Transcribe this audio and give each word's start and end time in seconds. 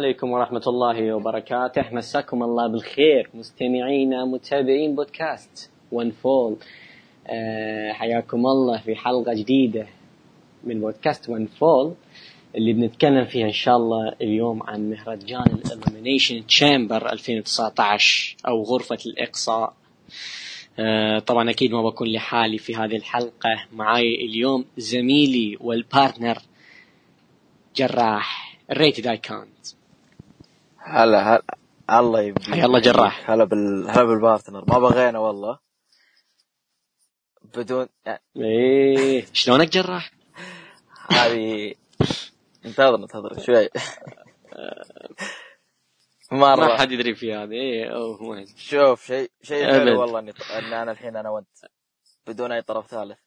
عليكم 0.00 0.30
ورحمة 0.30 0.62
الله 0.66 1.14
وبركاته. 1.14 1.84
مساكم 1.92 2.42
الله 2.42 2.66
بالخير. 2.66 3.30
مستمعينا 3.34 4.24
متابعين 4.24 4.94
بودكاست 4.94 5.70
One 5.92 6.10
Fall 6.10 6.56
أه 7.26 7.92
حياكم 7.92 8.46
الله 8.46 8.78
في 8.78 8.94
حلقة 8.94 9.34
جديدة 9.34 9.86
من 10.64 10.80
بودكاست 10.80 11.28
One 11.28 11.46
Fall 11.46 11.94
اللي 12.56 12.72
بنتكلم 12.72 13.24
فيها 13.24 13.46
إن 13.46 13.52
شاء 13.52 13.76
الله 13.76 14.12
اليوم 14.22 14.62
عن 14.62 14.90
مهرجان 14.90 15.60
ال 15.64 15.71
Elimination 15.71 16.46
Chamber 16.46 17.12
2019 17.12 18.36
أو 18.48 18.62
غرفة 18.62 18.98
الإقصاء. 19.06 19.74
أه 20.78 21.18
طبعا 21.18 21.50
أكيد 21.50 21.72
ما 21.72 21.82
بكون 21.82 22.08
لحالي 22.12 22.58
في 22.58 22.76
هذه 22.76 22.96
الحلقة. 22.96 23.66
معاي 23.72 24.14
اليوم 24.14 24.64
زميلي 24.76 25.56
وال 25.60 25.77
partner 25.77 26.38
جراح 27.76 28.58
ال 28.70 28.76
Rated 28.76 29.06
Icons 29.06 29.79
هلا 30.82 31.22
هلا. 31.34 31.42
الله 31.90 32.20
يبقى 32.22 32.64
الله 32.64 32.80
جراح. 32.80 33.30
هلا 33.30 33.44
بال 33.44 33.90
هلا 33.90 34.04
بال 34.04 34.16
partner. 34.16 34.64
ما 34.68 34.78
بغينا 34.78 35.18
والله. 35.18 35.58
بدون 37.54 37.88
إيه. 38.36 39.26
شلونك 39.32 39.68
جراح؟ 39.68 40.10
هذه 41.12 41.74
انتظر 42.64 42.94
انتظر 42.94 43.40
شوي. 43.42 43.68
ما 46.32 46.56
مرة 46.56 46.76
حد 46.76 46.92
يدري 46.92 47.14
في 47.14 47.34
هذه. 47.34 47.52
إيه 47.52 47.94
أوه 47.94 48.44
شوف 48.56 49.06
شيء 49.06 49.30
شيء. 49.42 49.66
حلو 49.66 50.00
والله 50.00 50.18
إني 50.18 50.30
إن 50.58 50.72
أنا 50.72 50.92
الحين 50.92 51.16
أنا 51.16 51.30
وأنت. 51.30 51.46
بدون 52.26 52.52
أي 52.52 52.62
طرف 52.62 52.86
ثالث. 52.86 53.18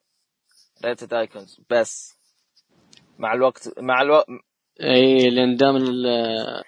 Rated 0.85 1.13
Icons 1.13 1.61
بس. 1.69 2.17
مع 3.19 3.33
الوقت 3.33 3.79
مع 3.79 4.01
الوقت 4.01 4.27
إيه 4.79 5.29
لأن 5.29 5.55
دام 5.55 5.75
ال- 5.75 6.63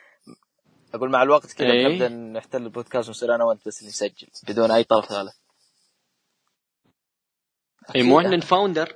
أقول 0.96 1.12
مع 1.12 1.24
الوقت 1.24 1.52
كذا 1.52 1.72
إيه. 1.72 1.88
بنبدا 1.88 2.10
نحتل 2.10 2.64
البودكاست 2.64 3.08
ونصير 3.08 3.36
أنا 3.36 3.44
وأنت 3.44 3.68
بس 3.68 3.80
اللي 3.80 3.90
نسجل 3.90 4.28
بدون 4.48 4.72
أي 4.72 4.84
طرف 4.84 5.06
ثالث 5.06 5.34
اي 7.96 8.04
مو 8.04 8.20
إحنا 8.20 8.36
ال 8.36 8.42
founder؟ 8.42 8.96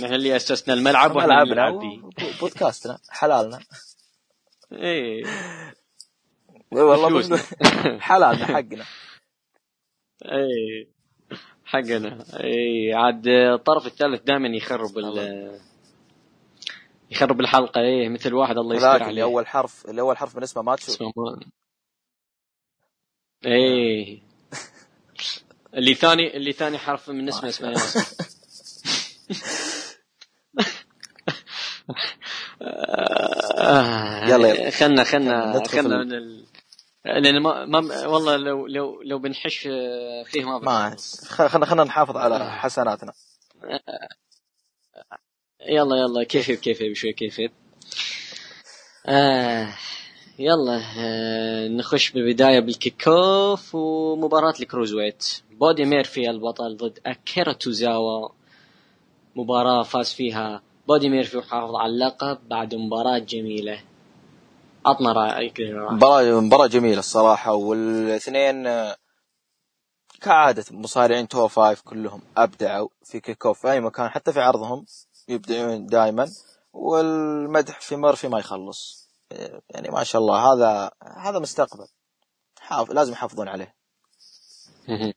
نحن 0.00 0.14
اللي 0.14 0.36
أسسنا 0.36 0.74
الملعب 0.74 1.16
وإحنا 1.16 1.42
اللي 1.42 2.02
بودكاستنا 2.40 2.98
حلالنا. 3.08 3.60
إيه. 4.72 5.26
إي 6.72 6.82
والله 6.82 7.38
حلالنا 8.08 8.46
حقنا. 8.46 8.84
إيه 10.24 10.88
حقنا. 11.64 12.24
إيه 12.40 12.94
عاد 12.94 13.28
الطرف 13.28 13.86
الثالث 13.86 14.22
دائما 14.22 14.48
يخرب 14.48 14.98
ال 14.98 15.60
يخرب 17.10 17.40
الحلقة 17.40 17.80
إيه 17.80 18.08
مثل 18.08 18.34
واحد 18.34 18.58
الله 18.58 18.76
يستر 18.76 18.88
عليه. 18.88 19.06
اللي 19.06 19.22
اول 19.22 19.46
حرف 19.46 19.86
اللي 19.88 20.00
اول 20.00 20.16
حرف 20.16 20.36
من 20.36 20.42
اسمه 20.42 20.62
ما 20.62 20.76
تشوف 20.76 20.88
اسمه 20.90 21.12
ما- 21.16 21.40
إيه. 23.46 24.22
اللي 25.74 25.94
ثاني 25.94 26.36
اللي 26.36 26.52
ثاني 26.52 26.78
حرف 26.78 27.10
من 27.10 27.28
اسمه 27.28 27.48
اسمه 27.48 27.68
ياسر 27.70 28.00
آه، 32.62 34.24
يلا 34.30 34.48
يلا. 34.48 34.70
خلنا 34.70 35.04
خلنا 35.04 35.62
خلنا 35.68 36.04
من 36.04 36.12
ال... 36.12 36.46
لأن 37.04 37.42
ما, 37.42 37.66
ما 37.66 38.06
والله 38.06 38.36
لو 38.36 38.66
لو 38.66 39.02
لو 39.02 39.18
بنحش 39.18 39.58
فيه 40.26 40.44
ما 40.44 40.58
ما 40.58 40.96
خلنا 41.28 41.66
خلنا 41.66 41.84
نحافظ 41.84 42.16
على 42.16 42.50
حسناتنا. 42.52 43.12
يلا 45.68 45.96
يلا 45.96 46.24
كيف 46.24 46.50
كيف 46.50 46.82
بشوي 46.82 47.12
كيف 47.12 47.40
آه 49.06 49.68
يلا 50.38 50.82
آه 50.98 51.68
نخش 51.68 52.10
بالبداية 52.10 52.60
بال 52.60 52.76
kick 52.76 53.08
off 53.08 53.74
ومباراة 53.74 54.54
ال 54.60 54.65
cruiserweight 54.65 55.24
بودي 55.50 55.84
ميرفي 55.84 56.30
البطل 56.30 56.76
ضد 56.76 56.98
أكيرا 57.06 57.52
توزاوا. 57.52 58.28
مباراة 59.36 59.82
فاز 59.82 60.12
فيها 60.12 60.62
بودي 60.88 61.08
ميرفي 61.08 61.36
وحافظ 61.36 61.74
على 61.74 61.92
اللقب 61.92 62.38
بعد 62.48 62.74
مباراة 62.74 63.18
جميلة. 63.18 63.80
عطنا 64.86 65.12
رأيك. 65.12 65.60
مباراة 65.60 66.40
مباراة 66.40 66.66
جميلة 66.66 66.98
الصراحة 66.98 67.52
والاثنين 67.52 68.66
آه، 68.66 68.96
كعادة 70.20 70.64
مصارعين 70.70 71.28
two 71.28 71.48
five 71.48 71.80
كلهم 71.80 72.22
أبدعوا 72.36 72.88
في 73.04 73.20
kick 73.20 73.46
off 73.46 73.60
في 73.60 73.70
أي 73.72 73.80
مكان 73.80 74.08
حتى 74.08 74.32
في 74.32 74.40
عرضهم. 74.40 74.84
يبدعون 75.28 75.86
دائما 75.86 76.30
والمدح 76.72 77.80
في 77.80 77.96
ميرفي 77.96 78.24
ما 78.24 78.38
يخلص 78.38 79.08
يعني 79.70 79.88
ما 79.88 80.04
شاء 80.04 80.22
الله 80.22 80.52
هذا 80.52 80.90
هذا 81.16 81.38
مستقبل 81.38 81.86
حاف... 82.60 82.90
لازم 82.90 83.12
يحافظون 83.12 83.48
عليه. 83.48 83.74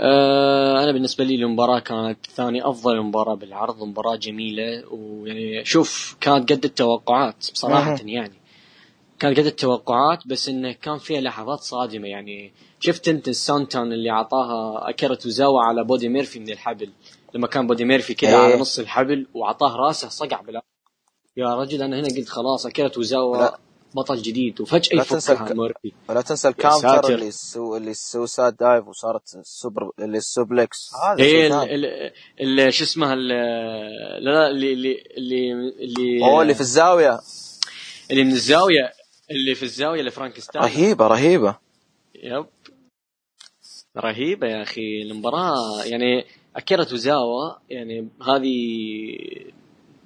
آه، 0.00 0.82
أنا 0.82 0.92
بالنسبة 0.92 1.24
لي 1.24 1.34
المباراة 1.34 1.78
كانت 1.78 2.26
ثاني 2.26 2.68
أفضل 2.68 3.02
مباراة 3.02 3.34
بالعرض 3.34 3.82
مباراة 3.82 4.16
جميلة 4.16 4.88
ويعني 4.92 5.64
شوف 5.64 6.16
كانت 6.20 6.52
قد 6.52 6.64
التوقعات 6.64 7.50
بصراحة. 7.52 7.96
يعني 8.06 8.37
كانت 9.18 9.38
قد 9.40 9.46
التوقعات 9.46 10.18
بس 10.26 10.48
إنه 10.48 10.72
كان 10.72 10.98
فيها 10.98 11.20
لحظات 11.20 11.60
صادمة. 11.60 12.08
يعني 12.08 12.52
شفت 12.80 13.08
أنت 13.08 13.28
ال 13.28 13.37
senton 13.37 13.92
اللي 13.92 14.10
أعطاها 14.10 14.88
أكيرا 14.90 15.14
توزاوا 15.14 15.60
على 15.62 15.84
بودي 15.84 16.08
ميرفي 16.08 16.38
من 16.40 16.50
الحبل. 16.50 16.90
لما 17.34 17.46
كان 17.46 17.66
بودي 17.66 17.84
ميرفي 17.84 18.14
كذا 18.14 18.30
إيه. 18.30 18.36
على 18.36 18.60
نص 18.60 18.78
الحبل 18.78 19.26
وأعطاه 19.34 19.76
راسه 19.76 20.08
صقع 20.08 20.40
بلا 20.40 20.62
يا 21.36 21.54
رجل 21.54 21.82
أنا 21.82 22.00
هنا 22.00 22.08
قلت 22.08 22.28
خلاص 22.28 22.66
أكيرا 22.66 22.88
توزاوا. 22.88 23.48
بطل 23.94 24.16
جديد. 24.22 24.54
تنسى 24.54 24.94
يفكها 24.96 25.46
الك- 25.46 25.52
مورفي 25.56 25.92
ولا 26.08 26.20
تنسى. 26.20 26.48
ال 26.48 26.56
counter 26.56 27.14
اللي 27.14 27.30
سو... 27.30 27.76
اللي 27.76 27.90
ال 27.90 27.98
suicide 27.98 28.56
dive 28.56 28.88
وصارت 28.88 29.34
السوبر 29.34 29.90
اللي 29.98 30.18
ال 30.18 30.28
suplex 30.28 30.90
هذا 31.06 31.18
إيه 31.24 31.30
شيء 31.30 31.46
ال- 31.46 31.50
ثاني 31.50 31.74
ال- 31.74 32.12
ال- 32.60 32.74
شو 32.74 32.84
اسمها 32.84 33.14
ال- 33.14 33.28
لا 34.24 34.30
لا 34.30 34.50
اللي 34.50 34.72
اللي 34.72 35.04
اللي 35.16 35.52
اللي 35.52 36.40
اللي 36.42 36.54
في 36.54 36.60
الزاوية. 36.60 37.20
اللي 38.10 38.24
من 38.24 38.32
الزاوية. 38.32 38.92
اللي 39.30 39.54
في 39.54 39.62
الزاوية 39.62 40.02
ال 40.02 40.06
frankensteiner 40.06 40.64
رهيبة 40.64 41.06
رهيبة. 41.06 41.58
yep. 42.14 42.46
رهيبة 43.96 44.46
يا 44.46 44.62
أخي 44.62 45.02
المباراة 45.02 45.84
يعني 45.84 46.24
أكيرا 46.56 46.84
توزاوا 46.84 47.52
يعني 47.70 48.08
هذه 48.22 48.56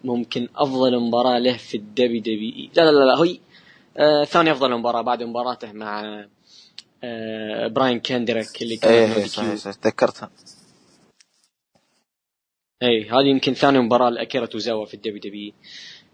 ممكن 0.05 0.49
أفضل 0.57 1.01
مباراة 1.01 1.39
له 1.39 1.57
في 1.57 1.77
ال 1.77 2.21
WW 2.21 2.71
لا 2.77 2.83
لا 2.83 2.91
لا, 2.91 3.05
لا 3.05 3.23
هي 3.23 3.39
آه 3.97 4.25
ثاني 4.25 4.53
أفضل 4.53 4.75
مباراة 4.79 5.03
بعد 5.03 5.23
مباراته 5.23 5.73
مع 5.73 6.25
آه 7.05 7.67
براين 7.67 8.01
كاندريك 8.01 8.63
اللي 8.63 8.77
كان 8.77 8.93
إيه. 8.93 9.27
صحيح 9.27 9.55
صحيح 9.55 9.75
تذكرتها. 9.75 10.31
اي 12.83 13.09
هذه 13.11 13.27
يمكن 13.27 13.55
ثاني 13.55 13.79
مباراة 13.79 14.11
لأكيرا 14.11 14.47
توزاوا 14.47 14.87
في 14.87 14.95
ال 14.95 15.21
WW 15.21 15.53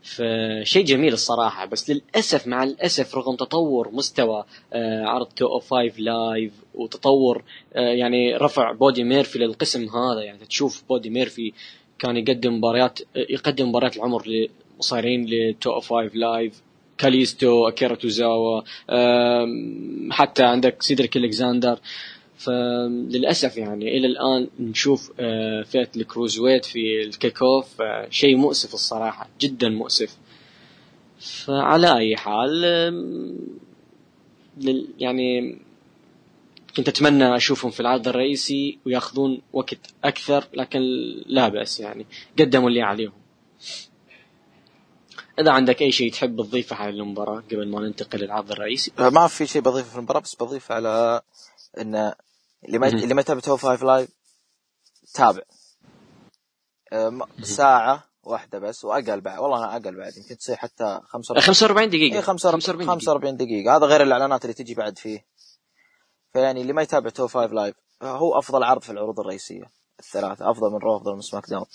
فشيء 0.03 0.85
جميل 0.85 1.13
الصراحة 1.13 1.65
بس 1.65 1.91
للأسف 1.91 2.47
مع 2.47 2.63
الأسف 2.63 3.15
رغم 3.15 3.37
تطور 3.37 3.91
مستوى 3.93 4.45
آه، 4.73 5.05
عرض 5.05 5.27
205 5.27 5.99
Live 5.99 6.53
وتطور 6.75 7.43
آه، 7.75 7.81
يعني 7.81 8.37
رفع 8.37 8.73
بودي 8.73 9.05
ميرفي 9.05 9.39
للقسم 9.39 9.89
هذا 9.89 10.23
يعني 10.23 10.39
تشوف 10.47 10.85
بودي 10.89 11.11
ميرفي 11.11 11.53
كان 11.99 12.17
يقدم 12.17 12.55
مباريات 12.55 13.01
آه، 13.01 13.27
يقدم 13.31 13.69
مباريات 13.69 13.97
العمر 13.97 14.49
لمصارعين 14.77 15.27
ل 15.27 15.47
205 15.47 16.11
Live 16.15 16.63
كاليستو 16.99 17.69
أكيرا 17.69 17.95
توزاوا 17.95 18.61
حتى 20.11 20.43
عندك 20.43 20.83
سيدريك 20.83 21.17
ألكساندر. 21.17 21.79
فللأسف 22.39 23.57
يعني 23.57 23.97
إلى 23.97 24.07
الآن 24.07 24.49
نشوف 24.61 25.13
آه، 25.21 25.63
فئه 25.63 25.89
الكروزويت 25.97 26.65
في 26.65 27.03
الكيك 27.03 27.43
أوف 27.43 27.81
آه، 27.81 28.09
شيء 28.11 28.37
مؤسف 28.37 28.75
الصراحة 28.75 29.29
جدا 29.41 29.69
مؤسف. 29.69 30.17
فعلى 31.21 31.97
أي 31.97 32.17
حال 32.17 32.65
يعني 34.99 35.59
كنت 36.77 36.89
أتمنى 36.89 37.37
أشوفهم 37.37 37.71
في 37.71 37.81
العرض 37.81 38.09
الرئيسي 38.09 38.79
وياخذون 38.87 39.41
وقت 39.53 39.79
أكثر 40.05 40.45
لكن 40.55 40.81
لا 41.27 41.49
بأس 41.49 41.81
يعني 41.81 42.07
قدموا 42.39 42.69
اللي 42.69 42.83
عليهم. 42.83 43.13
إذا 45.39 45.51
عندك 45.51 45.83
أي 45.83 45.93
شيء 45.93 46.13
تحب 46.13 46.43
تضيفه 46.43 46.77
على 46.77 46.91
المباراة 46.91 47.41
قبل 47.41 47.69
ما 47.69 47.81
ننتقل 47.81 48.19
للعرض 48.19 48.53
الرئيسي؟ 48.53 48.93
ما 48.99 49.27
في 49.27 49.47
شيء 49.47 49.63
بضيفه 49.63 49.91
في 49.91 49.97
المباراة 49.97 50.21
بس 50.21 50.35
بضيف 50.35 50.73
على 50.73 51.21
إن 51.81 52.13
اللي 52.65 52.79
ما. 52.79 52.89
اللي 52.89 53.15
ما 53.15 53.21
يتابع 53.21 53.41
two 53.41 53.57
five 53.57 53.83
Live 53.83 54.11
تابع. 55.15 55.43
ساعة 57.43 58.05
واحدة 58.23 58.59
بس 58.59 58.85
وأقل 58.85 59.21
بعد. 59.21 59.39
والله 59.39 59.59
أنا 59.59 59.73
أقل 59.73 59.97
بعد 59.97 60.17
يمكن 60.17 60.37
تصير 60.37 60.57
حتى 60.57 61.01
45 61.05 61.43
45 61.47 61.91
دقيقة. 61.91 62.17
اي 62.17 62.23
45 62.23 62.77
دقيقة. 62.77 62.91
45 62.91 63.37
دقيقة. 63.37 63.77
هذا 63.77 63.87
غير 63.87 64.03
الإعلانات 64.03 64.45
اللي 64.45 64.55
تجي 64.55 64.75
بعد 64.75 64.99
فيه. 64.99 65.27
فيعني 66.33 66.63
اللي 66.63 66.73
ما 66.73 66.83
يتابع 66.83 67.11
two 67.11 67.29
five 67.29 67.53
Live 67.53 67.77
هو 68.03 68.39
أفضل 68.39 68.63
عرض 68.63 68.83
في 68.83 68.93
العروض 68.93 69.21
الرئيسية. 69.21 69.71
الثلاثة. 70.01 70.51
أفضل 70.51 70.71
من 70.71 70.79
Raw 70.79 70.97
أفضل 70.97 71.15
من 71.15 71.21
SmackDown 71.21 71.67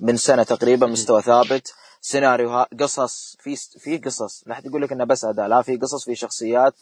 من 0.00 0.16
سنة 0.16 0.42
تقريبا 0.42 0.86
مستوى 0.86 1.22
ثابت. 1.22 1.72
سيناريو 2.00 2.62
قصص 2.80 3.36
في 3.40 3.56
في 3.56 3.98
قصص. 3.98 4.42
لا 4.46 4.54
حد 4.54 4.66
يقول 4.66 4.82
لك 4.82 4.92
إنه 4.92 5.04
بس 5.04 5.24
أداء 5.24 5.46
لا 5.46 5.62
في 5.62 5.76
قصص 5.76 6.04
في 6.04 6.14
شخصيات. 6.14 6.74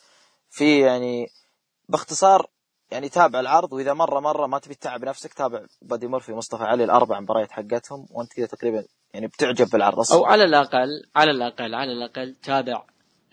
في 0.50 0.80
يعني 0.80 1.30
باختصار 1.88 2.50
يعني 2.90 3.08
تابع 3.08 3.40
العرض 3.40 3.72
وإذا 3.72 3.92
مرة 3.92 4.20
مرة 4.20 4.46
ما 4.46 4.58
تبي 4.58 4.74
تتعب 4.74 5.04
نفسك 5.04 5.34
تابع 5.34 5.60
بادي 5.82 6.06
مورفي 6.06 6.32
مصطفى 6.32 6.62
علي 6.62 6.84
الأربع 6.84 7.20
مباريات 7.20 7.50
حقتهم 7.50 8.06
وأنت 8.10 8.32
كذا 8.32 8.46
تقريبا 8.46 8.84
يعني 9.14 9.26
بتعجب 9.26 9.68
بالعرض. 9.70 9.98
أصلا 9.98 10.18
أو 10.18 10.24
على 10.24 10.44
الأقل 10.44 10.88
على 11.16 11.30
الأقل 11.30 11.74
على 11.74 11.92
الأقل 11.92 12.34
تابع 12.42 12.82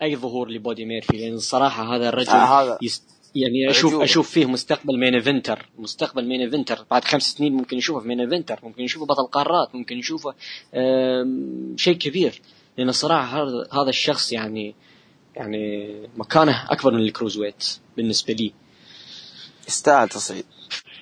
أي 0.02 0.16
ظهور 0.16 0.50
لبودي 0.50 0.84
ميرفي 0.84 1.16
لأن 1.16 1.34
الصراحه 1.34 1.96
هذا 1.96 2.08
الرجل 2.08 2.30
آه 2.30 2.62
هذا 2.62 2.78
يست 2.82 3.16
يعني 3.34 3.70
أشوف. 3.70 4.02
أشوف 4.02 4.30
فيه 4.30 4.46
مستقبل 4.46 4.98
main 4.98 5.14
eventer 5.14 5.68
مستقبل 5.78 6.28
main 6.28 6.40
eventer 6.40 6.86
بعد 6.90 7.04
خمس 7.04 7.22
سنين 7.22 7.52
ممكن 7.52 7.76
نشوفه 7.76 8.00
في 8.00 8.08
main 8.08 8.20
eventer 8.20 8.60
ممكن 8.62 8.82
نشوفه 8.84 9.06
بطل 9.06 9.26
قارات 9.26 9.74
ممكن 9.74 9.96
نشوفه 9.96 10.34
شيء 11.76 11.96
كبير. 11.98 12.42
لأن 12.78 12.88
الصراحه 12.88 13.42
هذا 13.72 13.88
الشخص 13.88 14.32
يعني 14.32 14.74
يعني 15.36 15.92
مكانه 16.16 16.66
أكبر 16.70 16.92
من 16.94 17.00
ال 17.00 17.38
cruiserweight 17.38 17.78
بالنسبة 17.96 18.34
لي. 18.34 18.52
يستاهل 19.66 20.08
تصعيد. 20.08 20.46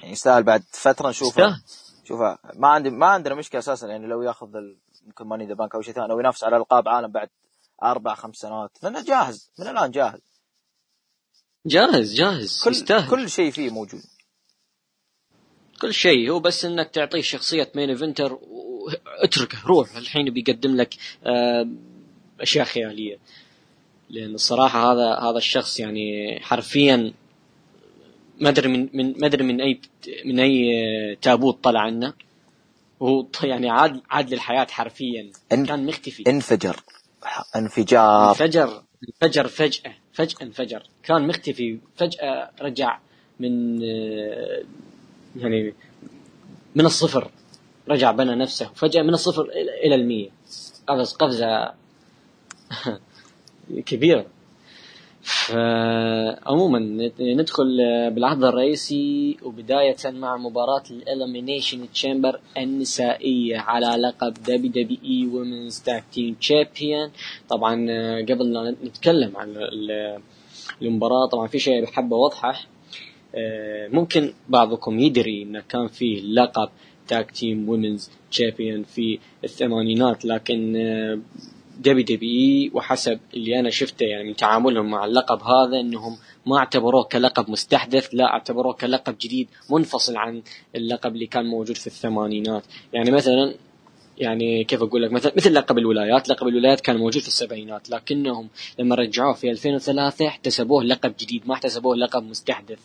يعني 0.00 0.12
يستاهل 0.12 0.42
بعد 0.42 0.62
فترة 0.70 1.08
نشوفه 1.08 1.60
شوفه 2.04 2.38
ما 2.54 2.68
عندي 2.68 2.90
ما 2.90 3.06
عندنا 3.06 3.34
مشكلة 3.34 3.58
أساسا 3.58 3.86
يعني 3.86 4.06
لو 4.06 4.22
ياخذ 4.22 4.48
ممكن 5.06 5.26
Money 5.26 5.46
the 5.46 5.54
Bank 5.54 5.74
أو 5.74 5.82
شيء 5.82 5.94
ثاني 5.94 6.12
أو 6.12 6.20
ينافس 6.20 6.44
على 6.44 6.56
ألقاب 6.56 6.88
عالم 6.88 7.12
بعد 7.12 7.28
أربع 7.82 8.14
خمس 8.14 8.36
سنوات. 8.36 8.78
لأنه 8.82 9.04
جاهز. 9.04 9.50
من 9.58 9.68
الآن 9.68 9.90
جاهز. 9.90 10.20
جاهز 11.66 12.14
جاهز 12.14 12.60
كل 12.64 12.70
يستاهل. 12.70 13.10
كل 13.10 13.30
شيء 13.30 13.50
فيه 13.50 13.70
موجود. 13.70 14.02
كل 15.80 15.94
شيء. 15.94 16.30
هو 16.30 16.40
بس 16.40 16.64
إنك 16.64 16.90
تعطيه 16.90 17.20
شخصية 17.20 17.72
main 17.74 17.90
eventer 17.90 18.38
واتركه. 18.42 19.58
روح. 19.66 19.96
الحين 19.96 20.30
بيقدم 20.30 20.76
لك 20.76 20.94
آه، 21.26 21.68
أشياء 22.40 22.64
خيالية. 22.64 23.18
لأن 24.10 24.34
الصراحة 24.34 24.92
هذا 24.92 25.30
هذا 25.30 25.38
الشخص 25.38 25.80
يعني 25.80 26.38
حرفيا 26.40 27.12
ما 28.40 28.48
أدري 28.48 28.68
من 28.68 28.88
من 28.92 29.14
ما 29.20 29.26
أدري 29.26 29.44
من 29.44 29.60
أي 29.60 29.80
من 30.24 30.40
أي 30.40 31.18
تابوت 31.22 31.64
طلع 31.64 31.80
عنه. 31.80 32.14
وهو 33.00 33.26
يعني 33.42 33.70
عاد 33.70 34.00
عاد 34.10 34.34
للحياة 34.34 34.66
حرفيا. 34.70 35.32
إن 35.52 35.66
كان 35.66 35.86
مختفي. 35.86 36.24
انفجر. 36.26 36.80
انفجار. 37.56 38.30
انفجر. 38.30 38.82
انفجر 39.22 39.48
فجأة. 39.48 39.94
فجأة 40.12 40.42
انفجر. 40.42 40.82
كان 41.02 41.26
مختفي. 41.26 41.78
فجأة 41.96 42.50
رجع 42.60 42.98
من 43.40 43.82
يعني 45.36 45.74
من 46.74 46.86
الصفر. 46.86 47.30
رجع 47.88 48.10
بنى 48.10 48.34
نفسه. 48.34 48.70
فجأة 48.74 49.02
من 49.02 49.14
الصفر 49.14 49.42
إلى 49.84 49.94
المية. 49.94 50.30
قفز 50.86 51.12
قفزة 51.12 51.74
كبيرة. 53.86 54.26
فعموما 55.24 56.78
ندخل 57.20 57.66
بالعرض 58.10 58.44
الرئيسي 58.44 59.36
وبداية 59.42 59.96
مع 60.04 60.36
مباراة 60.36 60.82
ال 60.90 60.99
Elimination 60.99 61.92
Chamber 61.92 62.40
النسائية 62.58 63.58
على 63.58 63.86
لقب 63.86 64.34
WWE 64.34 64.68
Women's 64.68 65.80
Tag 65.80 66.04
Team 66.12 66.34
Champion 66.34 67.10
طبعا 67.48 67.74
قبل 68.22 68.52
لا 68.52 68.74
نتكلم 68.84 69.36
عن 69.36 69.54
المباراة 70.82 71.26
طبعا 71.32 71.46
في 71.46 71.58
شيء 71.58 71.82
بحب 71.82 72.12
أوضحه. 72.12 72.60
ممكن 73.92 74.32
بعضكم 74.48 74.98
يدري 74.98 75.42
انه 75.42 75.62
كان 75.68 75.88
فيه 75.88 76.20
لقب 76.20 76.68
Tag 77.08 77.30
Team 77.30 77.68
Women's 77.68 78.10
Champion 78.30 78.82
في 78.82 79.18
الثمانينات 79.44 80.24
لكن 80.24 80.76
WW 81.78 82.70
وحسب 82.74 83.20
اللي 83.34 83.60
أنا 83.60 83.70
شفته 83.70 84.04
يعني 84.04 84.24
من 84.24 84.36
تعاملهم 84.36 84.90
مع 84.90 85.04
اللقب 85.04 85.42
هذا 85.42 85.80
إنهم 85.80 86.16
ما 86.46 86.58
اعتبروه 86.58 87.04
كلقب 87.04 87.50
مستحدث 87.50 88.08
لا 88.12 88.24
اعتبروه 88.24 88.72
كلقب 88.72 89.16
جديد 89.20 89.48
منفصل 89.70 90.16
عن 90.16 90.42
اللقب 90.76 91.14
اللي 91.14 91.26
كان 91.26 91.46
موجود 91.46 91.76
في 91.76 91.86
الثمانينات. 91.86 92.64
يعني 92.92 93.10
مثلا 93.10 93.54
يعني 94.18 94.64
كيف 94.64 94.82
أقول 94.82 95.02
لك؟ 95.02 95.12
مثلا 95.12 95.32
مثل 95.36 95.54
لقب 95.54 95.78
الولايات 95.78 96.28
لقب 96.28 96.48
الولايات 96.48 96.80
كان 96.80 96.96
موجود 96.96 97.22
في 97.22 97.28
السبعينات 97.28 97.90
لكنهم 97.90 98.48
لما 98.78 98.94
رجعوه 98.94 99.32
في 99.32 99.50
2003 99.50 100.26
احتسبوه 100.26 100.84
لقب 100.84 101.14
جديد 101.20 101.42
ما 101.46 101.54
احتسبوه 101.54 101.96
لقب 101.96 102.22
مستحدث. 102.22 102.78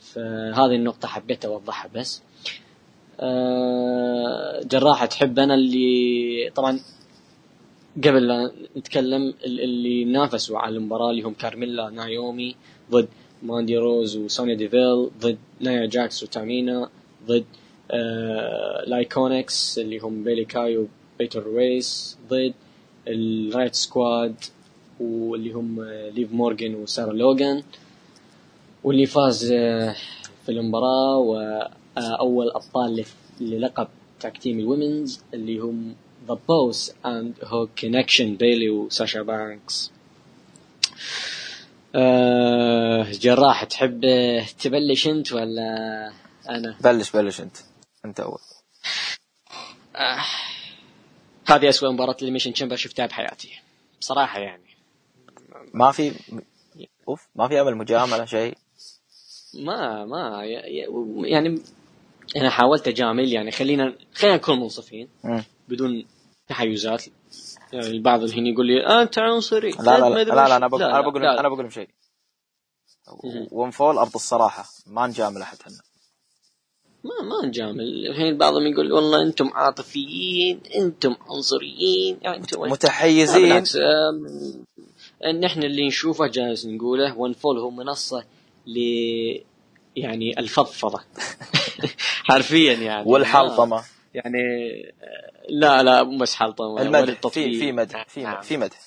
فهذه 0.00 0.74
النقطة 0.74 1.08
حبيت 1.08 1.44
أوضحها 1.44 1.90
بس. 1.94 2.22
أه 3.20 4.60
جراحة 4.64 5.06
تحب 5.06 5.38
أنا 5.38 5.54
اللي 5.54 6.50
طبعا 6.54 6.80
قبل 7.96 8.26
لا 8.28 8.52
نتكلم 8.76 9.34
اللي 9.44 10.04
نافسوا 10.04 10.58
على 10.58 10.76
المباراة 10.76 11.10
اللي 11.10 11.22
هم 11.22 11.34
كارميلا 11.34 11.90
نايومي 11.90 12.56
ضد 12.90 13.08
ماندي 13.42 13.76
روز 13.76 14.16
وسونيا 14.16 14.54
ديفيل 14.54 15.10
ضد 15.20 15.38
نايا 15.60 15.86
جاكس 15.86 16.22
وتامينا 16.22 16.88
ضد 17.26 17.44
آه 17.90 18.84
ال 18.86 18.96
IIconics 18.96 19.78
اللي 19.78 19.98
هم 19.98 20.24
بيلي 20.24 20.44
كاي 20.44 20.76
وبيتر 21.16 21.42
رويس 21.42 22.18
ضد 22.28 22.54
ال 23.08 23.19
Riott 23.19 23.74
Squad 23.74 24.34
واللي 25.00 25.52
هم 25.52 25.84
ليف 26.14 26.32
مورجان 26.32 26.74
وسارة 26.74 27.12
لوغان. 27.12 27.62
واللي 28.84 29.06
فاز 29.06 29.52
آه 29.52 29.94
في 30.46 30.52
المباراة 30.52 31.18
وأول 31.18 32.50
أبطال 32.50 33.04
للقب 33.40 33.88
tag 34.20 34.38
team 34.38 34.58
ال 34.58 34.66
women's 34.66 35.20
اللي 35.34 35.58
هم 35.58 35.94
The 36.28 36.36
Boss 36.36 36.90
and 37.04 37.34
Hug 37.50 37.66
Connection 37.80 38.22
بيلي 38.38 38.70
وساشا 38.70 39.22
بانكس 39.22 39.90
آه 41.94 43.06
جراح 43.12 43.64
تحب 43.64 44.00
تبلش 44.60 45.08
أنت 45.08 45.32
ولا 45.32 46.12
أنا؟ 46.48 46.76
بلش 46.80 47.10
بلش 47.10 47.40
أنت. 47.40 47.56
أنت 48.04 48.20
أول. 48.20 48.38
آه. 49.96 50.18
هذه 51.46 51.68
اسوء 51.68 51.92
مباراة 51.92 52.16
Elimination 52.22 52.52
Chamber 52.52 52.76
شفتها 52.76 53.06
بحياتي. 53.06 53.60
بصراحة 54.00 54.40
يعني. 54.40 54.76
ما 55.74 55.92
في 55.92 56.12
أوف 57.08 57.28
ما 57.34 57.48
في 57.48 57.60
أمل 57.60 57.76
مجاملة 57.76 58.24
شيء؟ 58.24 58.56
ما 59.54 60.04
ما 60.04 60.44
يعني 61.24 61.62
أنا 62.36 62.50
حاولت 62.50 62.88
أجامل 62.88 63.32
يعني 63.32 63.50
خلينا 63.50 63.94
خلينا 64.14 64.36
نكون 64.36 64.60
منصفين. 64.60 65.08
بدون 65.72 66.06
تحيزات. 66.48 67.04
يعني 67.72 67.86
البعض 67.86 68.22
الحين 68.22 68.46
يقول 68.46 68.66
لي 68.66 68.86
آه 68.86 69.02
أنت 69.02 69.18
عنصري. 69.18 69.70
لا 69.70 69.98
لا 69.98 70.08
لا, 70.08 70.24
لا, 70.24 70.34
لا 70.34 70.56
أنا 70.56 70.66
بقول 70.66 70.82
أنا 70.82 71.00
بقول 71.00 71.24
أنا 71.26 71.48
بقول 71.48 71.72
شيء. 71.72 71.88
ونفول 73.52 73.98
أرض 73.98 74.14
الصراحة 74.14 74.64
ما 74.86 75.06
نجامل 75.06 75.42
أحد 75.42 75.58
هنا. 75.66 75.78
ما 77.04 77.28
ما 77.28 77.46
نجامل. 77.46 78.06
الحين 78.06 78.38
بعضهم 78.38 78.66
يقول 78.66 78.92
والله 78.92 79.22
أنتم 79.22 79.50
عاطفيين 79.54 80.60
أنتم 80.74 81.16
عنصريين. 81.30 82.18
يعني 82.22 82.36
أنتم 82.36 82.60
متحيزين. 82.60 83.42
بالعكس 83.42 83.76
نحن 85.40 85.62
اللي 85.62 85.86
نشوفه 85.86 86.26
جالس 86.26 86.66
نقوله 86.66 87.18
ونفول 87.18 87.58
هو 87.58 87.70
منصة 87.70 88.24
ل 88.66 88.78
يعني 89.96 90.38
الفضفضه 90.38 91.00
حرفيا 92.28 92.72
يعني. 92.72 93.10
والحلطمة. 93.10 93.84
يعني 94.14 94.42
لا 95.48 95.82
لا 95.82 96.02
مو 96.02 96.18
بس 96.18 96.34
حلطة 96.34 96.82
المدح 96.82 97.28
في 97.28 97.58
في 97.58 97.72
مدح 97.72 98.08
في 98.08 98.22
نعم. 98.22 98.40
في 98.42 98.56
مدح. 98.56 98.78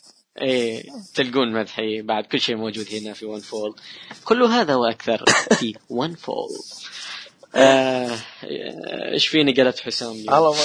إيه 0.42 0.84
تلقون 1.16 1.52
مدحي 1.52 2.02
بعد 2.02 2.26
كل 2.26 2.40
شيء 2.40 2.56
موجود 2.56 2.86
هنا 2.94 3.14
في 3.14 3.26
ون 3.26 3.40
فول 3.40 3.76
كل 4.26 4.44
هذا 4.44 4.76
وأكثر 4.76 5.26
في 5.60 5.76
ون 5.90 6.14
فول 6.16 6.50
آه، 7.56 8.18
إيش 9.14 9.28
فيني 9.28 9.52
قالت 9.52 9.80
حسام 9.80 10.12
الله 10.12 10.56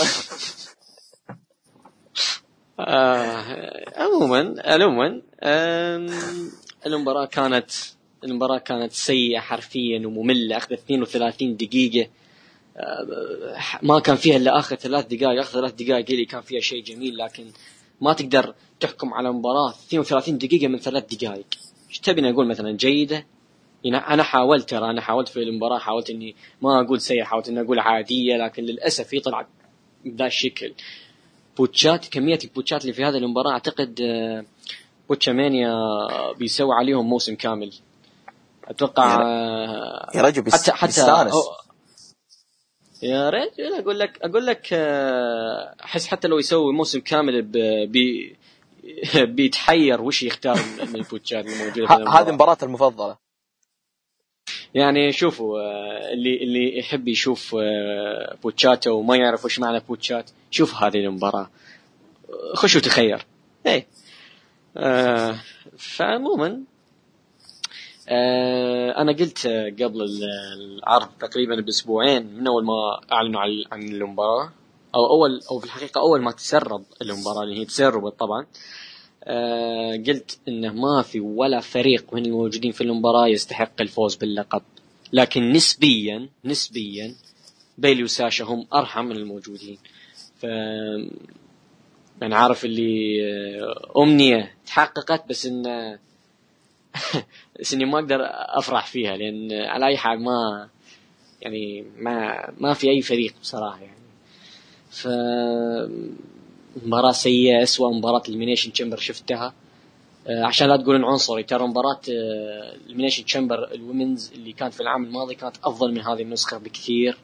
آه 2.80 3.84
عموما 3.96 4.54
عموما 4.64 5.22
المباراة 6.86 7.26
كانت 7.26 7.70
المباراة 8.24 8.58
كانت 8.58 8.92
سيئة 8.92 9.40
حرفيا 9.40 10.06
ومملة 10.06 10.56
أخذت 10.56 10.72
32 10.72 11.56
دقيقة. 11.56 12.10
ما 13.82 14.00
كان 14.00 14.16
فيها 14.16 14.36
إلا 14.36 14.58
آخر 14.58 14.76
ثلاث 14.76 15.06
دقائق 15.06 15.40
آخر 15.40 15.52
ثلاث 15.52 15.72
دقائق 15.72 16.10
اللي 16.10 16.24
كان 16.24 16.40
فيها 16.40 16.60
شيء 16.60 16.82
جميل 16.82 17.18
لكن 17.18 17.46
ما 18.00 18.12
تقدر 18.12 18.54
تحكم 18.80 19.14
على 19.14 19.32
مباراة 19.32 19.70
32 19.70 20.38
دقيقة 20.38 20.68
من 20.68 20.78
ثلاث 20.78 21.14
دقائق. 21.14 21.46
إيش 21.88 21.98
تبيني 21.98 22.30
أقول 22.30 22.48
مثلا 22.48 22.76
جيدة؟ 22.76 23.26
أنا 23.86 24.22
حاولت 24.22 24.70
ترى 24.70 24.90
أنا 24.90 25.00
حاولت 25.00 25.28
في 25.28 25.42
المباراة 25.42 25.78
حاولت 25.78 26.10
إني 26.10 26.36
ما 26.62 26.80
أقول 26.80 27.00
سيئه 27.00 27.24
حاولت 27.24 27.48
إني 27.48 27.60
أقول 27.60 27.78
عادية 27.78 28.36
لكن 28.36 28.62
للأسف 28.62 29.14
هي 29.14 29.20
طلعت 29.20 29.46
بذا 30.04 30.26
الشكل. 30.26 30.74
بوتشات 31.56 32.08
كمية 32.08 32.38
البوتشات 32.44 32.82
اللي 32.82 32.92
في 32.92 33.04
هذه 33.04 33.16
المباراة 33.16 33.52
أعتقد 33.52 34.00
آه، 34.00 34.44
بوتشا 35.08 35.30
مانيا 35.30 35.72
بيسوي 36.38 36.74
عليهم 36.74 37.06
موسم 37.06 37.34
كامل. 37.34 37.72
أتوقع 38.68 39.22
يا 40.14 40.22
رجل 40.22 40.52
حتى 40.52 40.72
حتى 40.72 41.30
يا 43.02 43.30
ريت 43.30 43.60
أقول 43.60 43.98
لك 43.98 44.18
أقول 44.22 44.46
لك 44.46 44.68
آه، 44.72 45.74
أحس 45.84 46.06
حتى 46.06 46.28
لو 46.28 46.38
يسوي 46.38 46.72
موسم 46.72 47.00
كامل 47.00 47.42
ب- 47.42 47.92
بي 47.92 48.36
بيتحير 49.36 50.00
وش 50.00 50.22
يختار 50.22 50.56
من 50.88 50.94
البوتشات 50.96 51.46
الموجوده. 51.46 52.08
هذه 52.10 52.32
مباراته 52.32 52.64
المفضلة. 52.64 53.16
يعني 54.74 55.12
شوفوا 55.12 55.60
آه، 55.60 56.12
اللي 56.12 56.42
اللي 56.42 56.78
يحب 56.78 57.08
يشوف 57.08 57.56
آه، 57.60 58.36
بوتشاتا 58.42 58.90
وما 58.90 59.16
يعرف 59.16 59.44
وش 59.44 59.58
معنى 59.58 59.80
بوتشات 59.88 60.30
شوف 60.50 60.74
هذه 60.74 60.96
المباراة. 60.98 61.50
آه، 62.30 62.54
خش 62.54 62.76
وتخير 62.76 63.26
إيه. 63.66 63.86
آه 64.76 65.36
فعموما 65.78 66.46
آه 66.46 66.60
أنا 68.10 69.12
قلت 69.12 69.46
آه، 69.46 69.68
قبل 69.70 70.02
ال- 70.02 70.24
العرض 70.78 71.08
تقريبا 71.20 71.60
بأسبوعين 71.60 72.26
من 72.26 72.46
أول 72.46 72.64
ما 72.64 73.00
أعلنوا 73.12 73.40
عن 73.72 73.82
المباراة. 73.82 74.52
أو 74.94 75.06
اول 75.06 75.40
أو 75.50 75.58
في 75.58 75.64
الحقيقة 75.64 76.00
أول 76.00 76.22
ما 76.22 76.32
تسرب 76.32 76.82
المباراة 77.02 77.42
اللي 77.42 77.60
هي 77.60 77.64
تسربت 77.64 78.12
طبعا. 78.20 78.46
آه 79.24 79.96
قلت 79.96 80.38
إنه 80.48 80.72
ما 80.72 81.02
في 81.02 81.20
ولا 81.20 81.60
فريق 81.60 82.14
من 82.14 82.26
الموجودين 82.26 82.72
في 82.72 82.80
المباراة 82.80 83.26
يستحق 83.28 83.80
الفوز 83.80 84.14
باللقب. 84.14 84.62
لكن 85.12 85.52
نسبيا 85.52 86.28
نسبيا 86.44 87.14
بيلي 87.78 88.02
وساشا 88.02 88.44
هم 88.44 88.66
أرحم 88.74 89.04
من 89.04 89.16
الموجودين. 89.16 89.78
ف 90.38 90.44
يعني 92.22 92.34
عارف 92.34 92.64
اللي 92.64 93.16
آه، 93.24 94.02
أمنية 94.02 94.54
تحققت 94.66 95.28
بس 95.28 95.46
ان 95.46 95.98
بس 97.60 97.72
اني 97.74 97.84
ما 97.84 97.98
أقدر 97.98 98.18
أفرح 98.58 98.86
فيها 98.86 99.16
لأن 99.16 99.52
على 99.52 99.86
أي 99.86 99.96
حال 99.96 100.22
ما 100.22 100.68
يعني 101.42 101.84
ما 101.98 102.50
ما 102.60 102.74
في 102.74 102.90
أي 102.90 103.02
فريق 103.02 103.34
بصراحة 103.40 103.80
يعني. 103.80 104.00
ف 104.90 105.08
مباراة 106.86 107.12
سيئة 107.12 107.62
أسوأ 107.62 107.90
مباراة 107.90 108.22
Elimination 108.28 108.72
Chamber 108.72 108.96
شفتها. 108.96 109.54
آه، 110.26 110.44
عشان 110.44 110.68
لا 110.68 110.76
تقولون 110.76 111.04
عنصري 111.04 111.42
ترى 111.42 111.66
مباراة 111.66 112.00
Elimination 112.08 113.24
Chamber 113.24 113.72
ال 113.74 113.82
women's 113.82 114.32
اللي 114.34 114.52
كانت 114.52 114.74
في 114.74 114.80
العام 114.80 115.04
الماضي 115.04 115.34
كانت 115.34 115.56
أفضل 115.64 115.92
من 115.92 116.00
هذه 116.00 116.22
النسخة 116.22 116.58
بكثير. 116.58 117.16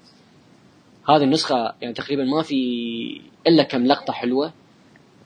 هذه 1.09 1.23
النسخة 1.23 1.75
يعني 1.81 1.95
تقريبا 1.95 2.25
ما 2.25 2.43
في 2.43 2.57
إلا 3.47 3.63
كم 3.63 3.87
لقطة 3.87 4.13
حلوة. 4.13 4.53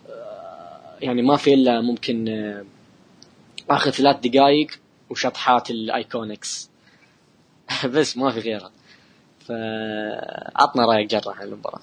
آه، 0.09 0.97
يعني 1.01 1.23
ما 1.23 1.37
في 1.37 1.55
إلا 1.55 1.81
ممكن 1.81 2.29
آخر 3.71 3.91
ثلاث 3.91 4.17
دقائق 4.17 4.81
وشطحات 5.11 5.71
ال 5.71 5.81
IIconics. 5.81 6.71
بس 7.95 8.17
ما 8.17 8.31
في 8.33 8.41
غيرها 8.41 8.73
فعطنا 9.41 10.87
رأيك 10.87 11.11
جراح 11.11 11.41
عن 11.41 11.47
المباراة. 11.47 11.81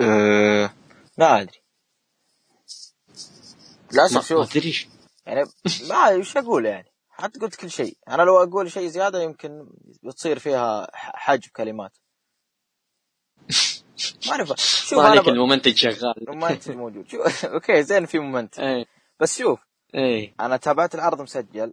أه 0.00 0.70
ما 1.18 1.40
أدري. 1.40 1.62
ما 3.92 3.92
للأسف 3.92 4.16
ما 4.16 4.22
شوف 4.22 4.52
تدري 4.52 4.66
إيش. 4.68 4.88
يعني 5.26 5.44
ما 5.88 6.08
وش 6.08 6.36
أقول 6.36 6.66
يعني. 6.66 6.92
حتى 7.10 7.40
قلت 7.40 7.54
كل 7.54 7.70
شيء. 7.70 7.98
أنا 8.08 8.22
لو 8.22 8.42
أقول 8.42 8.70
شيء 8.72 8.88
زيادة 8.88 9.22
يمكن 9.22 9.68
بتصير 10.02 10.38
فيها 10.38 10.88
ح- 10.96 11.16
حجب 11.16 11.50
كلمات. 11.56 11.96
ما 14.26 14.32
اعرف 14.32 14.52
شوف 14.88 14.98
ما 14.98 15.02
عليك 15.02 15.24
ب... 15.24 15.28
المونتاج 15.28 15.76
شغال 15.76 16.14
مونتاج 16.28 16.70
موجود. 16.70 17.08
شوف 17.08 17.44
okay 17.54 17.82
زين 17.82 18.06
في 18.06 18.18
مونتاج. 18.18 18.58
إيه. 18.58 18.84
بس 19.20 19.38
شوف 19.38 19.60
إيه 19.94 20.34
أنا 20.40 20.56
تابعت 20.56 20.94
العرض 20.94 21.22
مسجل. 21.22 21.72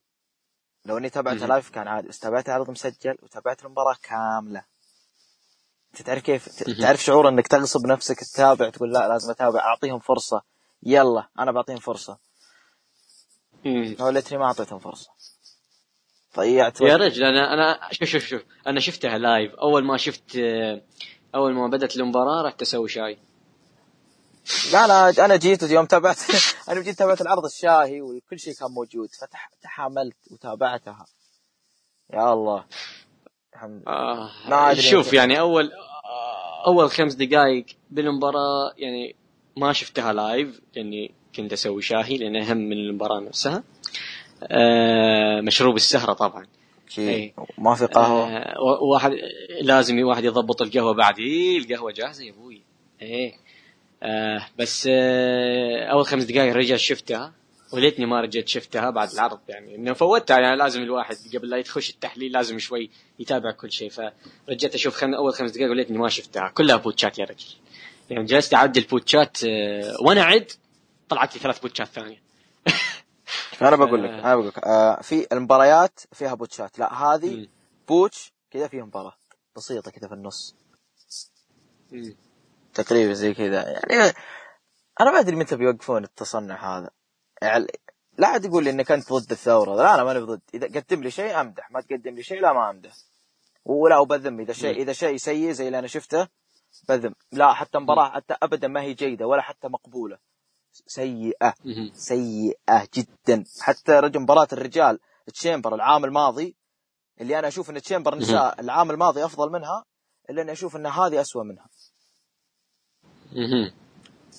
لو 0.86 0.98
إني 0.98 1.10
تابعتها 1.10 1.40
مهم. 1.40 1.50
live 1.50 1.70
كان 1.70 1.88
عادي 1.88 2.08
بس 2.08 2.20
تابعت 2.20 2.48
العرض 2.48 2.70
مسجل 2.70 3.18
وتابعت 3.24 3.66
المباراة 3.66 3.96
كاملة. 4.04 4.64
أنت 5.94 6.02
تعرف 6.02 6.24
كيف. 6.24 6.64
تعرف 6.82 7.04
شعور 7.04 7.30
إنك 7.30 7.48
تغصب 7.48 7.88
نفسك 7.88 8.20
تتابع 8.20 8.70
تقول 8.70 8.94
لا 8.94 9.08
لازم 9.08 9.32
أتابع 9.32 9.60
أعطيهم 9.60 10.00
فرصة. 10.00 10.42
يلا 10.84 11.28
أنا 11.40 11.52
بعطيهم 11.52 11.80
فرصة. 11.80 12.18
لو 13.66 14.10
ليتني 14.10 14.38
ما 14.38 14.46
أعطيتهم 14.46 14.80
فرصة. 14.80 15.12
ضيعت 16.38 16.82
يا. 16.82 16.96
رجل 16.96 17.24
أنا 17.24 17.54
أنا 17.54 17.80
شوف 17.92 18.10
شوف 18.10 18.26
شوف. 18.26 18.42
أنا 18.68 18.80
شفتها 18.80 19.18
live 19.18 19.54
أول 19.54 19.84
ما 19.84 19.98
شفت 19.98 20.38
أول 21.36 21.54
ما 21.54 21.68
بدأت 21.68 21.96
المباراة 21.96 22.42
رحت 22.42 22.62
أسوي 22.62 22.90
شاي. 22.90 23.18
لا 24.74 24.88
لا 24.88 25.26
أنا 25.26 25.36
جيت 25.36 25.64
يوم 25.64 25.86
تابعت 25.86 26.18
أنا 26.70 26.82
جيت 26.82 26.98
تابعت 27.00 27.22
العرض 27.22 27.46
الشاهي 27.46 28.02
وكل 28.02 28.40
شيء 28.40 28.54
كان 28.54 28.72
موجود 28.72 29.10
فتحاملت 29.62 30.18
وتابعتها. 30.32 31.06
يا 32.14 32.34
الله. 32.34 32.66
الحمد 33.54 33.82
لله 33.82 33.96
آه 33.96 34.32
ما 34.50 34.74
شوف 34.74 35.14
يعني 35.14 35.40
اول 35.40 35.72
أول 36.68 36.90
خمس 36.92 37.14
دقائق 37.14 37.66
بالمباراة 37.92 38.74
يعني 38.78 39.16
ما 39.58 39.74
شفتها 39.74 40.14
لايف 40.14 40.62
لأني 40.76 41.14
كنت 41.36 41.54
أسوي 41.54 41.82
شاهي 41.82 42.18
لأن 42.18 42.36
أهم 42.36 42.58
من 42.58 42.78
المباراة 42.78 43.20
نفسها. 43.20 43.64
آه 44.44 45.42
مشروب 45.42 45.76
السهرة 45.76 46.14
طبعا. 46.14 46.48
إيه. 46.98 47.34
ما 47.58 47.76
في 47.76 47.86
قهوة. 47.86 48.38
آه 48.38 48.56
واحد 48.92 49.12
لازم 49.62 50.04
واحد 50.04 50.24
يضبط 50.24 50.62
القهوة 50.62 50.94
بعد 50.94 51.20
إيه 51.20 51.58
القهوة 51.58 51.92
جاهزة 51.92 52.24
يا 52.24 52.32
أبوي. 52.32 52.62
إيه. 53.02 53.45
آه 54.06 54.48
بس 54.60 54.88
آه 54.92 55.86
أول 55.86 56.06
خمس 56.06 56.24
دقائق 56.24 56.54
رجعت 56.54 56.80
شفتها. 56.80 57.34
وليتني 57.74 58.06
ما 58.06 58.22
رجعت 58.22 58.48
شفتها 58.48 58.90
بعد 58.90 59.12
العرض 59.12 59.40
يعني. 59.50 59.76
إنه 59.76 59.94
فوتها 59.94 60.40
يعني 60.40 60.58
لازم 60.58 60.82
الواحد 60.82 61.16
قبل 61.36 61.50
لا 61.50 61.58
يخش 61.58 61.90
التحليل 61.90 62.32
لازم 62.32 62.60
شوي 62.60 62.90
يتابع 63.20 63.52
كل 63.52 63.72
شيء. 63.72 63.90
فرجعت 63.90 64.74
أشوف 64.76 64.96
خم... 64.96 65.14
أول 65.14 65.34
خمس 65.34 65.52
دقائق 65.52 65.70
وليتني 65.72 65.98
ما 65.98 66.10
شفتها. 66.10 66.50
كلها 66.50 66.76
بوتشات 66.76 67.20
يا 67.20 67.26
رجل. 67.26 67.48
يعني 68.10 68.26
جلست 68.26 68.54
أعدل 68.54 68.82
بوتشات 68.82 69.38
آه 69.44 69.96
وأنا 70.02 70.22
أعد 70.22 70.52
طلعت 71.10 71.36
لي 71.36 71.40
ثلاث 71.42 71.60
بوتشات 71.60 71.88
ثانية. 71.88 72.22
أنا 73.62 73.76
بقول 73.76 74.04
لك 74.04 74.10
آه. 74.10 74.20
أنا 74.20 74.36
بقول 74.36 74.48
لك 74.48 74.58
آه 74.60 75.02
في 75.02 75.28
المباريات 75.32 76.00
فيها 76.14 76.34
بوتشات. 76.34 76.80
لا 76.80 76.94
هذه. 76.94 77.48
بوتش 77.88 78.32
كذا 78.52 78.68
فيها 78.68 78.86
مباراة 78.86 79.16
بسيطة 79.56 79.92
كذا 79.92 80.08
في 80.08 80.14
النص. 80.14 80.56
مم. 81.92 82.16
تقريبا 82.76 83.14
زي 83.14 83.34
كذا. 83.34 83.82
يعني 83.90 84.14
أنا 85.02 85.12
ما 85.12 85.20
أدري 85.20 85.36
متى 85.36 85.56
بيوقفون 85.56 86.04
التصنع 86.04 86.78
هذا. 86.78 86.90
يعني 87.42 87.68
لا 88.18 88.28
عاد 88.28 88.46
يقول 88.46 88.64
لي 88.64 88.70
إنك 88.70 88.92
أنت 88.92 89.14
ضد 89.14 89.32
الثورة. 89.32 89.76
لا 89.76 89.96
أنا 89.96 90.04
ماني 90.04 90.20
ضد. 90.20 90.42
إذا 90.54 90.68
قدم 90.68 91.04
لي 91.04 91.12
شيء 91.12 91.42
أمدح 91.42 91.72
ما 91.72 91.82
تقدم 91.82 92.16
لي 92.16 92.24
شيء 92.24 92.42
لا 92.42 92.54
ما 92.54 92.70
أمدح. 92.70 92.94
ولا 93.66 93.98
وبذم. 93.98 94.40
إذا 94.40 94.54
شيء. 94.54 94.82
إذا 94.82 94.94
شيء 94.94 95.18
سيء 95.18 95.52
زي 95.52 95.68
اللي 95.68 95.80
أنا 95.80 95.88
شفته 95.88 96.28
بذم. 96.90 97.16
لا 97.32 97.54
حتى 97.54 97.80
مباراة 97.80 98.10
حتى 98.10 98.36
ابدا 98.44 98.68
ما 98.68 98.82
هي 98.82 98.94
جيدة 98.94 99.28
ولا 99.28 99.42
حتى 99.42 99.68
مقبولة. 99.68 100.18
سيئة. 100.72 101.54
سيئة 101.94 102.88
جدا. 102.94 103.44
حتى 103.62 103.92
رجل 103.92 104.20
مباراة 104.20 104.48
الرجال 104.54 105.00
chamber 105.34 105.76
العام 105.76 106.06
الماضي 106.06 106.56
اللي 107.22 107.40
أنا 107.40 107.48
أشوف 107.48 107.70
إن 107.70 107.82
chamber 107.82 108.14
النساء 108.14 108.60
العام 108.60 108.92
الماضي 108.92 109.26
أفضل 109.26 109.52
منها 109.52 109.86
إلا 110.30 110.42
إني 110.42 110.52
أشوف 110.52 110.76
إن 110.76 110.86
هذه 110.86 111.22
اسوء 111.22 111.44
منها. 111.44 111.70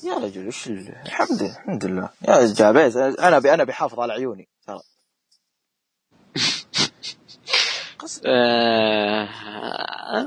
يا 0.05 0.15
رجل 0.15 0.49
وش 0.49 0.67
ال- 0.67 0.89
الحمد 1.07 1.43
لله 1.43 1.51
الحمد 1.59 1.85
لله. 1.85 2.11
يا 2.29 2.47
جابيز 2.55 2.97
أنا 2.97 3.37
ابي 3.37 3.55
أنا 3.55 3.65
بحافظ 3.65 4.01
على 4.01 4.13
عيوني 4.13 4.49
ترى. 4.67 4.81
آه 8.27 9.29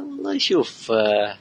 والله 0.02 0.38
شوف 0.38 0.92
آه 0.92 1.38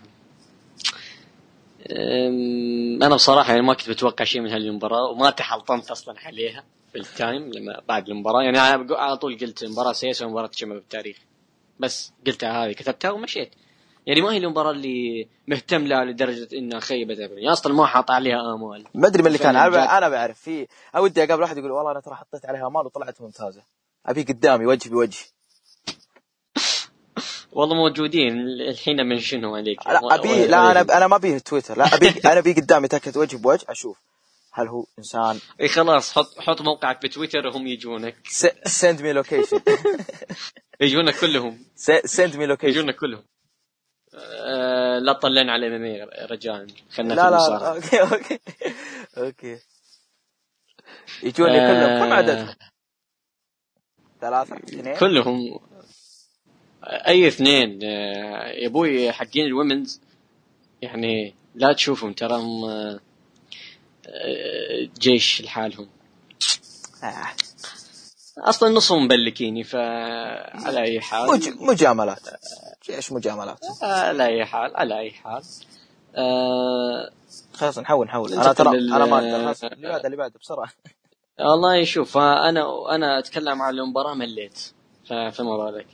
أنا 3.02 3.14
بصراحة 3.14 3.50
يعني 3.52 3.62
ما 3.66 3.74
كنت 3.74 3.90
متوقع 3.90 4.24
شيء 4.24 4.40
من 4.40 4.50
هالمباراة 4.50 5.10
وما 5.10 5.30
تحلطمت 5.30 5.90
أصلا 5.90 6.14
عليها 6.20 6.64
في 6.92 6.98
ال 6.98 7.50
timeline 7.52 7.82
بعد 7.88 8.08
المباراة. 8.08 8.42
يعني 8.42 8.84
بقو- 8.88 8.96
على 8.96 9.16
طول 9.16 9.38
قلت 9.38 9.62
المباراه 9.62 9.92
سيئه 9.92 10.26
مباراه 10.28 10.46
chamber 10.46 10.74
بالتاريخ 10.74 11.16
بس 11.80 12.12
قلتها 12.26 12.64
هذه 12.66 12.72
كتبتها 12.72 13.10
ومشيت. 13.10 13.54
يعني 14.08 14.20
ما 14.20 14.32
هي 14.32 14.36
المباراة 14.36 14.70
اللي 14.70 15.28
مهتم 15.48 15.86
لها 15.86 16.04
لدرجة 16.04 16.48
إنها 16.52 16.80
خيبت 16.80 17.18
يعني 17.18 17.52
أصلا 17.52 17.74
ما 17.74 17.86
حاط 17.86 18.10
عليها 18.10 18.54
آمال. 18.54 18.84
ما 18.94 19.06
أدري 19.06 19.22
من 19.22 19.26
اللي 19.26 19.38
كان. 19.38 19.56
أنا. 19.56 19.98
أنا 19.98 20.08
بعرف. 20.08 20.40
في 20.40 20.66
ودي 20.96 21.24
أقابل 21.24 21.42
واحد 21.42 21.58
يقول 21.58 21.70
والله 21.70 21.92
أنا 21.92 22.00
ترى 22.00 22.14
حطيت 22.14 22.46
عليها 22.46 22.68
آمال 22.68 22.86
وطلعت 22.86 23.20
ممتازة. 23.20 23.62
أبي 24.06 24.22
قدامي 24.22 24.66
وجه 24.66 24.88
بوجه. 24.88 25.18
والله 27.52 27.74
موجودين. 27.74 28.32
الحين 28.68 29.06
منشنهم 29.06 29.54
عليك؟ 29.54 29.86
لا 29.86 30.14
ابي 30.14 30.46
لا 30.46 30.70
أنا 30.70 30.96
أنا 30.96 31.06
ما 31.06 31.16
أبيه 31.16 31.38
تويتر. 31.38 31.78
لا 31.78 31.94
ابي 31.94 32.08
أنا 32.32 32.38
أبي 32.38 32.52
قدامي 32.52 32.88
تكت 32.88 33.16
وجه 33.16 33.36
بوجه. 33.36 33.64
أشوف 33.68 33.98
هل 34.52 34.68
هو 34.68 34.84
إنسان. 34.98 35.38
إي 35.60 35.68
خلاص 35.68 36.12
حط 36.12 36.38
حط 36.38 36.60
موقعك 36.62 37.02
بتويتر 37.02 37.46
وهم 37.46 37.66
يجونك. 37.66 38.16
send 38.66 39.02
me 39.02 39.12
location 39.12 39.60
يجونك 40.80 41.14
كلهم. 41.20 41.58
send 42.04 42.36
me 42.36 42.46
location 42.46 42.78
يجونا 42.78 42.92
كلهم. 42.92 43.22
آه 44.18 44.98
لا 44.98 45.12
تطلعنا 45.12 45.52
على 45.52 45.66
إم 45.66 45.84
ام 45.84 46.08
رجاء. 46.30 46.66
خلنا 46.90 47.14
لا 47.14 47.30
لا 47.30 47.74
okay 47.74 48.00
okay. 48.00 48.38
okay. 49.18 49.58
يجوني 51.22 51.58
كلهم. 51.58 51.98
كم 51.98 52.12
عددهم؟ 52.12 52.54
ثلاثة 54.20 54.56
اثنين؟ 54.56 54.96
كلهم. 54.96 55.60
أي 56.84 57.28
اثنين؟ 57.28 57.80
آه، 57.82 58.48
يا 58.48 58.66
أبوي 58.66 59.12
حقين 59.12 59.46
ال 59.46 59.52
women's. 59.52 60.00
يعني 60.82 61.34
لا 61.54 61.72
تشوفهم 61.72 62.14
آه، 62.22 63.00
آه، 64.06 64.88
جيش 64.98 65.42
لحالهم. 65.42 65.88
آه. 67.04 67.34
أصلا 68.38 68.68
نصهم 68.68 69.04
مبلكيني 69.04 69.64
فعلى 69.64 70.82
أي 70.82 71.00
حال. 71.00 71.28
مج... 71.30 71.48
مجاملات. 71.48 72.20
إيش 72.90 73.12
مجاملات. 73.12 73.64
على 73.82 74.26
أي 74.26 74.44
حال 74.44 74.76
على 74.76 74.98
أي 74.98 75.10
حال. 75.10 75.42
آه 76.16 77.10
خلاص 77.54 77.78
نحول 77.78 78.06
نحول 78.06 78.32
أنا 78.32 78.52
ترى 78.52 78.76
لل- 78.76 78.92
أنا 78.92 79.04
ما 79.06 79.18
اللي 79.18 79.88
بعده 79.88 80.06
اللي 80.06 80.16
بعده 80.16 80.34
بسرعة. 80.40 80.68
والله 81.40 81.84
شوف 81.84 82.18
أنا 82.18 82.94
أنا 82.94 83.18
أتكلم 83.18 83.62
عن 83.62 83.78
المباراة 83.78 84.14
مليت 84.14 84.58
فما 85.06 85.56
بالك. 85.70 85.86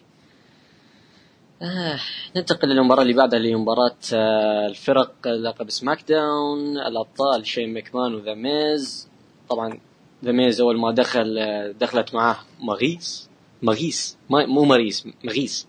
آه 1.62 2.00
ننتقل 2.36 2.68
للمباراة 2.68 3.02
اللي 3.02 3.12
بعدها 3.14 3.38
اللي 3.38 3.54
مباراة 3.54 3.96
آه 4.14 4.66
الفرق 4.66 5.28
لقب 5.28 5.70
SmackDown 5.70 6.78
الأبطال 6.78 7.46
شين 7.46 7.74
مكمان 7.74 8.14
وذا 8.14 8.34
ميز. 8.34 9.08
طبعا 9.48 9.78
ذا 10.24 10.32
ميز 10.32 10.60
أول 10.60 10.78
ما 10.80 10.90
دخل 10.92 11.38
آه 11.38 11.70
دخلت 11.72 12.14
معاه 12.14 12.36
مغيس. 12.60 13.28
مغيس؟ 13.62 14.16
ما 14.30 14.46
مو 14.46 14.64
مريس 14.64 15.06
مغيس. 15.24 15.66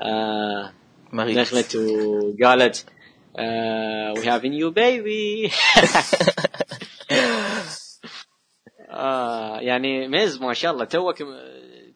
آه 0.00 0.72
دخلت 1.12 1.76
وقالت 1.76 2.86
we 4.16 4.24
have 4.24 4.44
a 4.44 4.48
new 4.48 4.70
baby. 4.70 5.52
آه 8.90 9.60
يعني 9.60 10.08
ميز 10.08 10.38
ما 10.38 10.54
شاء 10.54 10.72
الله 10.72 10.84
توك 10.84 11.16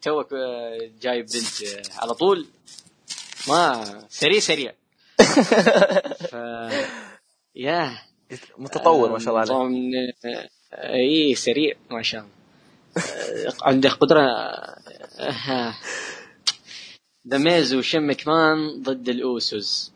توك 0.01 0.33
آه، 0.33 0.77
جايب 1.01 1.25
بنت 1.25 1.63
آه، 1.63 2.01
على 2.01 2.13
طول. 2.13 2.47
ما 3.47 3.83
سريع 4.09 4.39
سريع. 4.39 4.73
ف 6.31 6.33
يا 7.55 7.97
متطور 8.57 9.11
ما 9.11 9.19
شاء 9.19 9.29
الله 9.29 9.39
عليه. 9.39 10.13
آه، 10.25 10.49
اي 10.73 11.35
سريع 11.35 11.75
ما 11.91 12.01
شاء 12.01 12.21
الله. 12.21 12.31
عنده 13.61 13.89
قدرة 13.89 14.21
آه، 15.19 15.73
ذا 17.27 17.37
ميز 17.37 17.73
وشم 17.73 18.09
مكمان 18.09 18.81
ضد 18.81 19.09
الأوسوس. 19.09 19.91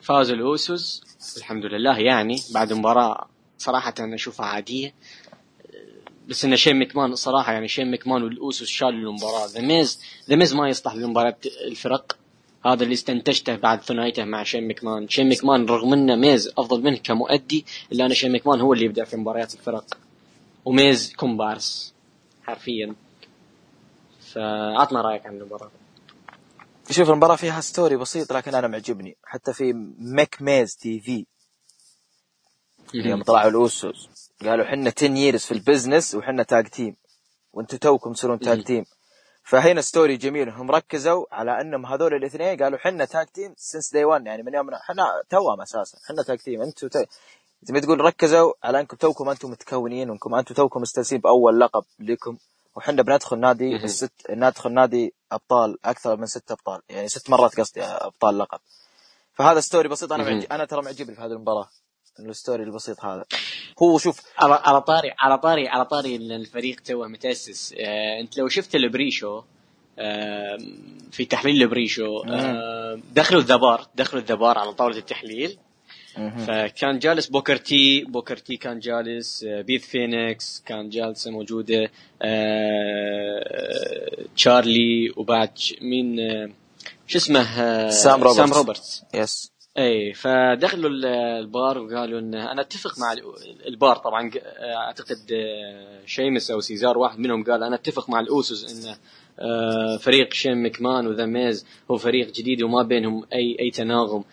فازوا 0.00 0.36
الأوسوس 0.36 1.02
الحمد 1.36 1.64
لله 1.64 1.98
يعني 1.98 2.36
بعد 2.54 2.72
مباراة 2.72 3.28
صراحة 3.58 3.94
أنا 4.00 4.14
أشوفها 4.14 4.46
عادية. 4.46 4.94
بس 6.28 6.44
إن 6.44 6.56
شين 6.56 6.78
مكمان 6.78 7.14
صراحة 7.14 7.52
يعني 7.52 7.68
شين 7.68 7.90
مكمان 7.90 8.22
والأوسوس 8.22 8.68
شالوا 8.68 9.10
المباراة. 9.10 9.46
ذا 9.46 9.60
ميز 9.60 10.00
ذا 10.28 10.36
ميز 10.36 10.54
ما 10.54 10.68
يصلح 10.68 10.94
لمباراة 10.94 11.36
الفرق. 11.66 12.16
هذا 12.66 12.82
اللي 12.82 12.94
استنتجته 12.94 13.56
بعد 13.56 13.82
ثنائيته 13.82 14.24
مع 14.24 14.42
شين 14.42 14.68
مكمان 14.68 15.08
شين 15.08 15.28
مكمان 15.28 15.66
رغم 15.66 15.92
إنه 15.92 16.16
ميز 16.16 16.52
أفضل 16.58 16.82
منه 16.82 16.96
كمؤدي 16.96 17.64
إلا 17.92 18.06
أن 18.06 18.14
شين 18.14 18.32
مكمان 18.32 18.60
هو 18.60 18.72
اللي 18.72 18.84
يبدع 18.84 19.04
في 19.04 19.16
مباريات 19.16 19.54
الفرق. 19.54 19.98
وميز 20.64 21.12
كومبارس 21.16 21.94
حرفيا. 22.42 22.94
فعطنا 24.32 25.00
رأيك 25.02 25.26
عن 25.26 25.36
المباراة. 25.36 25.70
شوف 26.90 27.10
المباراة 27.10 27.36
فيها 27.36 27.60
story 27.60 27.96
بسيط 27.96 28.32
لكن 28.32 28.54
أنا 28.54 28.68
معجبني. 28.68 29.16
حتى 29.24 29.52
في 29.52 29.72
mic 29.98 30.42
Miz 30.42 30.76
TV. 30.76 31.26
يوم 32.94 33.22
طلعوا 33.22 33.50
الأوسوس. 33.50 34.30
قالوا 34.42 34.64
حنا 34.64 34.92
10 34.96 35.10
years 35.10 35.40
في 35.40 35.52
ال 35.52 35.59
business 35.59 36.14
وحنا 36.14 36.42
tag 36.42 36.68
team 36.68 36.96
وأنتم 37.52 37.76
توكم 37.76 38.12
تصيرون 38.12 38.38
tag. 38.38 38.64
team 38.64 38.84
فهنا 39.44 39.80
story 39.80 40.16
جميل. 40.16 40.48
هم 40.48 40.70
ركزوا 40.70 41.24
على 41.32 41.60
إنهم 41.60 41.86
هذول 41.86 42.14
الاثنين 42.14 42.62
قالوا 42.62 42.78
حنا 42.78 43.04
tag 43.04 43.26
team 43.26 43.54
since 43.56 43.92
day 43.92 44.04
1 44.04 44.26
يعني 44.26 44.42
من 44.42 44.54
يوم 44.54 44.74
حنا 44.74 45.22
توأم 45.30 45.60
أساسا. 45.60 45.98
حنا 46.08 46.22
tag 46.22 46.38
team 46.38 46.62
أنتم 46.62 46.88
تو... 46.88 47.04
زي 47.62 47.74
ما 47.74 47.80
تقول 47.80 48.00
ركزوا 48.00 48.52
على 48.62 48.80
إنكم 48.80 48.96
توكم 48.96 49.28
أنتم 49.28 49.50
متكونين 49.50 50.10
وإنكم 50.10 50.34
أنتم 50.34 50.54
توكم 50.54 50.80
مستانسين 50.80 51.20
بأول 51.20 51.60
لقب 51.60 51.84
لكم. 51.98 52.36
وحنا 52.76 53.02
بندخل 53.02 53.38
نادي. 53.38 53.76
الست 53.76 54.12
ندخل 54.30 54.72
نادي 54.72 55.14
أبطال 55.34 55.78
أكثر 55.84 56.16
من 56.16 56.26
ست 56.26 56.50
أبطال. 56.50 56.80
يعني 56.88 57.08
ست 57.08 57.30
مرات 57.30 57.60
قصدي 57.60 57.82
أبطال 57.82 58.38
لقب. 58.38 58.58
فهذا 59.34 59.60
story 59.60 59.88
بسيط 59.88 60.12
أنا 60.12 60.24
مهم. 60.24 60.34
معج... 60.34 60.46
أنا 60.52 60.64
ترى 60.64 60.82
معجبني 60.82 61.16
في 61.16 61.22
هذه 61.22 61.32
المباراة. 61.32 61.68
ال 62.18 62.25
story 62.25 62.62
البسيط 62.62 63.04
هذا. 63.04 63.24
هو 63.82 63.98
شوف 63.98 64.20
على 64.38 64.54
على 64.54 64.80
طاري 64.80 65.14
على 65.18 65.38
طاري 65.38 65.68
على 65.68 65.84
طاري 65.84 66.16
الفريق 66.16 66.80
توه 66.80 67.08
متأسس. 67.08 67.74
آه 67.78 68.20
أنت 68.20 68.38
لو 68.38 68.48
شفت 68.48 68.74
ال 68.74 68.82
pre-show 68.82 69.42
آه 69.98 70.58
في 71.12 71.24
تحليل 71.24 71.62
ال 71.62 71.69
pre-show 71.69 72.24
آه 72.28 73.00
دخلوا 73.12 73.40
ذا 73.40 73.63
بار 73.63 73.86
دخلوا 73.94 74.22
ذا 74.22 74.40
بار 74.40 74.58
على 74.58 74.72
طاولة 74.72 74.96
التحليل. 74.96 75.58
فكان 76.46 76.98
جالس 76.98 77.26
بوكر 77.26 77.56
تي 77.56 78.04
بوكر 78.04 78.36
تي 78.36 78.56
كان 78.56 78.78
جالس 78.78 79.44
آه، 79.44 79.60
بيث 79.62 79.86
فينيكس 79.86 80.62
كان 80.66 80.88
جالسة 80.88 81.30
موجودة 81.30 81.90
آه، 82.22 84.24
تشارلي 84.36 85.12
وبعد 85.16 85.50
مين 85.80 86.20
آه، 86.20 86.48
شو 87.06 87.18
اسمه 87.18 87.90
سام 87.90 88.22
روبرتس. 88.22 88.36
سام 88.36 88.52
روبرتس. 88.52 89.02
yes 89.14 89.50
اي 89.78 90.12
فدخلوا 90.12 90.90
ال- 90.90 91.06
البار 91.06 91.78
وقالوا 91.78 92.20
إن 92.20 92.34
أنا 92.34 92.60
أتفق 92.62 92.98
مع 92.98 93.12
ال- 93.12 93.66
البار 93.66 93.96
طبعا 93.96 94.30
أعتقد 94.60 95.18
شيمس 96.06 96.50
أو 96.50 96.60
سيزارو 96.60 96.98
واحد 96.98 97.18
منهم 97.18 97.44
قال 97.44 97.62
أنا 97.62 97.74
أتفق 97.76 98.10
مع 98.10 98.20
الأوسوس 98.20 98.86
إن 98.86 98.94
آه، 99.38 99.96
فريق 99.96 100.32
شين 100.32 100.66
مكمان 100.66 101.06
وذا 101.06 101.26
ميز 101.26 101.66
هو 101.90 101.96
فريق 101.96 102.32
جديد 102.32 102.62
وما 102.62 102.82
بينهم 102.82 103.24
أي 103.32 103.56
أي 103.60 103.70
تناغم. 103.70 104.24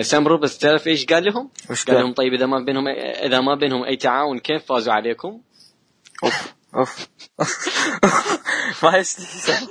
سام 0.00 0.28
روبرتس 0.28 0.58
تعرف 0.58 0.86
إيش 0.86 1.06
قال 1.06 1.24
لهم؟ 1.24 1.50
وش 1.70 1.84
قال؟ 1.84 1.96
لهم 1.96 2.12
طيب 2.14 2.34
إذا 2.34 2.46
ما 2.46 2.58
بينهم 2.60 2.88
إذا 2.98 3.40
ما 3.40 3.54
بينهم 3.54 3.84
أي 3.84 3.96
تعاون 3.96 4.38
كيف 4.38 4.64
فازوا 4.64 4.92
عليكم؟ 4.92 5.40
أوف 6.74 7.08
ما 8.82 8.96
يستحي 8.96 9.66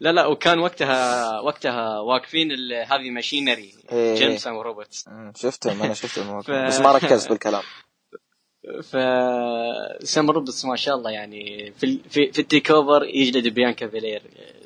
لا 0.00 0.12
لا 0.12 0.26
وكان 0.26 0.58
وقتها 0.58 1.40
وقتها 1.40 1.98
واقفين 2.00 2.52
الهافي 2.52 3.10
ماشينري. 3.10 3.74
جيم 3.92 4.36
سام 4.36 4.58
روبرتس 4.58 5.04
شفتهم 5.36 5.82
أنا 5.82 5.94
شفت 5.94 6.18
المواقف 6.18 6.46
ف- 6.50 6.66
بس 6.66 6.80
ما 6.80 6.92
ركزت 6.92 7.28
بالكلام 7.28 7.62
ف 8.82 8.96
سام 10.06 10.30
روبرتس 10.30 10.64
ما 10.64 10.76
شاء 10.76 10.94
الله 10.94 11.10
يعني 11.10 11.72
في 11.78 12.00
في, 12.08 12.32
في 12.32 12.38
ال 12.40 12.70
TakeOver 12.70 13.04
يجلد 13.04 13.48
بيانكا 13.48 13.88
بلير 13.88 14.22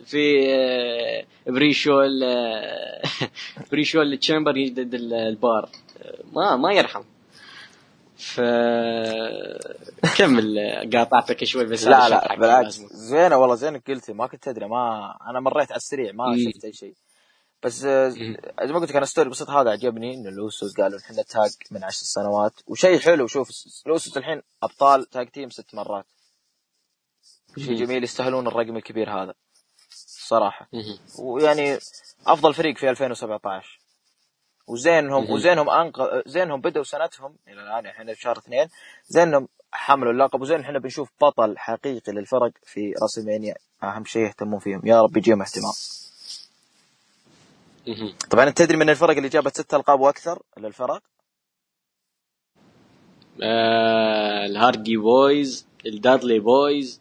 في 0.09 0.55
آه، 0.55 1.25
pre-show 1.46 2.01
ال- 2.01 3.03
pre-show 3.72 4.03
ال 4.03 4.09
Chamber 4.09 4.57
يجلد 4.57 4.94
ال- 4.94 5.14
البار 5.14 5.68
ما 6.33 6.57
ما 6.57 6.73
يرحم 6.73 7.03
ف 8.16 8.40
كمل 10.18 10.59
قاطعتك 10.92 11.44
شوي 11.44 11.64
بس 11.64 11.85
لا 11.85 12.09
لا 12.09 12.37
بالعكس. 12.37 12.77
زين 12.92 13.37
والله 13.37 13.55
زينك 13.55 13.90
قلت 13.90 14.04
لي 14.04 14.12
ما 14.12 14.27
كنت 14.27 14.49
أدري 14.49 14.66
ما 14.68 15.14
أنا 15.31 15.40
مريت 15.40 15.71
على 15.73 15.77
السريع 15.77 16.12
ما 16.12 16.27
مم. 16.27 16.51
شفت 16.53 16.64
أي 16.64 16.73
شيء 16.73 16.94
بس 17.62 17.85
آه،. 17.85 18.09
زي 18.09 18.73
ما 18.73 18.79
قلت 18.79 18.90
لك 18.90 18.97
أنا 18.97 19.07
story 19.07 19.31
بسيط 19.31 19.51
هذا 19.51 19.71
عجبني 19.71 20.14
إنه 20.14 20.29
الاوسوس 20.29 20.77
قالوا 20.81 20.99
إحنا 20.99 21.23
tag 21.22 21.51
من 21.71 21.85
عشر 21.85 22.03
سنوات 22.03 22.53
وشيء 22.66 22.99
حلو 22.99 23.27
شوف 23.27 23.51
الاوسوس 23.87 24.16
الحين 24.16 24.42
أبطال 24.62 25.05
tag 25.11 25.29
team 25.29 25.51
ست 25.51 25.75
مرات 25.75 26.07
شيء. 27.59 27.75
جميل 27.75 28.05
يستاهلون 28.05 28.47
الرقم 28.47 28.77
الكبير 28.77 29.11
هذا 29.11 29.35
صراحة 30.29 30.69
مهم. 30.73 30.99
ويعني 31.19 31.79
أفضل 32.27 32.55
فريق 32.55 32.77
في 32.79 32.91
2017 32.91 33.81
وزينهم. 34.67 35.31
وزينهم 35.31 35.71
انق 35.71 36.29
زينهم 36.29 36.61
بدأوا 36.61 36.85
سنتهم 36.85 37.37
إلى 37.49 37.62
الآن 37.62 37.87
إحنا 37.87 38.14
في 38.14 38.21
شهر 38.21 38.38
اثنين 38.38 38.69
زينهم 39.09 39.49
حملوا 39.73 40.12
اللقب 40.12 40.41
وزين 40.41 40.61
إحنا 40.61 40.79
بنشوف 40.79 41.09
بطل 41.21 41.59
حقيقي 41.59 42.12
للفرق 42.12 42.53
في 42.64 42.93
راسلمانيا 43.03 43.55
أهم 43.83 44.05
شيء 44.05 44.23
يهتمون 44.23 44.59
فيهم 44.61 44.83
يا 44.85 45.03
رب 45.03 45.17
يجيهم 45.17 45.43
اهتمام. 45.43 45.73
طبعا 48.31 48.49
أنت 48.49 48.59
تدري 48.59 48.77
من 48.77 48.91
الفرق 48.91 49.17
اللي 49.17 49.29
جابت 49.29 49.57
ست 49.61 49.75
ألقاب 49.75 50.01
وأكثر 50.01 50.43
للفرق 50.59 51.03
آه، 53.43 54.47
الهاردي 54.47 54.97
بويز 54.97 55.67
الدادلي 55.87 56.38
بويز 56.38 57.01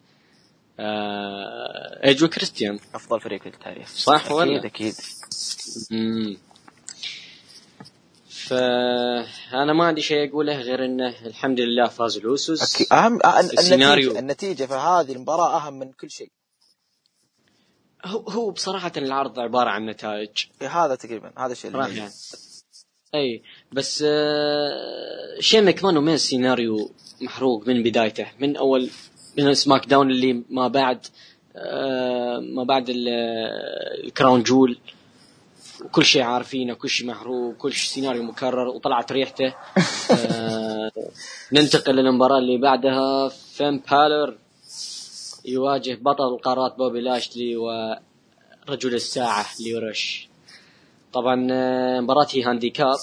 ايج 0.80 2.24
وكريستيان 2.24 2.78
أفضل 2.94 3.20
فريق 3.20 3.42
في 3.42 3.48
التاريخ 3.48 3.88
صح 3.88 4.32
ولا؟ 4.32 4.56
أكيد 4.58 4.64
أكيد 4.64 4.94
مم. 5.90 6.36
فانا 8.28 9.72
ما 9.72 9.84
عندي 9.86 10.00
شيء 10.02 10.28
أقوله 10.30 10.56
غير 10.60 10.84
إنه 10.84 11.26
الحمد 11.26 11.60
لله 11.60 11.88
فاز 11.88 12.16
الأوسوس 12.16 12.74
أكيد. 12.74 12.86
اهم 12.92 13.18
أه- 13.18 13.36
السيناريو. 13.36 14.10
النتيجه 14.10 14.18
النتيجة 14.18 14.66
في 14.66 14.74
هذه 14.74 15.12
المباراة 15.12 15.56
أهم 15.56 15.78
من 15.78 15.92
كل 15.92 16.10
شيء 16.10 16.30
هو 18.04 18.18
هو 18.20 18.50
بصراحة 18.50 18.92
العرض 18.96 19.38
عبارة 19.38 19.70
عن 19.70 19.86
نتائج 19.86 20.28
هذا 20.62 20.94
تقريبا 20.94 21.32
هذا 21.38 21.52
الشيء 21.52 21.70
اللي. 21.70 21.96
يعني. 21.98 22.10
إي 23.14 23.42
بس 23.72 24.04
آه 24.06 25.40
شين 25.40 25.64
ماكمان 25.64 25.96
وميز 25.96 26.20
سيناريو 26.20 26.90
محروق 27.20 27.68
من 27.68 27.82
بدايته 27.82 28.26
من 28.40 28.56
أول 28.56 28.90
سماك 29.52 29.86
داون 29.86 30.10
اللي 30.10 30.42
ما 30.50 30.68
بعد 30.68 31.06
آه، 31.56 32.38
ما 32.38 32.64
بعد 32.64 32.86
الكراون 32.88 34.42
جويل. 34.42 34.78
وكل 35.84 36.04
شيء 36.04 36.22
عارفينه 36.22 36.74
كل 36.74 36.88
شيء 36.88 37.06
محروق 37.06 37.56
كل 37.56 37.72
شيء 37.72 37.90
سيناريو 37.94 38.22
مكرر 38.22 38.68
وطلعت 38.68 39.12
ريحته. 39.12 39.54
آه، 40.10 40.90
ننتقل 41.52 41.94
للمباراة 41.94 42.38
اللي 42.38 42.58
بعدها. 42.58 43.28
فين 43.28 43.82
بالر 43.90 44.38
يواجه 45.44 45.98
بطل 46.00 46.24
القارات 46.34 46.76
بوبي 46.76 47.00
لاشلي 47.00 47.56
ورجل 47.56 48.94
الساعة 48.94 49.46
ليورش. 49.60 50.28
طبعا 51.12 51.48
آه، 51.50 52.00
مباراة 52.00 52.26
هي 52.30 52.42
handicap. 52.42 52.96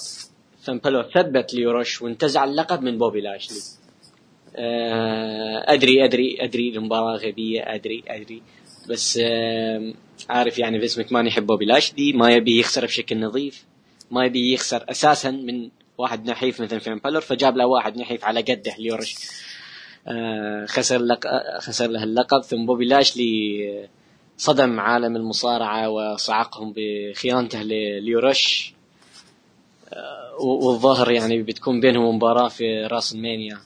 فين 0.62 0.78
بالر 0.78 1.10
ثبت 1.14 1.54
ليورش 1.54 2.02
وانتزع 2.02 2.44
اللقب 2.44 2.82
من 2.82 2.98
بوبي 2.98 3.20
لاشلي. 3.20 3.60
أدري 5.68 6.04
أدري 6.04 6.38
أدري 6.40 6.68
المباراة 6.68 7.16
غبية 7.16 7.74
أدري 7.74 8.04
أدري. 8.08 8.42
بس 8.88 9.20
عارف 10.28 10.58
يعني 10.58 10.80
فينس 10.80 10.98
ماكمان 10.98 11.26
يحب 11.26 11.46
بوبي 11.46 11.64
لاشلي 11.64 12.12
ما 12.12 12.30
يبي 12.30 12.60
يخسر 12.60 12.84
بشكل 12.84 13.20
نظيف 13.20 13.64
ما 14.10 14.24
يبي 14.24 14.52
يخسر 14.52 14.84
أساسا 14.88 15.30
من 15.30 15.68
واحد 15.98 16.30
نحيف 16.30 16.60
مثل 16.60 16.80
فين 16.80 16.98
بالر 16.98 17.20
فجاب 17.20 17.56
له 17.56 17.66
واحد 17.66 17.98
نحيف 17.98 18.24
على 18.24 18.40
قده 18.40 18.74
ليورش. 18.78 19.14
آه، 20.08 20.66
خسر 20.66 20.98
لق... 21.02 21.26
خسر 21.60 21.86
له 21.86 22.04
اللقب. 22.04 22.42
ثم 22.42 22.66
بوبي 22.66 22.84
لاشلي 22.84 23.88
صدم 24.36 24.80
عالم 24.80 25.16
المصارعة 25.16 25.88
وصعقهم 25.88 26.74
بخيانته 26.76 27.62
ليورش. 27.62 28.72
آه، 29.92 30.34
والظاهر 30.40 31.10
يعني 31.10 31.42
بتكون 31.42 31.80
بينهم 31.80 32.16
مباراة 32.16 32.48
في 32.48 32.86
راس 32.86 33.12
المانيا. 33.12 33.58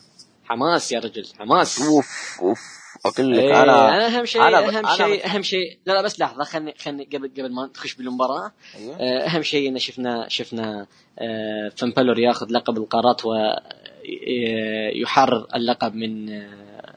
حماس 0.51 0.93
يا 0.93 0.99
رجل 0.99 1.27
حماس. 1.39 1.83
أوف 1.83 2.39
أوف. 2.43 2.81
أقول 3.07 3.33
لك 3.33 3.39
إيه 3.39 3.63
أنا 3.63 4.07
أهم 4.07 4.25
شيء 4.25 4.43
أنا 4.43 4.59
أهم 4.59 4.97
شيء 4.97 5.27
أهم 5.27 5.43
شيء. 5.43 5.79
لا 5.87 5.93
لا 5.93 6.03
بس 6.03 6.21
لحظة 6.21 6.45
خلني 6.45 6.75
خلني 6.79 7.05
قبل 7.05 7.31
قبل 7.39 7.53
ما 7.53 7.71
نخش 7.77 7.95
بالمباراة. 7.95 8.53
أيوه. 8.77 8.97
آه، 8.97 9.27
أهم 9.27 9.43
شيء 9.43 9.69
إن 9.69 9.79
شفنا 9.79 10.29
شفنا 10.29 10.87
آه، 11.19 11.73
فان 11.77 11.91
بالور 11.91 12.19
ياخذ 12.19 12.47
لقب 12.51 12.79
القارات 12.79 13.23
ويحرر 14.95 15.47
اللقب 15.55 15.95
من 15.95 16.31
آه، 16.31 16.95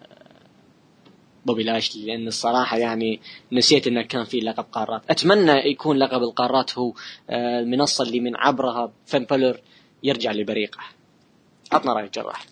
بوبي 1.45 1.63
لاشلي. 1.63 2.05
لأن 2.05 2.27
الصراحة 2.27 2.77
يعني 2.77 3.21
نسيت 3.51 3.87
إنه 3.87 4.01
كان 4.01 4.23
في 4.23 4.39
لقب 4.39 4.65
قارات. 4.71 5.01
أتمنى 5.09 5.51
يكون 5.51 5.97
لقب 5.97 6.21
القارات 6.23 6.77
هو 6.77 6.93
آه، 7.29 7.59
المنصة 7.59 8.03
اللي 8.03 8.19
من 8.19 8.35
عبرها 8.35 8.91
فين 9.05 9.23
بالور 9.25 9.59
يرجع 10.03 10.31
لبريقه. 10.31 10.79
عطنا 11.71 11.93
رايك 11.93 12.13
جراح 12.13 12.45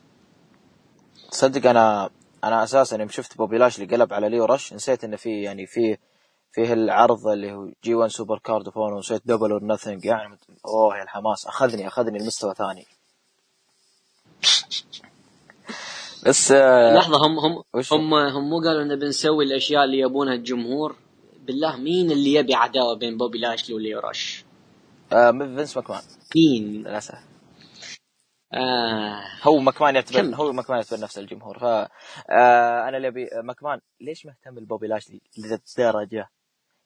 تصدق 1.32 1.70
أنا 1.70 2.10
أنا 2.44 2.64
أساسا 2.64 2.98
يوم 2.98 3.10
شفت 3.10 3.38
بوبي 3.38 3.58
لاشلي 3.58 3.86
قلب 3.86 4.14
على 4.14 4.30
ليو 4.30 4.46
رش 4.46 4.74
نسيت 4.74 5.04
إنه 5.04 5.16
في 5.18 5.42
يعني 5.42 5.66
في 5.66 5.98
فيه 6.52 6.74
العرض 6.74 7.28
اللي 7.28 7.52
هو 7.52 7.70
G 7.84 7.96
1 7.96 8.12
Supercard 8.12 8.70
فون 8.70 8.94
ونسيت 8.94 9.22
Double 9.26 9.52
or 9.52 9.64
Nothing 9.64 10.06
يعني 10.06 10.38
أوه 10.66 10.98
يا 10.98 11.04
الحماس 11.04 11.48
أخذني 11.48 11.88
أخذني 11.88 12.20
لمستوى 12.20 12.54
ثاني 12.54 12.86
بس 16.26 16.52
آه، 16.52 16.96
لحظة 16.96 17.18
هم 17.18 17.40
هم؟ 17.40 17.64
هم 17.92 18.14
هم 18.14 18.50
مو 18.50 18.60
قالوا 18.60 18.84
ان 18.84 19.00
بنسوي 19.00 19.46
الأشياء 19.46 19.84
اللي 19.84 20.00
يبونها 20.00 20.34
الجمهور 20.34 20.96
بالله 21.48 21.78
مين 21.78 22.12
اللي 22.12 22.34
يبي 22.34 22.54
عداوة 22.54 22.96
بين 22.96 23.18
بوبي 23.18 23.38
لاشلي 23.38 23.76
وليو 23.76 24.00
رش؟ 24.00 24.46
آه، 25.14 25.32
فينس 25.32 25.78
ماكمان 25.78 26.02
مين؟ 26.36 26.84
للأسف 26.84 27.31
آه. 28.54 29.24
هو 29.44 29.60
ماكمان 29.60 29.96
يعتبر 29.96 30.22
كم؟ 30.22 30.34
هو 30.34 30.52
ماكمان 30.52 30.78
يعتبر 30.80 31.00
نفس 31.00 31.18
الجمهور. 31.18 31.60
ف 31.60 31.64
آه 31.64 31.88
أنا 32.88 32.98
اللي 32.98 33.08
ابي 33.08 33.30
ماكمان 33.44 33.80
ليش 34.02 34.26
مهتم 34.26 34.56
ببوبي 34.56 34.88
لاشلي 34.88 35.22
للدرجه؟ 35.38 36.30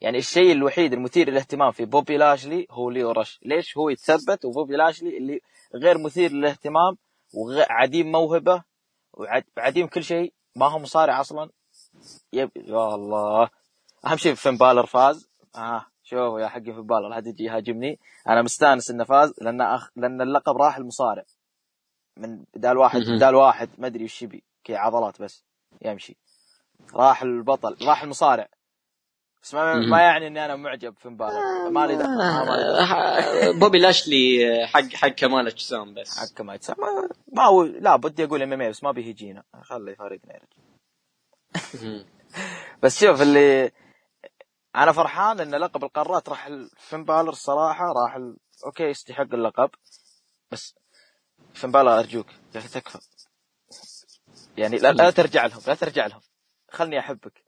يعني 0.01 0.17
الشيء 0.17 0.51
الوحيد 0.51 0.93
المثير 0.93 1.30
للاهتمام 1.30 1.71
في 1.71 1.86
بوبي 1.86 2.17
لاشلي 2.17 2.67
هو 2.71 2.89
ليو 2.89 3.12
رش، 3.12 3.39
ليش 3.45 3.78
هو 3.78 3.89
يتثبت 3.89 4.45
وبوبي 4.45 4.75
لاشلي 4.75 5.17
اللي 5.17 5.39
غير 5.75 5.97
مثير 5.97 6.32
للاهتمام 6.32 6.97
وعديم 7.34 8.12
موهبة 8.12 8.63
وعديم 9.58 9.88
كل 9.88 10.04
شيء 10.04 10.34
ما 10.56 10.67
هو 10.67 10.80
مصارع 10.80 11.21
أصلا؟ 11.21 11.49
yep 12.34 12.52
يا 12.56 12.95
الله. 12.95 13.49
أهم 14.06 14.17
شيء 14.17 14.34
فين 14.34 14.58
بالر 14.58 14.86
فاز؟ 14.86 15.30
آه 15.56 15.86
شوفوا 16.04 16.39
يا 16.39 16.47
حقي 16.47 16.63
فين 16.63 16.86
بالر 16.86 17.17
هذا 17.17 17.30
يجي 17.30 17.43
يهاجمني. 17.43 17.99
أنا 18.30 18.41
مستأنس 18.41 18.91
إنه 18.91 19.04
فاز 19.04 19.34
لأن 19.41 19.62
أخ... 19.62 19.89
لأن 19.95 20.21
اللقب 20.21 20.58
راح 20.58 20.78
المصارع. 20.78 21.23
من 22.17 22.43
بدال 22.54 22.78
واحد. 22.78 23.01
بدال 23.01 23.36
واحد 23.36 23.69
ما 23.78 23.88
أدري 23.88 24.04
وش 24.04 24.21
يبي 24.21 24.43
كي 24.63 24.75
عضلات 24.75 25.21
بس 25.21 25.45
يمشي 25.86 26.17
راح 26.93 27.21
البطل 27.21 27.78
راح 27.88 28.04
المصارع 28.04 28.49
بس 29.43 29.54
ما. 29.54 29.75
ما 29.75 30.01
يعني 30.01 30.28
إني 30.28 30.45
أنا 30.45 30.56
معجب 30.56 30.95
ما 31.06 31.88
لي 31.88 31.95
دخل 31.95 32.08
ما 32.08 32.56
لي. 32.56 32.80
آه، 32.80 33.60
بوبي 33.60 33.80
لاشلي 33.80 34.67
حق 34.67 34.93
حق 34.93 35.08
كمال 35.08 35.47
أجسام 35.47 35.93
بس 35.93 36.19
حق 36.19 36.41
ما 36.41 36.56
يتسمى 36.56 36.75
ما 37.34 37.43
هو 37.43 37.63
لا 37.63 37.95
بدي 37.95 38.23
أقول 38.23 38.41
إم 38.41 38.54
إم 38.54 38.69
بس 38.69 38.84
ما 38.84 38.91
بيهجينا 38.91 39.43
يا 40.30 40.39
رجل 40.39 40.65
مهم. 41.73 42.06
بس 42.84 42.99
شوف 42.99 43.21
اللي 43.21 43.71
أنا 44.75 44.91
فرحان 44.91 45.39
إن 45.39 45.56
لقب 45.56 45.84
القارات 45.84 46.30
راح 46.30 46.49
فين 46.78 47.04
بالر 47.04 47.30
الصراحة 47.30 47.86
راح 47.93 48.15
ال... 48.15 48.38
okay 48.65 48.84
يستحق 48.84 49.34
اللقب 49.34 49.69
بس 50.51 50.75
فين 51.56 51.72
بالر 51.72 52.00
أرجوك 52.00 52.28
يا 52.56 52.60
أخي 52.60 52.68
تكفى. 52.68 53.00
يعني 54.58 54.78
لا, 54.78 54.91
لا 54.91 55.12
ترجع 55.12 55.46
لهم 55.46 55.62
لا 55.68 55.76
ترجع 55.76 56.06
لهم. 56.08 56.22
خلني 56.72 57.00
أحبك. 57.00 57.44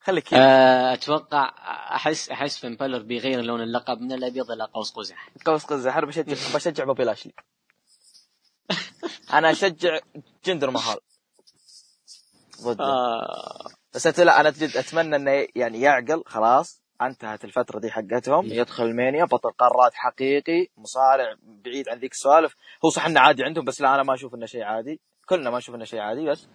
خليك 0.00 0.34
آه، 0.34 0.92
أتوقع 0.92 1.52
احس 1.96 2.30
أحس 2.30 2.58
فين 2.58 2.76
بالر 2.76 3.02
بيغير 3.02 3.40
لون 3.40 3.60
اللقب 3.60 4.00
من 4.00 4.12
الأبيض 4.12 4.50
إلى 4.50 4.64
قوس 4.64 4.92
قزح. 4.92 5.28
قوس 5.46 5.64
قزح. 5.64 5.96
أنا 5.96 6.06
بشجع 6.06 6.34
بشجع 6.54 6.84
بوبي 6.84 7.04
لاشلي. 7.04 7.32
أنا 9.32 9.50
أشجع 9.50 9.98
جندر 10.44 10.70
مهال. 10.70 10.98
ضده 12.60 12.84
آه. 12.84 13.70
بس 13.94 14.06
لا 14.06 14.40
أنا 14.40 14.48
أتمنى 14.48 15.16
إنه 15.16 15.46
يعني 15.54 15.80
يعقل 15.80 16.22
خلاص. 16.26 16.83
انتهت 17.02 17.44
الفترة 17.44 17.78
دي 17.78 17.90
حقتهم. 17.90 18.46
يدخل 18.46 18.84
المانيا 18.84 19.24
بطل 19.24 19.50
قارات 19.50 19.94
حقيقي 19.94 20.68
مصارع 20.76 21.36
بعيد 21.42 21.88
عن 21.88 21.98
ذيك 21.98 22.12
السوالف. 22.12 22.56
هو 22.84 22.90
صح 22.90 23.06
إنه 23.06 23.20
عادي 23.20 23.44
عندهم 23.44 23.64
بس 23.64 23.80
لا 23.80 23.94
أنا 23.94 24.02
ما 24.02 24.14
أشوف 24.14 24.34
إنه 24.34 24.46
شيء 24.46 24.62
عادي. 24.62 25.00
كلنا 25.26 25.50
ما 25.50 25.58
نشوف 25.58 25.74
إنه 25.74 25.84
شيء 25.84 26.00
عادي 26.00 26.26
بس 26.26 26.48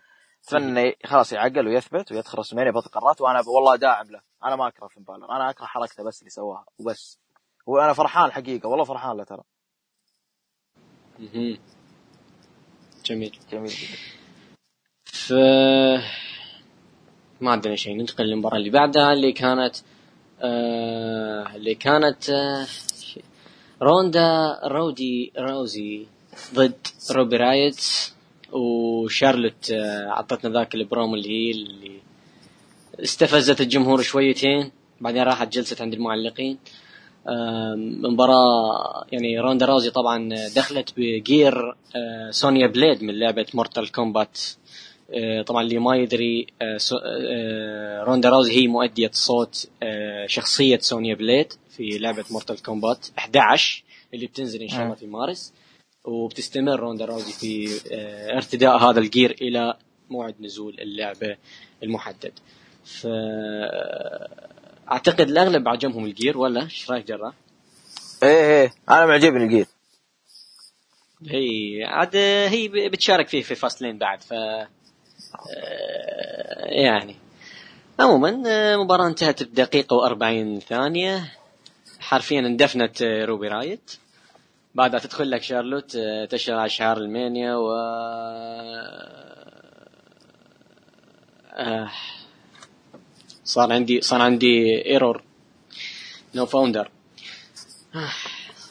أتمنى 0.48 0.82
إنه 0.82 0.94
خلاص 1.06 1.34
يعقل 1.34 1.68
ويثبت 1.68 2.12
ويدخل 2.12 2.38
راس 2.38 2.52
المانيا 2.52 2.72
بطل 2.72 2.90
قارات 2.90 3.22
وأنا 3.22 3.42
والله 3.48 3.76
داعم 3.76 4.12
له. 4.12 4.22
أنا 4.46 4.56
ما 4.56 4.68
أكره 4.68 4.88
فين 4.88 5.04
بالر 5.04 5.32
أنا 5.36 5.50
أكره 5.50 5.66
حركته 5.66 6.04
بس 6.04 6.20
اللي 6.20 6.30
سواها 6.30 6.66
وبس. 6.80 7.20
وأنا 7.66 7.94
فرحان 7.94 8.32
حقيقة 8.32 8.70
والله 8.70 8.86
فرحان 8.86 9.18
له 9.18 9.24
ترى. 9.24 9.44
جميل. 11.20 11.60
جميل. 13.06 13.32
جدا 13.52 13.66
ف 15.04 15.34
ما 17.42 17.52
عندنا 17.52 17.76
شيء 17.76 17.98
ننتقل 17.98 18.24
للمباراة 18.24 18.58
اللي 18.58 18.70
بعدها 18.70 19.14
اللي 19.14 19.32
كانت 19.32 19.76
آه 20.42 21.56
اللي 21.56 21.76
كانت 21.76 22.30
آه 22.30 22.68
روندا 23.82 24.60
راودي 24.64 25.32
راوزي 25.40 26.06
ضد 26.54 26.88
روبي 27.12 27.38
رايوت 27.38 27.82
وشارلوت 28.52 29.72
آه 29.72 30.10
عطتنا 30.10 30.52
ذاك 30.54 30.76
البرومو 30.76 31.16
اللي 31.16 31.30
هي 31.30 31.52
اللي 31.52 32.00
استفزت 33.04 33.62
الجمهور 33.62 34.02
شويتين 34.02 34.72
بعدين 35.02 35.24
راحت 35.24 35.54
جلست 35.54 35.82
عند 35.82 35.94
المعلقين. 35.94 36.58
آم، 37.30 38.02
مباراة 38.02 39.06
يعني 39.12 39.40
روندا 39.40 39.66
راوزي 39.66 39.90
طبعا 39.90 40.30
دخلت 40.56 40.94
ب 40.98 41.13
gear 41.13 41.76
آه، 41.96 42.32
سونيا 42.32 42.68
بليد 42.68 43.04
من 43.04 43.20
لعبة 43.20 43.46
Mortal 43.54 43.92
Kombat 43.92 44.40
آه، 44.40 44.50
طبعا 45.46 45.62
اللي 45.62 45.80
ما 45.80 45.96
يدري 45.96 46.48
آه، 46.62 46.78
آه، 47.06 48.04
روندا 48.04 48.30
راوزي 48.30 48.52
هي 48.52 48.68
مؤدية 48.68 49.12
صوت 49.14 49.70
آه، 49.84 50.28
شخصية 50.28 50.78
سونيا 50.78 51.16
بليد 51.16 51.54
في 51.70 51.98
لعبة 51.98 52.26
Mortal 52.32 52.62
Kombat 52.62 53.08
11 53.18 53.84
اللي 54.14 54.28
بتنزل 54.28 54.62
إن 54.62 54.68
شاء 54.68 54.84
الله. 54.84 54.96
في 54.96 55.08
مارس. 55.08 55.54
وبتستمر 56.04 56.80
روندا 56.80 57.06
راوزي 57.06 57.32
في 57.32 57.82
آه، 57.92 58.36
ارتداء 58.36 58.78
هذا 58.78 59.00
ال 59.00 59.06
gear 59.06 59.32
إلى 59.42 59.78
موعد 60.10 60.36
نزول 60.40 60.80
اللعبة 60.80 61.38
المحدد. 61.84 62.34
ف 62.86 63.08
أعتقد 64.92 65.30
الأغلب 65.30 65.68
عجبهم 65.68 66.06
ال 66.06 66.12
gear 66.12 66.38
ولا؟ 66.38 66.64
إيش 66.64 66.92
رأيك 66.92 67.08
جراح؟ 67.08 67.34
إيه 68.24 68.62
إيه. 68.62 68.74
أنا 68.90 69.06
معجبني 69.06 69.44
ال 69.44 69.47
gear. 69.47 69.66
هي 71.28 71.84
عاد 71.84 72.16
هي 72.16 72.90
بتشارك 72.90 73.28
فيه 73.28 73.42
في 73.42 73.56
Fastlane 73.56 73.98
بعد 73.98 74.22
ف 74.22 74.34
آه، 74.34 74.68
يعني. 76.66 77.16
عموما 78.00 78.44
آه، 78.48 78.76
مباراة 78.78 79.08
انتهت 79.08 79.44
بدقيقة 79.44 80.10
و40 80.10 80.60
ثانية. 80.64 81.34
حرفيا 82.00 82.40
اندفنت 82.40 83.02
آه، 83.02 83.26
روبي 83.26 83.48
رايوت. 83.48 83.92
بعدها 84.76 85.00
تدخل 85.00 85.32
لك 85.32 85.44
شارلوت 85.44 85.96
آه، 85.96 86.26
تشرح 86.26 86.64
اشعار 86.64 86.98
WrestleMania 86.98 87.56
و 87.56 87.72
آه، 91.54 91.92
صار 93.44 93.74
عندي 93.74 94.02
صار 94.02 94.22
عندي 94.22 94.86
error 94.86 95.24
not 96.36 96.46
found 96.46 96.92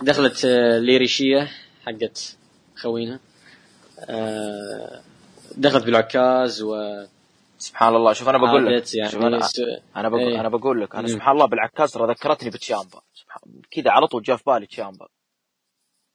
دخلت 0.02 0.44
آه، 0.44 0.78
ليريشيه 0.78 1.50
حقت 1.86 2.36
خوينا. 2.76 3.20
آه، 4.00 5.00
دخلت 5.56 5.84
بالعكاز 5.84 6.62
و 6.62 6.76
سبحان 7.58 7.94
الله. 7.96 8.12
شوف 8.12 8.28
أنا 8.28 8.38
بقول 8.38 8.66
لك 8.76 8.94
يعني 8.94 9.10
شوف 9.10 9.22
أنا 9.22 9.40
س- 9.40 9.60
أنا 9.96 10.08
بقول, 10.08 10.20
إيه. 10.32 10.40
أنا 10.40 10.48
بقول 10.48 10.80
لك 10.82 10.92
أنا 10.94 11.02
مم. 11.02 11.08
سبحان 11.08 11.34
الله 11.34 11.46
بالعكاز 11.46 11.92
ترى 11.92 12.06
ذكرتني 12.12 12.50
بتشامبا 12.50 13.00
كذا 13.70 13.90
على 13.90 14.06
طول 14.06 14.22
جاء 14.22 14.36
في 14.36 14.42
بالي 14.46 14.66
تشامبا 14.66 15.06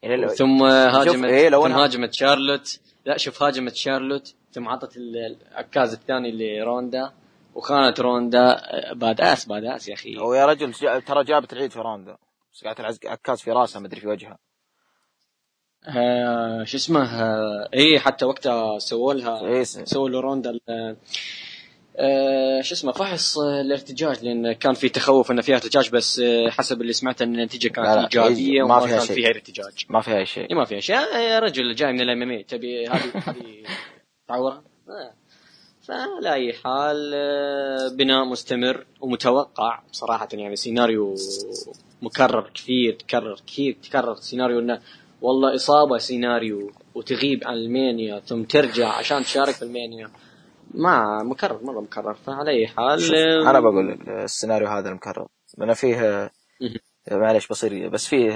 يعني 0.02 0.16
لو- 0.18 0.28
ثم 0.28 0.64
هاجمت 0.64 1.26
إيه، 1.26 1.50
لو 1.50 1.64
ثم 1.68 1.74
أنا- 1.74 1.78
هاجمت 1.78 2.14
شارلوت. 2.14 2.80
لا 3.06 3.18
شوف 3.18 3.44
هاجمت 3.44 3.76
شارلوت 3.76 4.36
ثم 4.52 4.68
عطت 4.68 4.98
ال- 4.98 5.38
العكاز 5.52 5.94
الثاني 5.94 6.32
لروندا. 6.32 7.12
وخانت 7.56 8.00
روندا 8.00 8.40
آه، 8.40 8.94
badass 8.94 9.46
badass 9.46 9.88
يا 9.88 9.94
أخي. 9.94 10.18
هو 10.18 10.34
يا 10.34 10.46
رجل 10.46 10.74
ترى 11.02 11.24
جابت 11.24 11.54
العيد 11.54 11.72
في 11.72 11.80
راندا 11.80 12.18
بس 12.54 12.64
قاعدة 12.64 12.80
العز- 12.80 13.00
عكاز 13.06 13.42
في 13.42 13.52
راسها 13.52 13.80
مدري 13.80 14.02
في 14.02 14.08
وجهها. 14.08 14.38
آه 15.88 16.64
شو 16.64 16.78
اسمه 16.78 17.22
آه 17.24 17.70
اي 17.74 18.00
حتى 18.00 18.26
وقتها 18.26 18.80
سووا 18.80 19.14
لها 19.14 19.46
إيه، 19.46 19.64
س- 19.64 19.80
سووا 19.80 20.10
لروندا 20.10 20.50
ال- 20.50 20.96
آه 21.98 22.62
شو 22.62 22.74
اسمه 22.76 22.92
فحص 22.92 23.38
آه، 23.38 23.62
الارتجاج 23.62 24.26
لأن 24.26 24.52
كان 24.52 24.74
في 24.74 24.90
تخوف 24.90 25.32
ان 25.32 25.42
فيها 25.42 25.56
ارتجاج 25.56 25.90
بس 25.90 26.20
آه، 26.20 26.50
حسب 26.50 26.82
اللي 26.82 26.94
سمعت 26.94 27.22
إن 27.22 27.36
النتيجة 27.36 27.68
كانت 27.68 27.88
لا 27.88 27.96
لا، 27.96 28.04
إيجابية 28.04 28.64
ما 28.68 28.76
وما 28.78 28.88
فيها 28.88 28.98
كان 28.98 29.06
شيء. 29.08 29.16
فيها 29.16 29.30
ارتجاج. 29.30 29.86
ما 29.90 30.02
فيها 30.02 30.18
أي 30.18 30.26
شيء. 30.26 30.50
إيه 30.50 30.56
ما 30.56 30.66
فيها 30.66 30.80
شيء. 30.80 30.96
يا 31.16 31.40
رجل 31.40 31.76
جاي 31.76 31.94
من 31.94 32.02
ال 32.02 32.22
MMA 32.22 32.42
تبي 32.42 32.88
هذه 32.88 33.12
هذه 33.28 33.64
تعورها؟ 34.28 34.64
آه. 34.90 35.14
فعلى 35.88 36.34
أي 36.34 36.54
حال 36.54 37.12
آه، 37.16 37.88
بناء 37.98 38.26
مستمر 38.26 38.86
ومتوقع 39.02 39.80
صراحة 39.92 40.28
يعني 40.34 40.56
سيناريو 40.56 41.16
مكرر 42.02 42.50
كثير 42.56 42.94
تكرر 42.94 43.40
كثير 43.48 43.78
تكرر 43.84 44.16
سيناريو 44.16 44.60
إنه 44.60 44.82
والله 45.24 45.56
إصابة 45.56 45.98
سيناريو 45.98 46.72
وتغيب 46.96 47.48
عن 47.48 47.54
WrestleMania 47.54 48.20
ثم 48.20 48.44
ترجع 48.44 48.90
عشان 48.90 49.24
تشارك 49.24 49.56
في 49.56 49.62
WrestleMania. 49.62 50.12
ما 50.74 51.24
مكرر 51.24 51.64
مرة 51.64 51.82
مكرر. 51.82 52.14
فعلى 52.14 52.52
أي 52.52 52.68
حال 52.68 53.16
آه، 53.16 53.50
أنا 53.50 53.60
بقول 53.60 53.92
لك 53.92 54.10
السيناريو 54.10 54.68
هذا 54.68 54.90
المكرر. 54.90 55.28
لأن 55.58 55.74
فيه 55.74 56.32
مهم. 56.62 56.80
معليش 57.12 57.48
بصير 57.48 57.90
بس 57.90 58.08
فيه 58.08 58.30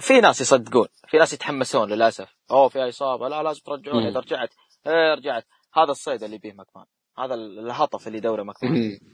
في 0.00 0.20
ناس 0.20 0.40
يصدقون 0.40 0.86
في 1.08 1.16
ناس 1.16 1.32
يتحمسون 1.32 1.92
للأسف. 1.92 2.36
أوه 2.50 2.68
فيها 2.68 2.88
إصابة؟ 2.88 3.28
لا 3.28 3.42
لازم 3.42 3.60
ترجعون 3.66 4.02
مم. 4.02 4.08
إذا 4.08 4.20
رجعت 4.20 4.50
إيه 4.86 5.14
رجعت. 5.14 5.44
هذا 5.74 5.90
الصيد 5.90 6.22
اللي 6.22 6.38
يبيه 6.38 6.52
مكمان. 6.52 6.86
هذا 7.18 7.34
الهدف 7.34 8.08
اللي 8.08 8.20
يدوره 8.20 8.42
مكمان. 8.42 8.98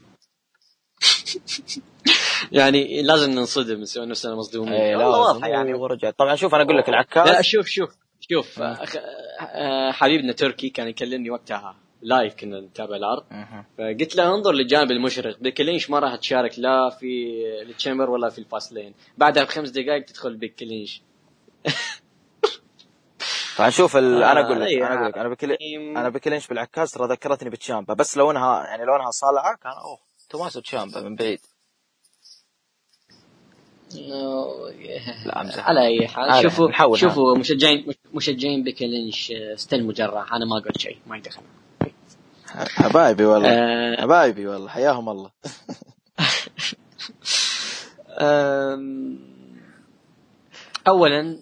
يعني 2.51 3.01
لازم 3.01 3.31
ننصدم 3.31 3.79
نسوي 3.79 4.05
نفسنا 4.05 4.35
مصدومين. 4.35 4.73
إيه 4.73 4.95
والله 4.95 5.19
واضحه 5.19 5.47
يعني 5.47 5.73
ورجعت 5.73 6.17
طبعا 6.17 6.35
شوف 6.35 6.55
أنا 6.55 6.63
أقول 6.63 6.77
لك 6.77 6.89
لا 6.89 6.95
العكاز. 6.95 7.45
شوف 7.45 7.67
شوف 7.67 7.89
شوف. 8.19 8.61
أخ... 8.61 8.95
آه، 9.39 9.91
حبيبنا 9.91 10.33
تركي 10.33 10.69
كان 10.69 10.87
يكلمني 10.87 11.29
وقتها 11.29 11.75
live 12.01 12.35
كنا 12.35 12.61
نتابع 12.61 12.95
العرض. 12.95 13.23
مهم. 13.31 13.65
فقلت 13.77 14.15
له 14.15 14.35
انظر 14.35 14.51
للجانب 14.51 14.91
المشرق. 14.91 15.39
بيكي 15.39 15.63
لينش 15.63 15.89
ما 15.89 15.99
راح 15.99 16.15
تشارك 16.15 16.59
لا 16.59 16.89
في 16.89 17.41
ال 17.61 17.67
Chamber 17.67 18.09
ولا 18.09 18.29
في 18.29 18.39
ال 18.39 18.73
Fastlane 18.73 18.93
بعدها 19.17 19.43
بخمس 19.43 19.69
دقائق 19.69 20.05
تدخل 20.05 20.35
بيكي 20.35 20.65
لينش. 20.65 21.01
طبعا 23.57 23.69
شوف 23.69 23.97
ال... 23.97 24.23
آه، 24.23 24.31
أنا 24.31 24.45
أقول 24.45 24.61
لك 24.61 24.67
أي 24.67 24.77
أنا 24.77 24.95
أقول 24.95 25.07
لك. 25.07 25.17
أنا 25.17 25.29
بيكي 25.29 25.51
أنا 25.97 26.09
بيكي 26.09 26.26
لينش 26.26 26.47
بالعكاز 26.47 26.91
ترى 26.91 27.07
ذكرتني 27.07 27.49
بتشامبا 27.49 27.93
بس 27.93 28.17
لو 28.17 28.31
انها 28.31 28.63
يعني 28.67 28.85
لو 28.85 28.95
إنها 28.95 29.11
صالعه 29.11 29.55
كان 29.55 29.71
أوه 29.71 29.99
توماسو 30.29 30.59
تشامبا 30.59 31.01
من 31.01 31.15
بعيد. 31.15 31.39
لا 33.95 35.41
أمزح. 35.41 35.67
على 35.69 35.85
أي 35.85 36.07
حال. 36.07 36.41
شوفوا 36.43 36.69
نحاول 36.69 36.99
شوفوا 36.99 37.37
مشجعين 37.37 37.93
مشجعين 38.13 38.63
بيكي 38.63 38.87
لينش 38.87 39.31
آه، 39.31 39.55
still 39.55 39.85
مجرح. 39.85 40.33
أنا 40.33 40.45
ما 40.45 40.55
قلت 40.55 40.77
شيء 40.77 40.97
ما 41.07 41.17
يدخل 41.17 41.41
حبايبي 42.55 43.25
والله. 43.25 43.49
آه، 43.49 44.01
حبايبي 44.01 44.47
والله. 44.47 44.69
حياهم 44.69 45.09
الله. 45.09 45.31
اولا 50.87 51.39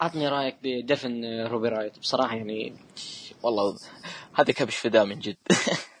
عطني 0.00 0.28
رأيك 0.28 0.56
بدفن 0.62 1.46
روبي 1.46 1.68
رايوت. 1.68 1.98
بصراحة 1.98 2.36
يعني 2.36 2.74
والله 3.42 3.76
هذا 4.34 4.52
كبش 4.52 4.76
فداء 4.76 5.04
من 5.04 5.18
جد. 5.18 5.36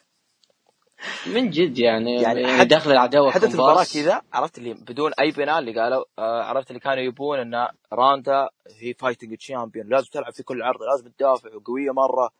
من 1.26 1.50
جد 1.50 1.78
يعني 1.78 2.22
يعني 2.22 2.40
يعني 2.42 2.58
حد- 2.58 2.68
داخل 2.68 2.90
العداوة 2.92 3.30
حدث. 3.30 3.44
المباراة 3.54 3.84
كذا 3.94 4.22
عرفت 4.32 4.58
اللي 4.58 4.74
بدون 4.74 5.12
أي 5.20 5.30
بناء 5.30 5.58
اللي 5.58 5.80
قالوا 5.80 6.04
آه 6.18 6.42
عرفت 6.42 6.70
اللي 6.70 6.80
كانوا 6.80 7.02
يبون 7.04 7.38
إن 7.38 7.68
راندا 7.92 8.48
هي 8.80 8.94
fighting 8.94 9.36
champion 9.36 9.88
لازم 9.88 10.06
تلعب 10.12 10.32
في 10.32 10.42
كل 10.42 10.62
عرض 10.62 10.82
لازم 10.82 11.08
تدافع 11.10 11.54
وقوية 11.56 11.90
مرة. 11.90 12.30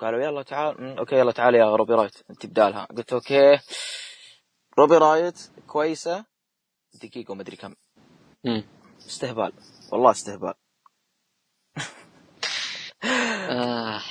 قالوا 0.00 0.20
يلا 0.24 0.42
تعال 0.42 0.98
okay 0.98 1.16
يلا 1.16 1.32
تعال 1.32 1.54
يا 1.54 1.76
روبي 1.76 1.94
رايت 1.94 2.16
أنت 2.30 2.46
بدالها. 2.46 2.84
قلت 2.84 3.12
okay. 3.12 3.58
روبي 4.78 4.96
رايوت 4.96 5.50
كويسة. 5.66 6.24
دقيقة 7.02 7.32
ومدري 7.32 7.56
كم. 7.56 7.74
مم. 8.44 8.64
استهبال. 9.06 9.52
والله 9.92 10.10
استهبال. 10.10 10.54
آه. 13.50 14.02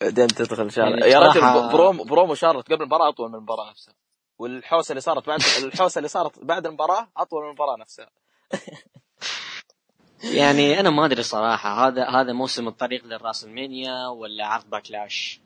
بعدين 0.00 0.26
تدخل 0.26 0.70
شارلوت 0.70 1.00
يعني 1.00 1.12
يا 1.12 1.18
رجل 1.18 1.72
promo 1.72 2.04
promo 2.04 2.34
شارلوت 2.34 2.66
قبل 2.66 2.82
المباراة 2.82 3.08
أطول 3.08 3.28
من 3.28 3.34
المباراة 3.34 3.70
نفسها. 3.70 3.94
والحوسة 4.38 4.92
اللي 4.92 5.00
صارت 5.00 5.26
بعد 5.26 5.40
الحوسة 5.64 5.98
اللي 5.98 6.08
صارت 6.08 6.44
بعد 6.44 6.66
المباراة 6.66 7.08
أطول 7.16 7.42
من 7.42 7.48
المباراة 7.48 7.76
نفسها. 7.76 8.10
يعني 10.38 10.80
أنا 10.80 10.90
ما 10.90 11.04
أدري 11.06 11.22
صراحة 11.22 11.86
هذا 11.86 12.08
هذا 12.08 12.32
موسم 12.32 12.68
الطريق 12.68 13.04
لل 13.04 13.19
WrestleMania 13.19 14.06
ولا 14.06 14.46
عرض 14.46 14.70
Backlash؟ 14.70 15.40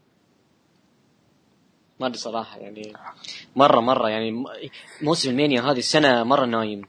ما 2.01 2.07
أدري 2.07 2.19
صراحة 2.19 2.59
يعني 2.59 2.93
مرة 3.57 3.81
مرة 3.81 4.09
يعني 4.09 4.45
موسم 5.03 5.31
WrestleMania 5.31 5.63
هذه 5.63 5.79
السنة 5.79 6.25
مرة 6.25 6.47
نايم 6.47 6.83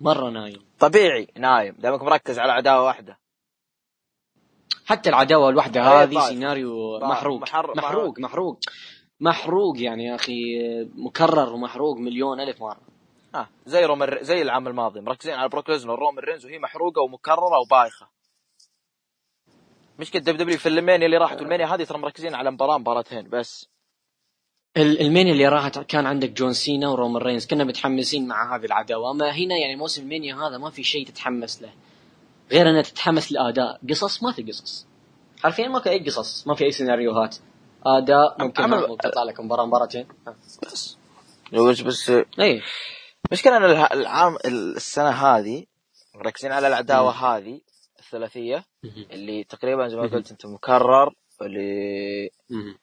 مرة 0.00 0.30
نايم. 0.30 0.64
طبيعي 0.78 1.28
نايم 1.36 1.74
دامك 1.78 2.02
مركز 2.02 2.38
على 2.38 2.52
عداوة 2.52 2.84
واحدة. 2.84 3.18
حتى 4.84 5.08
العداوة 5.10 5.48
الواحدة 5.48 5.82
هي 5.82 6.02
هذه. 6.02 6.20
سيناريو. 6.28 6.98
محروق. 6.98 7.40
محر- 7.40 7.76
محروق. 7.76 8.18
محروق 8.20 8.58
محروق. 9.20 9.80
يعني 9.80 10.04
يا 10.04 10.14
أخي 10.14 10.34
مكرر 10.94 11.52
ومحروق 11.52 11.96
مليون 11.96 12.40
ألف 12.40 12.60
مرة. 12.60 12.80
ها 13.34 13.48
زي 13.66 13.84
رومن 13.84 14.22
زي 14.22 14.42
العام 14.42 14.68
الماضي. 14.68 15.00
مركزين 15.00 15.34
على 15.34 15.48
بروك 15.48 15.70
ليزنر. 15.70 15.98
رومن 15.98 16.18
رينز 16.18 16.44
وهي 16.46 16.58
محروقة 16.58 17.02
ومكررة 17.02 17.58
وبايخة. 17.66 18.06
مشكلة 19.98 20.22
WWE 20.22 20.58
في 20.58 20.68
WrestleMania 20.68 21.06
اللي 21.06 21.16
راحت. 21.16 21.42
WrestleMania 21.42 21.66
هذه 21.66 21.84
ترى 21.84 21.98
مركزين 21.98 22.34
على 22.34 22.50
مباراه 22.50 22.78
مباراتين 22.78 23.28
بس. 23.28 23.68
ال- 24.76 25.00
WrestleMania 25.00 25.32
اللي 25.32 25.48
راحت 25.48 25.78
كان 25.78 26.06
عندك 26.06 26.30
جون 26.30 26.52
سينا 26.52 26.88
ورومان 26.88 27.22
رينز. 27.22 27.46
كنا 27.46 27.64
متحمسين 27.64 28.26
مع 28.28 28.56
هذه 28.56 28.64
العداوة. 28.64 29.10
أما 29.10 29.30
هنا 29.30 29.56
يعني 29.56 29.76
موسم 29.76 30.02
WrestleMania 30.02 30.34
هذا 30.34 30.58
ما 30.58 30.70
في 30.70 30.82
شيء 30.82 31.06
تتحمس 31.06 31.62
له. 31.62 31.72
غير 32.54 32.70
انك 32.70 32.86
تتحمس 32.86 33.32
لأداء 33.32 33.80
قصص 33.90 34.22
ما 34.22 34.32
في 34.32 34.42
قصص 34.42 34.86
حرفيا 35.42 35.68
ما 35.68 35.80
في 35.80 35.90
أي 35.90 36.04
قصص 36.04 36.46
ما 36.46 36.54
في 36.54 36.64
أي 36.64 36.70
سيناريوهات 36.70 37.36
أداء 37.86 38.42
ممكن 38.42 38.62
عمل-. 38.62 38.96
تطلع 39.02 39.22
لك 39.22 39.40
مباراة 39.40 39.66
مباراتين. 39.66 40.06
بس 40.62 40.96
بس, 41.52 41.80
بس 41.82 42.10
اي 42.40 42.62
مشكلة 43.32 43.56
ان 43.56 43.64
العام 43.98 44.36
السنة 44.44 45.10
هذه 45.10 45.66
مركزين 46.14 46.52
على 46.52 46.66
العداوة 46.66 47.10
هذه 47.10 47.60
الثلاثية 47.98 48.64
اللي 49.10 49.44
تقريبا 49.44 49.88
زي 49.88 49.96
ما. 49.96 50.02
قلت 50.02 50.30
أنت 50.30 50.46
مكرر 50.46 51.14
اللي 51.42 52.30
مم. 52.50 52.78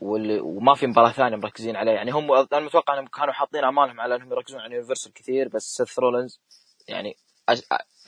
واللي 0.00 0.40
وما 0.40 0.74
في 0.74 0.86
مباراة 0.86 1.12
ثانية 1.12 1.36
مركزين 1.36 1.76
عليه 1.76 1.92
يعني 1.92 2.10
هم 2.10 2.32
أنا 2.32 2.60
متوقع 2.60 2.94
إنهم 2.94 3.06
كانوا 3.06 3.32
حاطين 3.32 3.64
أمالهم 3.64 4.00
على 4.00 4.16
إنهم 4.16 4.32
يركزون 4.32 4.60
على 4.60 4.74
يونيفرسال 4.74 5.12
كثير 5.12 5.48
بس 5.48 5.76
سيث 5.76 5.98
رولنز 5.98 6.40
يعني 6.88 7.16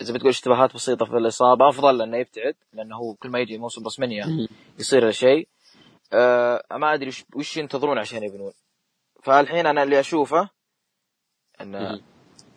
أ- 0.03 0.05
إذا 0.05 0.15
بتقول 0.15 0.31
اشتباهات 0.31 0.75
بسيطة 0.75 1.07
في 1.07 1.17
الإصابة 1.17 1.69
أفضل 1.69 2.03
إنه 2.03 2.17
يبتعد 2.17 2.55
لأنه 2.73 2.97
هو 2.97 3.15
كل 3.15 3.29
ما 3.29 3.39
يجي 3.39 3.59
موسم 3.59 3.87
رسمية 3.87 4.25
مم. 4.25 4.49
يصير 4.79 5.05
له 5.05 5.11
شيء 5.11 5.49
أه 6.13 6.65
ما 6.73 6.95
أدري 6.95 7.11
وش, 7.35 7.57
ينتظرون 7.57 7.99
عشان 7.99 8.23
يبنون. 8.23 8.53
فالحين 9.23 9.67
أنا 9.67 9.83
اللي 9.83 10.01
أشوفه 10.01 10.49
إن. 11.61 12.01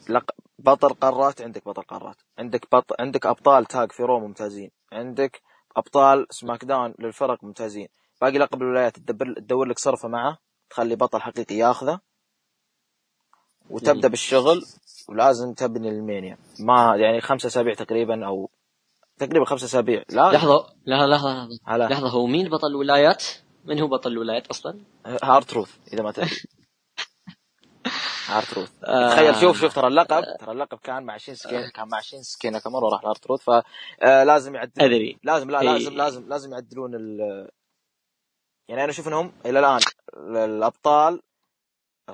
لق... 0.10 0.32
بطل 0.60 0.90
قارات 0.90 1.42
عندك 1.42 1.66
بطل 1.66 1.82
قارات. 1.82 2.16
عندك 2.40 2.68
بط... 2.72 3.02
عندك 3.02 3.26
أبطال 3.26 3.66
tag 3.66 3.92
في 3.92 4.04
Raw 4.04 4.20
ممتازين. 4.20 4.72
عندك 4.92 5.42
أبطال 5.78 6.28
SmackDown 6.30 6.94
للفرق 7.00 7.44
ممتازين. 7.44 7.88
باقي 8.22 8.38
لقب 8.38 8.62
الولايات 8.62 8.96
تدبر 9.00 9.34
تدور 9.34 9.66
لك 9.66 9.80
صرفة 9.80 10.08
معه 10.08 10.38
تخلي 10.70 10.96
بطل 10.96 11.22
حقيقي 11.22 11.56
ياخذه. 11.56 12.00
وتبدأ. 13.70 14.08
بالشغل 14.08 14.66
ولازم 15.10 15.54
تبني 15.54 15.90
المانيا 15.90 16.38
ما 16.60 16.96
يعني 16.96 17.22
خمسة 17.22 17.48
أسابيع 17.48 17.74
تقريبا 17.74 18.28
أو 18.28 18.50
تقريبا 19.18 19.46
خمسة 19.46 19.66
أسابيع 19.66 20.04
لا 20.10 20.32
لحظة 20.32 20.68
لا 20.86 21.08
لحظه 21.08 21.48
لحظه 21.68 21.88
لحظة 21.88 22.10
هو 22.10 22.26
مين 22.26 22.50
بطل 22.50 22.68
الولايات؟ 22.68 23.24
من 23.66 23.80
هو 23.80 23.88
بطل 23.88 24.12
الولايات 24.12 24.48
أصلا؟ 24.48 24.80
R-Truth 25.24 25.72
إذا 25.94 26.04
ما 26.04 26.12
تدري 26.12 26.30
R-Truth 28.30 28.72
آه. 28.84 29.10
تخيل 29.10 29.36
شوف 29.36 29.62
شوف 29.62 29.76
ترى 29.76 29.88
اللقب 29.88 30.24
ترى 30.40 30.52
اللقب 30.52 30.78
كان 30.78 31.04
مع 31.04 31.18
شينسكي 31.18 31.72
كان 31.72 31.88
مع 31.88 32.02
شينسكي 32.02 32.50
ناكامورا 32.50 32.90
راح 32.90 33.04
ل 33.04 33.09
R-Truth 33.09 33.42
فلازم 33.42 34.56
يعدلون 34.56 34.86
أدري 34.92 35.18
لازم 35.24 35.52
لا. 35.52 35.64
لازم 35.64 35.94
لازم 35.94 36.30
لازم 36.30 36.52
يعدلون 36.54 36.96
ال 36.96 37.20
يعني 38.68 38.84
أنا 38.84 38.92
أشوف 38.92 39.08
إنهم 39.08 39.32
إلى 39.46 39.60
الآن 39.60 39.80
الأبطال 40.36 41.22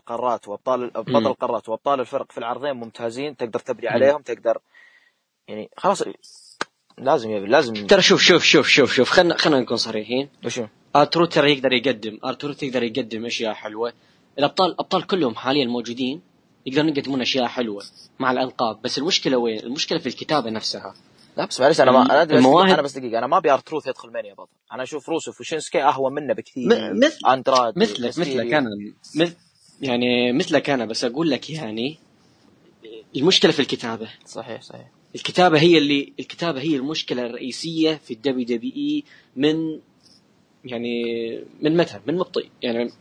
القارات 0.02 0.48
وأبطال 0.48 0.90
بطل 0.90 1.12
مم. 1.12 1.28
القارات 1.28 1.70
وأبطال 1.70 2.00
الفرق 2.00 2.32
في 2.32 2.38
العرضين 2.38 2.72
ممتازين 2.74 3.38
تقدر 3.38 3.60
تبني 3.60 3.88
عليهم 3.88 4.22
تقدر 4.22 4.58
يعني 5.48 5.70
خلاص 5.78 6.04
لازم 6.98 7.32
يبي 7.32 7.48
لازم 7.48 7.74
ترى 7.88 8.02
شوف 8.02 8.22
شوف 8.22 8.44
شوف 8.44 8.68
شوف 8.68 8.94
شوف 8.94 9.10
خلينا 9.10 9.38
خلينا 9.38 9.60
نكون 9.60 9.78
صريحين. 9.78 10.30
وشو 10.46 10.66
R-Truth 10.96 11.26
ترى 11.26 11.52
يقدر 11.54 11.74
يقدم 11.74 12.20
R-Truth 12.26 12.54
يقدر 12.62 12.84
يقدم 12.84 13.26
أشياء 13.26 13.54
حلوة. 13.54 13.94
الأبطال 14.40 14.72
الأبطال 14.72 15.08
كلهم 15.08 15.36
حاليا 15.36 15.66
موجودين 15.66 16.22
يقدرون 16.66 16.90
يقدمون 16.90 17.22
أشياء 17.22 17.46
حلوة 17.48 17.84
مع 18.20 18.32
الألقاب. 18.32 18.82
بس 18.82 18.98
المشكلة 18.98 19.38
وين؟ 19.38 19.60
المشكلة 19.60 20.00
في 20.00 20.08
الكتابة 20.08 20.50
نفسها. 20.50 20.94
لا 21.38 21.46
بس 21.46 21.62
معلش 21.62 21.82
أنا 21.82 21.92
ما 21.92 22.02
أنا 22.06 22.24
بس 22.24 22.32
المواهب- 22.32 22.70
أنا 22.74 22.82
بس 22.82 22.98
دقيقة 22.98 23.18
أنا 23.18 23.28
ما 23.28 23.38
أبي 23.38 23.52
R-Truth 23.52 23.88
يدخل 23.88 24.12
Mania 24.12 24.34
بطل. 24.34 24.50
أنا 24.72 24.84
أشوف 24.84 25.10
روسيف 25.10 25.40
وشينسكي 25.40 25.84
أهون 25.84 26.14
منه 26.14 26.34
بكثير. 26.34 26.68
م- 26.94 27.00
مثل- 27.00 27.28
أندراد 27.28 27.80
مثلك. 27.80 28.06
مثلك 28.20 28.54
أنا 28.54 28.70
مثل 29.16 29.36
يعني 29.82 30.34
مثلك 30.34 30.70
أنا 30.70 30.86
بس 30.86 31.04
أقول 31.04 31.30
لك 31.30 31.50
يعني 31.50 31.98
المشكلة 33.16 33.52
في 33.52 33.60
الكتابة 33.60 34.10
صحيح 34.26 34.62
صحيح 34.62 34.88
الكتابة 35.16 35.60
هي 35.60 35.78
اللي 35.78 36.14
الكتابة 36.20 36.62
هي 36.62 36.76
المشكلة 36.76 37.26
الرئيسية 37.26 37.96
في 37.96 38.14
ال 38.14 38.46
WWE 38.46 39.04
من 39.36 39.80
يعني 40.66 41.04
من 41.62 41.78
متى؟ 41.78 42.00
من 42.08 42.16
مطي 42.16 42.50
يعني 42.62 42.92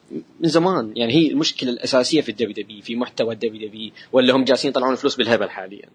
من 0.40 0.48
زمان 0.48 0.92
يعني 0.96 1.12
هي 1.12 1.28
المشكلة 1.30 1.70
الأساسية 1.70 2.20
في 2.20 2.28
الدبليو 2.28 2.54
دبليو 2.54 2.82
في 2.82 2.96
محتوى 2.96 3.34
الدبليو 3.34 3.68
دبليو 3.68 3.90
ولا 4.12 4.36
هم 4.36 4.44
جالسين 4.44 4.70
يطلعون 4.70 4.94
فلوس 4.94 5.16
بالهبل 5.16 5.50
حاليا. 5.50 5.88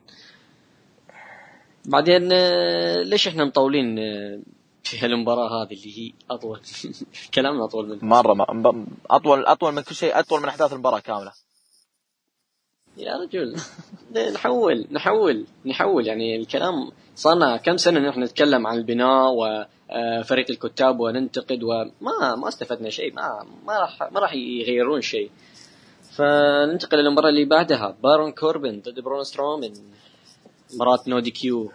بعدين 1.85 2.29
آه، 2.31 3.03
ليش 3.03 3.27
إحنا 3.27 3.45
مطولين 3.45 3.99
آه، 3.99 4.39
في 4.85 4.99
هالمباراة 4.99 5.63
هذه 5.63 5.73
اللي 5.73 5.99
هي 5.99 6.13
أطول 6.31 6.59
كلامنا 7.35 7.65
أطول 7.65 7.87
من 7.89 8.09
مرة 8.09 8.33
ما 8.33 8.85
اطول 9.09 9.45
أطول 9.45 9.73
من 9.73 9.81
كل 9.81 9.95
شيء 9.95 10.19
أطول 10.19 10.41
من 10.41 10.47
أحداث 10.49 10.73
المباراة 10.73 10.99
كاملة. 10.99 11.31
يا 12.97 13.17
رجل. 13.17 13.55
نحول 14.35 14.87
نحول 14.91 15.45
نحول. 15.65 16.07
يعني 16.07 16.35
الكلام 16.35 16.91
صارنا 17.15 17.57
كم 17.57 17.77
سنة 17.77 17.99
نحن 17.99 18.23
نتكلم 18.23 18.67
عن 18.67 18.77
البناء 18.77 19.31
وفريق 19.33 20.45
الكتاب 20.49 20.99
وننتقد 20.99 21.63
وما 21.63 22.35
ما 22.35 22.47
استفدنا 22.47 22.89
شيء. 22.89 23.13
ما 23.13 23.45
ما 23.65 23.79
راح 23.79 24.11
ما 24.11 24.19
راح 24.19 24.33
يغيرون 24.33 25.01
شيء. 25.01 25.31
فننتقل 26.11 26.97
للمباراة 26.97 27.29
اللي 27.29 27.45
بعدها. 27.45 27.97
بارون 28.03 28.31
كوربن 28.31 28.81
ضد 28.81 28.99
برون 28.99 29.23
سترومن. 29.23 29.73
مباراة 30.73 30.99
No 31.07 31.19
DQ. 31.19 31.71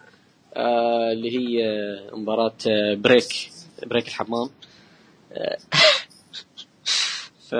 آه 0.56 1.12
اللي 1.12 1.38
هي 1.38 1.64
مباراة 2.12 2.52
آه، 2.66 2.94
break 2.94 3.50
break 3.86 4.08
الحمام. 4.08 4.50
آه، 5.32 5.58
ف 7.48 7.54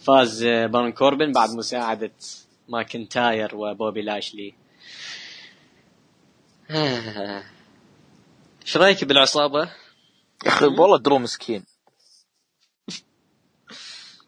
فاز 0.00 0.44
بارون 0.44 0.92
كوربن 0.92 1.32
بعد 1.32 1.50
مساعدة 1.50 2.10
ماكنتاير 2.68 3.56
وبوبي 3.56 4.02
لاشلي. 4.02 4.54
إيش 8.62 8.76
رأيك 8.76 9.04
بالعصابة؟ 9.04 9.60
يا 10.44 10.48
أخي 10.48 10.66
والله 10.66 10.98
درو 10.98 11.18
مسكين. 11.18 11.64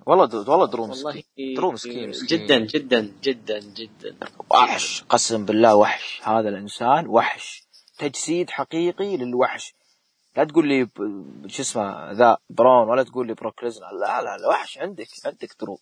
والله 0.09 0.25
والله 0.51 0.67
درو 0.67 0.87
مسكين. 0.87 1.07
والله 1.07 1.23
درو 1.57 1.71
مسكين 1.73 2.09
مسكين. 2.09 2.47
جدا 2.47 2.59
جدا 2.59 3.01
جدا 3.23 3.59
جدا. 3.61 4.17
وحش 4.51 5.05
قسم 5.09 5.45
بالله 5.45 5.75
وحش. 5.77 6.21
هذا 6.25 6.49
الإنسان 6.49 7.07
وحش. 7.07 7.63
تجسيد 7.99 8.51
حقيقي 8.51 9.17
للوحش. 9.17 9.75
لا 10.37 10.45
تقول 10.45 10.69
لي 10.69 10.85
ب- 10.85 11.47
شو 11.49 11.63
اسمه 11.63 12.13
the 12.13 12.37
برون 12.51 12.89
ولا 12.89 13.03
تقول 13.03 13.27
لي 13.27 13.35
بروك 13.35 13.65
ليسنر 13.65 13.93
لا 14.01 14.23
لا 14.23 14.37
لا 14.39 14.49
وحش 14.49 14.79
عندك 14.79 15.09
عندك 15.25 15.51
درو. 15.61 15.79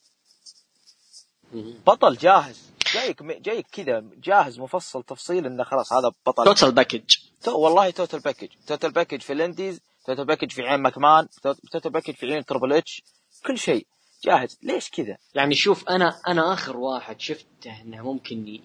بطل 1.86 2.16
جاهز. 2.16 2.70
جايك 2.94 3.22
جايك 3.22 3.66
كذا 3.72 4.04
جاهز 4.24 4.58
مفصل 4.60 5.02
تفصيل 5.02 5.46
إنه 5.46 5.64
خلاص 5.64 5.92
هذا 5.92 6.12
بطل. 6.26 6.44
total 6.44 6.72
package 6.72 7.16
تو 7.42 7.58
والله 7.58 7.90
total 7.90 8.20
package 8.20 8.48
total 8.66 8.90
package 8.90 9.20
في 9.20 9.32
ال 9.32 9.39
indies 9.39 9.80
total 10.06 10.24
package 10.24 10.50
في 10.50 10.62
عين 10.62 10.80
ماكمان 10.80 11.28
total 11.72 11.90
package 11.90 12.14
في 12.14 12.26
عين 12.32 12.44
Triple 12.44 12.72
H 12.72 13.02
كل 13.46 13.58
شيء. 13.58 13.86
جاهز. 14.24 14.58
ليش 14.62 14.90
كذا؟ 14.90 15.16
يعني 15.34 15.54
شوف 15.54 15.88
أنا 15.88 16.20
أنا 16.28 16.52
آخر 16.52 16.76
واحد 16.76 17.20
شفته 17.20 17.82
إنه 17.82 18.12
ممكن 18.12 18.60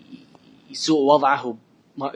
يسوء 0.71 1.01
وضعه 1.01 1.57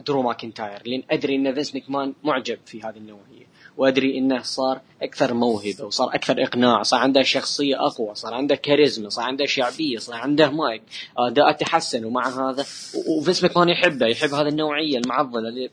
درو 0.07 0.21
ماكنتاير 0.21 0.81
لأن 0.85 1.03
أدري 1.11 1.35
إن 1.35 1.53
فينس 1.53 1.75
ماكمان 1.75 2.13
معجب 2.23 2.59
في 2.65 2.81
هذه 2.81 2.97
النوعية 2.97 3.45
وأدري 3.77 4.17
إنه 4.17 4.41
صار 4.41 4.81
أكثر 5.01 5.33
موهبة 5.33 5.85
وصار 5.85 6.15
أكثر 6.15 6.43
إقناع 6.43 6.83
صار 6.83 6.99
عنده 6.99 7.23
شخصية 7.23 7.85
أقوى 7.85 8.15
صار 8.15 8.33
عنده 8.33 8.55
كاريزما 8.55 9.09
صار 9.09 9.25
عنده 9.25 9.45
شعبية 9.45 9.97
صار 9.97 10.15
عنده 10.15 10.49
مايك 10.49 10.81
أداء 11.17 11.51
تحسن 11.51 12.05
ومع 12.05 12.27
هذا 12.27 12.65
وفينس 13.07 13.43
ماكمان 13.43 13.69
يحبه 13.69 14.05
يحب 14.05 14.33
هذه 14.33 14.47
النوعية 14.47 14.97
المعضلة 14.97 15.49
اللي 15.49 15.69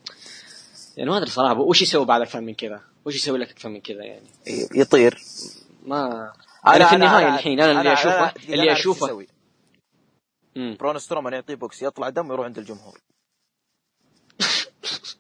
يعني 0.97 1.11
ما 1.11 1.17
أدري 1.17 1.31
صراحة 1.31 1.61
وش 1.61 1.83
يسوي 1.83 2.05
بعد 2.05 2.21
أكثر 2.21 2.41
من 2.41 2.55
كذا؟ 2.55 2.81
وش 3.05 3.15
يسوي 3.15 3.39
لك 3.39 3.51
أكثر 3.51 3.69
من 3.69 3.81
كذا 3.81 4.05
يعني؟ 4.05 4.27
يطير. 4.75 5.19
ما 5.87 6.33
أنا 6.67 6.87
في 6.89 6.95
النهايه 6.95 7.35
الحين 7.35 7.61
أنا 7.61 7.81
اللي 7.81 7.93
اشوفه 7.93 8.29
أنا- 8.29 8.49
اللي 8.51 8.73
أشوفه. 8.73 9.27
برون 10.57 10.99
سترومان 10.99 11.33
يعطيه 11.33 11.55
بوكس 11.55 11.83
يطلع 11.83 12.09
دم 12.09 12.31
ويروح 12.31 12.47
عند 12.47 12.59
الجمهور 12.59 12.99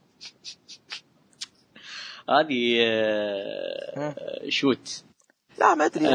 هذه 2.30 2.76
آه، 2.82 4.14
shoot 4.48 5.04
لا 5.58 5.74
ما 5.74 5.84
أدري 5.86 6.08
آه. 6.08 6.10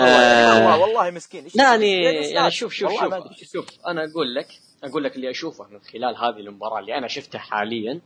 والله 0.55 0.79
والله, 0.79 1.11
مسكين 1.11 1.47
لا؟ 1.55 1.75
يعني 1.75 2.51
شوف 2.51 2.73
شوف 2.73 2.91
شوف. 2.91 3.43
شوف 3.51 3.67
أنا 3.87 4.01
أقول 4.11 4.35
لك 4.35 4.47
أقول 4.83 5.03
لك 5.03 5.15
اللي 5.15 5.29
أشوفه 5.29 5.67
من 5.67 5.79
خلال 5.79 6.15
هذه 6.17 6.39
المباراة 6.39 6.79
اللي 6.79 6.97
أنا 6.97 7.07
شفتها 7.07 7.39
حاليا 7.39 8.01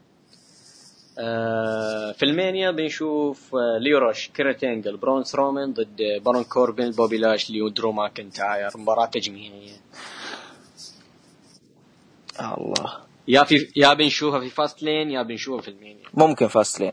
في 1.15 2.23
ال 2.23 2.31
Mania 2.31 2.71
بنشوف 2.71 3.55
آه، 3.55 3.77
ليو 3.77 4.03
رش 4.03 4.29
كيرت 4.29 4.68
انجل 4.68 4.97
برون 4.97 5.23
سترومان 5.23 5.73
ضد 5.73 6.01
بارون 6.25 6.43
كوربن 6.43 6.91
بوبي 6.91 7.17
لاشلي 7.17 7.61
ودرو 7.61 7.91
ماكنتاير 7.91 8.69
مباراة 8.75 9.05
تجميعية. 9.05 9.77
الله. 12.39 12.97
يا 13.27 13.43
في 13.43 13.71
يا 13.75 13.93
بنشوفها 13.93 14.39
في 14.39 14.49
Fastlane 14.49 15.11
يا 15.11 15.23
بنشوفها 15.23 15.61
في 15.61 15.67
ال 15.71 15.76
Mania. 15.76 16.05
ممكن 16.13 16.47
Fastlane 16.47 16.91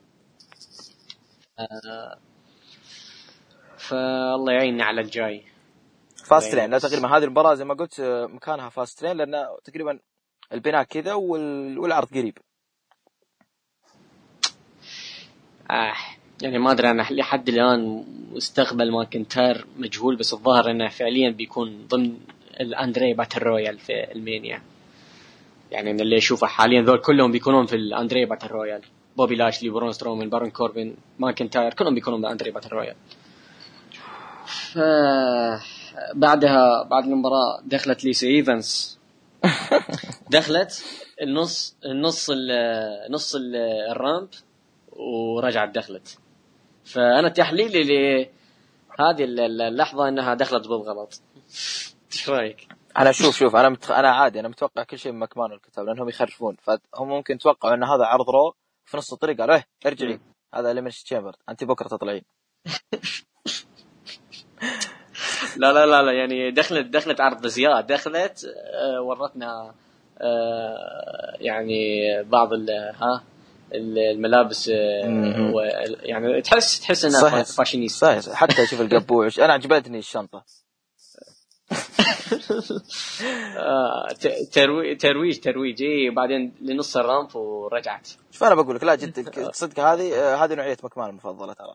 فالله 3.76 4.52
يعيننا 4.52 4.84
على 4.84 5.00
الجاي. 5.00 5.44
Fastlane 6.24 6.70
لا 6.70 6.78
تقريبا 6.78 7.08
هذه 7.16 7.24
المباراة 7.24 7.54
زي 7.54 7.64
ما 7.64 7.74
قلت 7.74 8.00
آه، 8.00 8.26
مكانها 8.26 8.68
Fastlane 8.68 9.16
لأن 9.16 9.46
تقريبا 9.64 9.98
البناء 10.52 10.82
كذا 10.82 11.14
وال... 11.14 11.78
والعرض 11.78 12.08
قريب. 12.08 12.38
آه 15.70 15.92
يعني 16.42 16.58
ما 16.58 16.72
أدري 16.72 16.90
أنا 16.90 17.06
لحد 17.10 17.48
الآن 17.48 18.04
مستقبل 18.32 18.92
ماكنتاير 18.92 19.66
مجهول 19.78 20.16
بس 20.16 20.32
الظاهر 20.34 20.70
إنه 20.70 20.88
فعليا 20.88 21.30
بيكون 21.30 21.86
ضمن 21.88 22.16
ال 22.60 22.69
Andre 22.69 23.14
Battle 23.14 23.42
Royal 23.42 23.78
في 23.78 24.12
ال 24.12 24.19
Mania. 24.19 24.62
يعني 25.70 25.92
من 25.92 26.00
اللي 26.00 26.18
أشوفه 26.18 26.46
حاليا 26.46 26.82
ذول 26.82 26.98
كلهم 26.98 27.32
بيكونون 27.32 27.66
في 27.66 27.76
ال 27.76 27.84
Andre 27.84 28.24
Battle 28.24 28.46
Royal 28.46 28.82
بوبي 29.16 29.34
لاشلي 29.36 29.70
برون 29.70 29.92
سترومان 29.92 30.28
بارون 30.30 30.50
كوربن 30.50 30.94
ماكنتاير 31.18 31.74
كلهم 31.74 31.94
بيكونون 31.94 32.20
بال 32.20 32.29
Andre 32.29 32.50
Battle 32.50 32.68
Royal 32.68 32.94
ف 34.46 34.78
بعدها 36.14 36.82
بعد 36.82 37.04
المباراة 37.04 37.60
دخلت 37.64 38.04
ليسي 38.04 38.26
ايفنس 38.26 38.98
دخلت 40.30 40.84
النص 41.22 41.76
النص 41.84 42.30
ال- 42.30 43.12
نص 43.12 43.34
ال- 43.34 43.56
ال 43.90 43.97
ramp. 43.97 44.28
ورجعت 44.98 45.74
دخلت. 45.74 46.18
فأنا 46.84 47.28
تحليلي 47.28 47.82
لهذه 47.82 49.24
ال- 49.24 49.60
اللحظة 49.62 50.08
إنها 50.08 50.34
دخلت 50.34 50.68
بالغلط 50.68 51.22
إيش 52.12 52.30
رأيك؟ 52.30 52.68
أنا 52.98 53.12
شوف 53.12 53.36
شوف 53.36 53.56
أنا 53.56 53.68
متخ... 53.68 53.90
أنا 53.90 54.10
عادي 54.10 54.40
أنا 54.40 54.48
متوقع 54.48 54.82
كل 54.82 54.98
شيء 54.98 55.12
من 55.12 55.18
مكمان 55.18 55.52
والكتاب 55.52 55.86
لأنهم 55.86 56.08
يخرفون. 56.08 56.56
فهم 56.62 57.08
ممكن 57.08 57.34
يتوقعوا 57.34 57.74
إن 57.74 57.84
هذا 57.84 58.04
عرض 58.04 58.30
Raw 58.30 58.54
في 58.84 58.96
نص 58.96 59.12
الطريق 59.12 59.38
قالوا 59.38 59.54
إيه 59.54 59.64
ارجعي. 59.86 60.20
هذا 60.54 60.70
Elimination 60.70 61.02
Chamber 61.02 61.36
أنت 61.48 61.64
بكرة 61.64 61.88
تطلعين. 61.88 62.22
لا 65.56 65.72
لا 65.72 65.86
لا 65.86 66.02
لا 66.02 66.12
يعني 66.12 66.50
دخلت 66.50 66.86
دخلت 66.86 67.20
عرض 67.20 67.46
زياد 67.46 67.86
دخلت 67.86 68.44
آه، 68.74 69.00
ورتنا 69.02 69.74
آه، 70.20 71.36
يعني 71.40 72.00
بعض 72.22 72.48
ها 72.70 73.22
الملابس 73.74 74.68
آه،. 74.68 75.52
و- 75.54 75.60
يعني 76.02 76.42
تحس 76.42 76.80
تحس 76.80 77.04
إنها 77.04 77.20
صحيح. 77.20 77.42
فاشينيستا 77.42 78.06
صحيح 78.06 78.20
صحيح. 78.20 78.36
حتى 78.36 78.66
شوف 78.66 78.80
القبوع 78.80 79.30
أنا 79.38 79.52
عجبتني 79.52 79.98
الشنطة. 79.98 80.44
آه، 83.56 84.08
ترويج 84.52 85.00
ترويج 85.00 85.40
ترويج. 85.40 85.82
اي 85.82 86.08
وبعدين 86.08 86.54
لنص 86.60 86.96
ال 86.96 87.04
ramp 87.04 87.36
ورجعت. 87.36 88.08
شوف 88.30 88.44
أنا 88.44 88.54
بقول 88.54 88.76
لك 88.76 88.84
لا 88.84 88.94
جد 88.94 89.50
صدق 89.52 89.80
هذه 89.80 90.14
آه، 90.14 90.36
هذه 90.44 90.54
نوعية 90.54 90.76
مكمان 90.82 91.10
المفضله 91.10 91.52
ترى. 91.52 91.74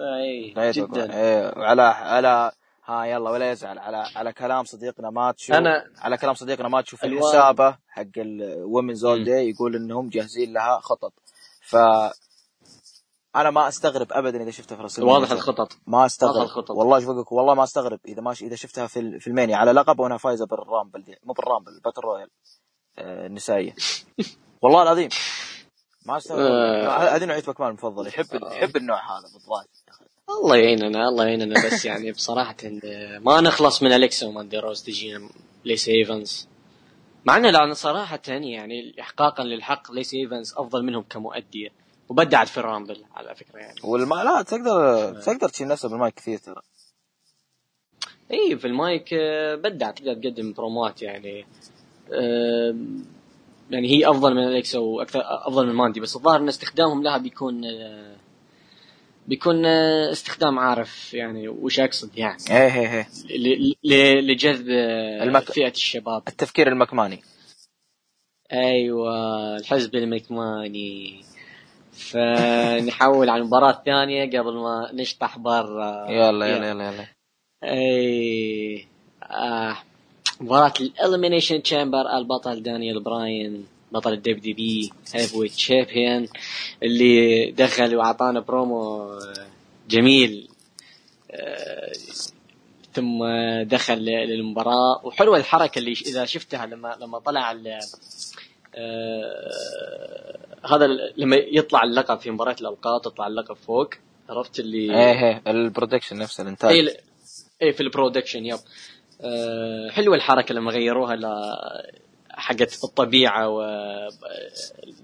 اي 0.00 0.70
جدا. 0.70 1.14
إيه 1.14 1.52
وعلى 1.56 1.82
على 1.82 2.52
ها 2.86 3.04
يلا 3.04 3.30
ولا 3.30 3.50
يزعل. 3.50 3.78
على 3.78 3.96
على 4.16 4.32
كلام 4.32 4.64
صديقنا 4.64 5.10
ماتشو. 5.10 5.52
أنا- 5.54 5.98
على 6.04 6.16
كلام 6.16 6.34
صديقنا 6.34 6.68
ماتشو 6.68 6.96
في 6.96 7.06
الوان- 7.06 7.22
حسابه 7.30 7.78
حق 7.88 8.02
ال 8.16 8.27
women's 8.27 9.04
اول. 9.04 9.24
داي 9.24 9.50
يقول 9.50 9.76
إنهم 9.76 10.08
جاهزين 10.08 10.52
لها 10.52 10.78
خطط. 10.80 11.12
ف 11.62 11.76
أنا 13.36 13.50
ما 13.50 13.68
أستغرب 13.68 14.06
ابدا 14.12 14.42
إذا 14.42 14.50
شفتها 14.50 14.76
في 14.76 14.82
رسل 14.82 15.04
واضح 15.04 15.30
الخطط. 15.30 15.72
ما 15.86 16.06
أستغرب. 16.06 16.42
الخطط. 16.42 16.70
والله 16.70 17.00
شو 17.00 17.06
بقولك 17.12 17.32
والله 17.32 17.54
ما 17.54 17.64
أستغرب 17.64 18.00
إذا 18.08 18.22
ما 18.22 18.32
إذا 18.32 18.56
شفتها 18.56 18.86
في 18.86 19.20
في 19.20 19.26
المانيا. 19.26 19.56
على 19.56 19.72
لقب 19.72 19.98
وأنا 20.00 20.16
فايزة 20.16 20.46
بال 20.46 20.60
Rumble 20.60 21.02
دي 21.04 21.16
مو 21.24 21.32
بال 21.32 21.42
Rumble 21.42 21.72
ال 21.72 21.76
battle 21.76 22.00
royal 22.00 22.30
آه، 22.98 23.26
النسائية. 23.26 23.74
والله 24.62 24.82
العظيم. 24.82 25.08
ما 26.06 26.16
أستغرب. 26.16 26.40
آه. 26.40 27.16
هذه 27.16 27.24
نوعيه 27.24 27.42
مكمان 27.42 27.68
المفضله 27.68 28.08
يحب 28.08 28.26
يحب 28.52 28.76
النوع 28.76 28.98
هذا 29.18 29.22
بالضبط. 29.34 29.75
الله 30.30 30.56
يعيننا 30.56 31.08
الله 31.08 31.24
يعيننا. 31.24 31.66
بس 31.66 31.84
يعني 31.84 32.12
بصراحة 32.12 32.56
آه، 32.84 33.18
ما 33.18 33.40
نخلص 33.40 33.82
من 33.82 33.92
أليكسا 33.92 34.26
وماندي 34.26 34.58
روز 34.58 34.82
تجينا 34.82 35.28
ليسي 35.64 35.88
إيفنز. 35.88 36.48
مع 37.24 37.36
إنه 37.36 37.50
لأن 37.50 37.74
صراحة 37.74 38.22
يعني 38.28 39.00
احقاقا 39.00 39.44
للحق 39.44 39.92
ليسي 39.92 40.14
إيفنز 40.14 40.54
أفضل 40.56 40.84
منهم 40.84 41.04
كمؤدية 41.10 41.68
وبدعت 42.08 42.48
في 42.48 42.58
ال 42.58 42.65
Rumble 42.65 43.04
على 43.14 43.34
فكرة 43.34 43.58
يعني. 43.58 43.80
والما 43.84 44.14
لا 44.14 44.42
تقدر 44.42 45.12
تقدر 45.20 45.48
تشيل 45.48 45.68
نفسه 45.68 45.88
بالمايك 45.88 46.14
كثير 46.14 46.38
ترى. 46.38 46.62
إي 48.32 48.56
في 48.56 48.66
المايك 48.66 49.08
آه، 49.12 49.54
بدع 49.54 49.90
تقدر 49.90 50.14
تقدم 50.14 50.52
برومات 50.52 51.02
يعني. 51.02 51.46
آه، 52.12 52.76
يعني 53.70 53.88
هي 53.88 54.10
أفضل 54.10 54.34
من 54.34 54.42
أليكسا 54.48 54.78
وأكثر 54.78 55.20
أفضل 55.24 55.66
من 55.66 55.72
ماندي. 55.74 56.00
بس 56.00 56.16
الظاهر 56.16 56.40
إن 56.40 56.48
استخدامهم 56.48 57.02
لها 57.02 57.18
بيكون 57.18 57.64
آه، 57.64 58.16
بيكون 59.28 59.66
آه، 59.66 60.12
استخدام 60.12 60.58
عارف 60.58 61.14
يعني 61.14 61.48
وش 61.48 61.80
أقصد 61.80 62.18
يعني. 62.18 62.38
إيه 62.50 62.74
إيه 62.80 63.08
إيه. 63.30 64.20
لجذب 64.20 64.66
آه، 64.70 65.22
المك- 65.22 65.52
فئة 65.52 65.68
الشباب. 65.70 66.22
التفكير 66.28 66.68
المكماني. 66.68 67.22
أيوه 68.52 69.56
الحزب 69.56 69.94
المكماني. 69.94 71.24
فنحول 71.92 73.28
على 73.30 73.40
المباراة 73.42 73.70
الثانية 73.70 74.24
قبل 74.38 74.54
ما 74.54 74.90
نشطح 74.94 75.38
برا. 75.38 76.10
يلا 76.10 76.46
يلا 76.46 76.68
يلا. 76.70 76.92
يلا 76.92 77.06
أي 77.64 78.86
آه. 79.22 79.76
مباراة 80.40 80.72
ال 80.80 80.87
Elimination 80.87 81.62
Chamber 81.62 82.16
البطل 82.18 82.62
دانيال 82.62 83.02
براين. 83.02 83.66
بطل 83.96 84.12
ال 84.12 84.40
WWE 84.40 84.52
heavyweight 84.52 85.48
champion 85.48 86.28
اللي 86.82 87.50
دخل 87.50 87.96
وأعطانا 87.96 88.40
برومو 88.40 89.12
آه، 89.12 89.46
جميل 89.88 90.48
آه، 91.30 91.92
ثم 92.94 93.24
دخل 93.62 93.98
للمباراة. 94.04 95.06
وحلوة 95.06 95.36
الحركة 95.36 95.78
اللي 95.78 95.92
إذا 95.92 96.24
شفتها 96.24 96.66
لما 96.66 96.96
لما 97.00 97.18
طلع 97.18 97.56
آه، 98.74 100.38
هذا 100.64 100.86
لما 101.16 101.36
يطلع 101.36 101.82
اللقب 101.82 102.18
في 102.18 102.30
مباراة 102.30 102.56
الأوقات 102.60 103.06
يطلع 103.06 103.26
اللقب 103.26 103.54
فوق. 103.54 103.90
عرفت 104.28 104.60
اللي 104.60 104.78
إيه 104.78 105.28
إيه 105.28 105.42
ال 105.46 105.53
production 105.53 106.18
نفسه 106.18 106.42
الإنتاج. 106.42 106.70
اي 106.70 106.96
اي 107.62 107.72
في 107.72 107.80
ال 107.80 107.86
production 107.86 108.46
yep. 108.46 108.58
أه 109.20 109.90
حلوة 109.90 110.16
الحركة 110.16 110.54
لما 110.54 110.70
غيروها 110.70 111.16
ل 111.16 111.26
حقت 112.36 112.84
الطبيعة 112.84 113.48
و 113.48 113.62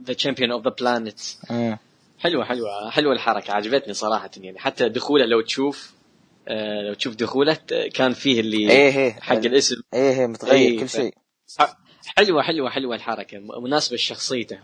the 0.06 0.14
champion 0.14 0.50
of 0.50 0.64
the 0.64 0.70
planet 0.80 1.22
مم. 1.50 1.78
حلوة 2.18 2.44
حلوة 2.44 2.90
حلوة 2.90 3.12
الحركة. 3.12 3.52
عجبتني 3.52 3.94
صراحة 3.94 4.30
يعني. 4.36 4.58
حتى 4.58 4.88
دخولة 4.88 5.24
لو 5.26 5.40
تشوف 5.40 5.92
أه 6.48 6.82
لو 6.82 6.94
تشوف 6.94 7.14
دخولة 7.14 7.54
ت- 7.54 7.74
كان 7.74 8.12
فيه 8.12 8.40
اللي 8.40 8.70
إيه 8.70 8.96
إيه 8.98 9.12
حق 9.12 9.36
الاسم. 9.36 9.76
إيه 9.94 10.20
إيه 10.20 10.26
متغير 10.26 10.54
إيه، 10.54 10.80
كل 10.80 10.88
شيء. 10.88 11.14
حلوة 12.16 12.42
حلوة 12.42 12.70
حلوة 12.70 12.96
الحركة. 12.96 13.38
مناسبة 13.60 13.94
لشخصيته. 13.96 14.58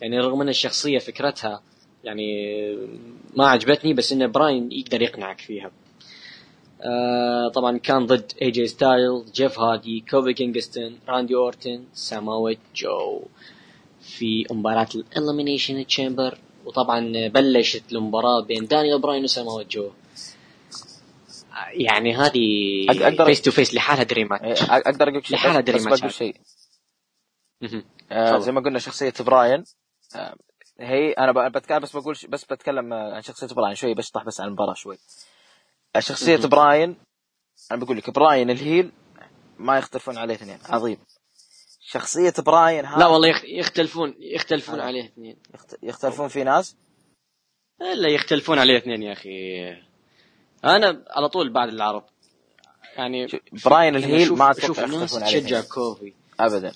يعني 0.00 0.18
رغم 0.18 0.40
إن 0.42 0.48
الشخصية 0.48 0.98
فكرتها 0.98 1.62
يعني 2.04 2.32
ما 3.36 3.48
عجبتني 3.48 3.94
بس 3.94 4.12
إن 4.12 4.30
براين 4.32 4.72
يقدر 4.72 5.02
يقنعك 5.02 5.40
فيها. 5.40 5.70
آه 6.84 7.48
طبعا 7.48 7.78
كان 7.78 8.06
ضد 8.06 8.32
اي 8.42 8.50
جي 8.50 8.66
ستايلز 8.66 9.24
جيف 9.34 9.58
هاردي 9.60 10.04
كوفي 10.10 10.32
كينغستون 10.34 10.98
راندي 11.08 11.34
أورتن 11.34 11.84
ساموا 11.94 12.58
جو 12.76 13.22
في 14.00 14.46
مباراة 14.50 14.88
ال 14.94 15.02
Elimination 15.02 15.86
Chamber 15.86 16.38
وطبعا 16.64 17.28
بلشت 17.28 17.92
المباراة 17.92 18.40
بين 18.40 18.66
دانيال 18.66 19.00
براين 19.00 19.24
وساموا 19.24 19.70
جو 19.70 19.90
يعني 21.72 22.14
هذه 22.16 22.86
أقدر- 22.90 23.24
face 23.24 23.42
to 23.42 23.50
face 23.50 23.74
لحالها 23.74 24.02
dream 24.02 24.32
إيه، 24.32 24.48
ماتش 24.48 24.62
أقدر 24.70 25.02
أقول 25.08 25.16
لك 25.18 25.24
شيء 25.24 25.36
لحالها 25.36 25.60
بس, 25.60 25.64
dream 25.66 25.76
بس 25.78 25.84
ماتش 25.86 26.00
بقول. 26.00 26.12
شيء. 26.12 26.36
آه. 28.12 28.38
زي 28.38 28.52
ما 28.52 28.60
قلنا 28.60 28.78
شخصية 28.78 29.12
براين 29.20 29.64
آه 30.16 30.36
هي 30.80 31.12
أنا 31.12 31.48
بتكلم 31.48 31.78
بس 31.78 31.96
بقول 31.96 32.16
بس 32.28 32.44
بتكلم 32.44 32.92
عن 32.94 33.22
شخصية 33.22 33.46
براين 33.46 33.74
شوي 33.74 33.94
بشطح 33.94 34.24
بس 34.24 34.40
عن 34.40 34.48
المباراة 34.48 34.74
شوي 34.74 34.94
آه، 34.94 34.98
شخصية. 35.98 36.36
براين 36.36 36.96
أنا 37.72 37.80
بقول 37.84 37.96
لك 37.96 38.10
براين 38.10 38.50
ال 38.50 38.58
heel 38.58 38.92
ما 39.58 39.78
يختلفون 39.78 40.18
عليه 40.18 40.34
اثنين 40.34 40.58
عظيم. 40.68 40.98
شخصية 41.80 42.34
براين 42.38 42.84
لا 42.98 43.06
والله 43.06 43.28
يخ- 43.28 43.44
يختلفون 43.44 44.14
يختلفون 44.20 44.80
آه. 44.80 44.84
عليه 44.84 45.04
اثنين. 45.04 45.36
يخت- 45.54 45.78
يختلفون 45.82 46.28
في 46.28 46.44
ناس؟ 46.44 46.76
لا 47.80 48.08
يختلفون 48.08 48.58
عليه 48.58 48.76
اثنين 48.78 49.02
يا 49.02 49.12
أخي. 49.12 49.70
أنا 50.64 51.04
على 51.10 51.28
طول 51.28 51.52
بعد 51.52 51.68
العرض 51.68 52.02
يعني 52.96 53.26
براين 53.64 53.96
ال 53.96 54.03
heel 54.03 54.32
ما 54.32 54.50
أشوف 54.50 54.80
الناس 54.80 55.12
تشجع. 55.12 55.60
كوفي. 55.60 56.12
ابدا. 56.40 56.72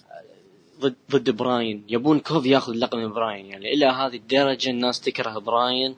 ضد 0.80 0.94
ضد 1.10 1.30
براين. 1.30 1.84
يبون 1.88 2.20
كوفي 2.20 2.50
ياخذ 2.50 2.72
اللقب 2.72 2.98
من 2.98 3.12
براين. 3.12 3.46
يعني 3.46 3.72
إلى 3.72 3.86
هذه 3.86 4.16
الدرجة 4.16 4.70
الناس 4.70 5.00
تكره 5.00 5.38
براين. 5.38 5.96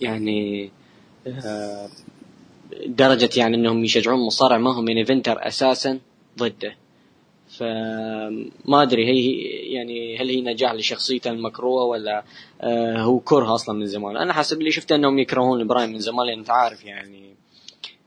يعني 0.00 0.70
درجة 2.86 3.30
يعني 3.36 3.56
إنهم 3.56 3.84
يشجعون 3.84 4.26
مصارع 4.26 4.58
ما 4.58 4.74
هو 4.74 4.82
main 4.82 4.96
eventer 4.96 5.46
أساسا 5.46 5.98
ضده. 6.38 6.76
فما 7.48 8.82
أدري 8.82 9.06
هي 9.06 9.32
يعني 9.72 10.18
هل 10.18 10.28
هي 10.28 10.40
نجاح 10.40 10.72
لشخصيته 10.72 11.30
المكروهة 11.30 11.84
ولا 11.84 12.24
آه 12.60 12.98
هو 12.98 13.20
كره 13.20 13.54
أصلا 13.54 13.78
من 13.78 13.86
زمان؟ 13.86 14.16
أنا 14.16 14.32
حسب 14.32 14.58
اللي 14.58 14.70
شفته 14.70 14.94
إنهم 14.94 15.18
يكرهون 15.18 15.66
براين 15.66 15.92
من 15.92 15.98
زمان 15.98 16.26
لأن 16.26 16.38
أنت 16.38 16.50
عارف 16.50 16.84
يعني 16.84 17.34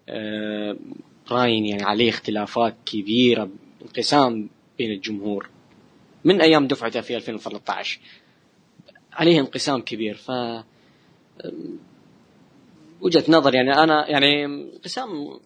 آه 0.10 0.78
براين 1.30 1.66
يعني 1.66 1.84
عليه 1.84 2.10
اختلافات 2.10 2.76
كبيرة 2.86 3.50
انقسام 3.82 4.50
بين 4.78 4.92
الجمهور. 4.92 5.50
من 6.24 6.42
أيام 6.42 6.68
دفعته 6.68 7.02
في 7.02 7.16
2013 7.16 8.00
عليه 9.14 9.40
انقسام 9.40 9.82
كبير. 9.82 10.16
ف 10.16 10.32
وجهة 13.02 13.24
نظر 13.30 13.56
يعني 13.56 13.74
أنا 13.74 14.10
يعني 14.10 14.46
انقسام 14.46 15.40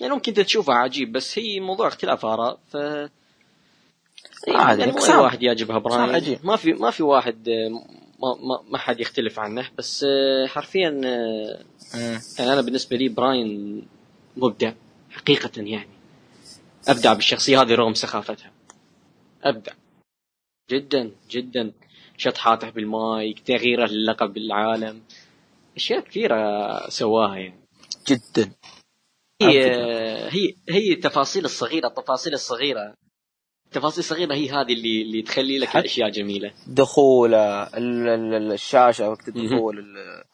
يعني 0.00 0.14
ممكن 0.14 0.32
أنت 0.32 0.40
تشوفها 0.40 0.74
عجيب 0.74 1.12
بس 1.12 1.38
هي 1.38 1.60
موضوع 1.60 1.88
اختلاف 1.88 2.24
آراء 2.24 2.58
ف 2.68 2.76
عادي، 4.48 4.80
يعني 4.80 4.92
مو 4.92 4.98
انقسام. 4.98 5.16
اي 5.16 5.22
واحد 5.22 5.42
يعجبها 5.42 5.78
براين 5.78 6.14
عجيب. 6.14 6.38
ما 6.44 6.56
في 6.56 6.72
ما 6.72 6.90
في 6.90 7.02
واحد 7.02 7.48
ما 8.20 8.34
ما, 8.34 8.70
ما 8.70 8.78
حد 8.78 9.00
يختلف 9.00 9.38
عنه 9.38 9.70
بس 9.78 10.04
آه، 10.08 10.46
حرفيا 10.46 11.00
آه،. 11.04 11.64
يعني 12.38 12.52
أنا 12.52 12.60
بالنسبة 12.60 12.96
لي 12.96 13.08
براين 13.08 13.82
مبدع 14.36 14.72
حقيقة 15.10 15.50
يعني 15.56 15.96
أبدع 16.88 17.12
بالشخصية 17.12 17.62
هذه 17.62 17.74
رغم 17.74 17.94
سخافتها 17.94 18.50
أبدع 19.44 19.72
جدا 20.70 21.10
جدا 21.30 21.72
شطحاته 22.16 22.70
بالمايك 22.70 23.40
تغييره 23.40 23.86
للقب 23.86 24.32
بالعالم 24.32 25.02
أشياء 25.76 26.00
كثيرة 26.00 26.36
سواها 26.88 27.36
يعني. 27.36 27.60
جدا. 28.08 28.52
هي. 29.42 29.74
هي 30.30 30.54
هي 30.68 30.92
التفاصيل 30.92 31.44
الصغيرة 31.44 31.86
التفاصيل 31.88 32.32
الصغيرة. 32.34 32.94
التفاصيل 33.66 33.98
الصغيرة 33.98 34.34
هي 34.34 34.50
هذه 34.50 34.72
اللي 34.72 35.02
اللي 35.02 35.22
تخلي 35.22 35.58
لك 35.58 35.76
الأشياء 35.76 36.10
جميلة. 36.10 36.52
دخوله 36.66 37.62
ال- 37.62 38.08
ال- 38.08 38.34
ال- 38.34 38.52
الشاشة 38.52 39.10
وقت. 39.10 39.28
الدخول 39.28 39.78
ال- 39.78 40.24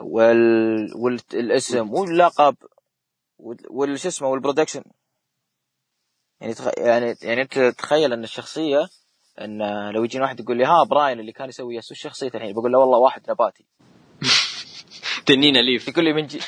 وال 0.00 0.94
والاسم 0.96 1.90
واللقب 1.94 2.56
وال- 3.38 3.66
والش 3.70 4.06
اسمه 4.06 4.28
والبرودكشن. 4.28 4.82
يعني 6.40 6.54
تخ... 6.54 6.68
يعني 6.78 7.14
يعني 7.22 7.42
أنت 7.42 7.58
تخيل 7.58 8.12
أن 8.12 8.24
الشخصية 8.24 8.88
أن 9.40 9.58
لو 9.90 10.04
يجينا 10.04 10.24
واحد 10.24 10.40
يقول 10.40 10.56
لي 10.58 10.64
ها 10.64 10.84
براين 10.84 11.20
اللي 11.20 11.32
كان 11.32 11.48
يسوي 11.48 11.76
يس 11.76 11.92
وش 11.92 11.98
شخصيته 12.02 12.36
الحين. 12.36 12.52
بقول 12.52 12.72
له 12.72 12.78
والله 12.78 12.98
واحد 12.98 13.30
نباتي. 13.30 13.66
تنين 15.26 15.56
أليف 15.56 15.88
يقول 15.88 16.04
لي 16.04 16.12
من 16.12 16.26
جي... 16.26 16.40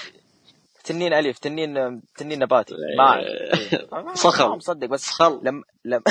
تنين 0.85 1.13
أليف 1.13 1.39
تنين 1.39 2.03
تنين 2.17 2.39
نباتي 2.39 2.75
ما. 2.99 3.19
إيه. 3.19 4.15
صخر. 4.15 4.49
ما 4.49 4.57
مصدق 4.57 4.87
بس 4.87 5.07
صخر 5.07 5.41
لم 5.43 5.63
لم 5.85 6.03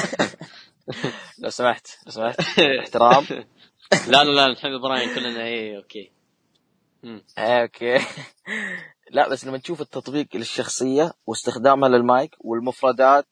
لو 1.43 1.49
سمحت 1.49 1.87
لو 2.05 2.11
سمحت 2.11 2.59
احترام 2.59 3.25
لا 4.11 4.23
لا 4.23 4.31
لا 4.31 4.47
نحب 4.47 4.71
براين 4.81 5.15
كلنا 5.15 5.45
إيه 5.45 5.77
okay. 5.77 6.11
إيه، 7.03 7.61
okay 7.61 7.99
لا 9.11 9.29
بس 9.29 9.45
لما 9.45 9.57
تشوف 9.57 9.81
التطبيق 9.81 10.27
للشخصية 10.35 11.13
واستخدامها 11.27 11.89
للمايك 11.89 12.35
والمفردات 12.39 13.25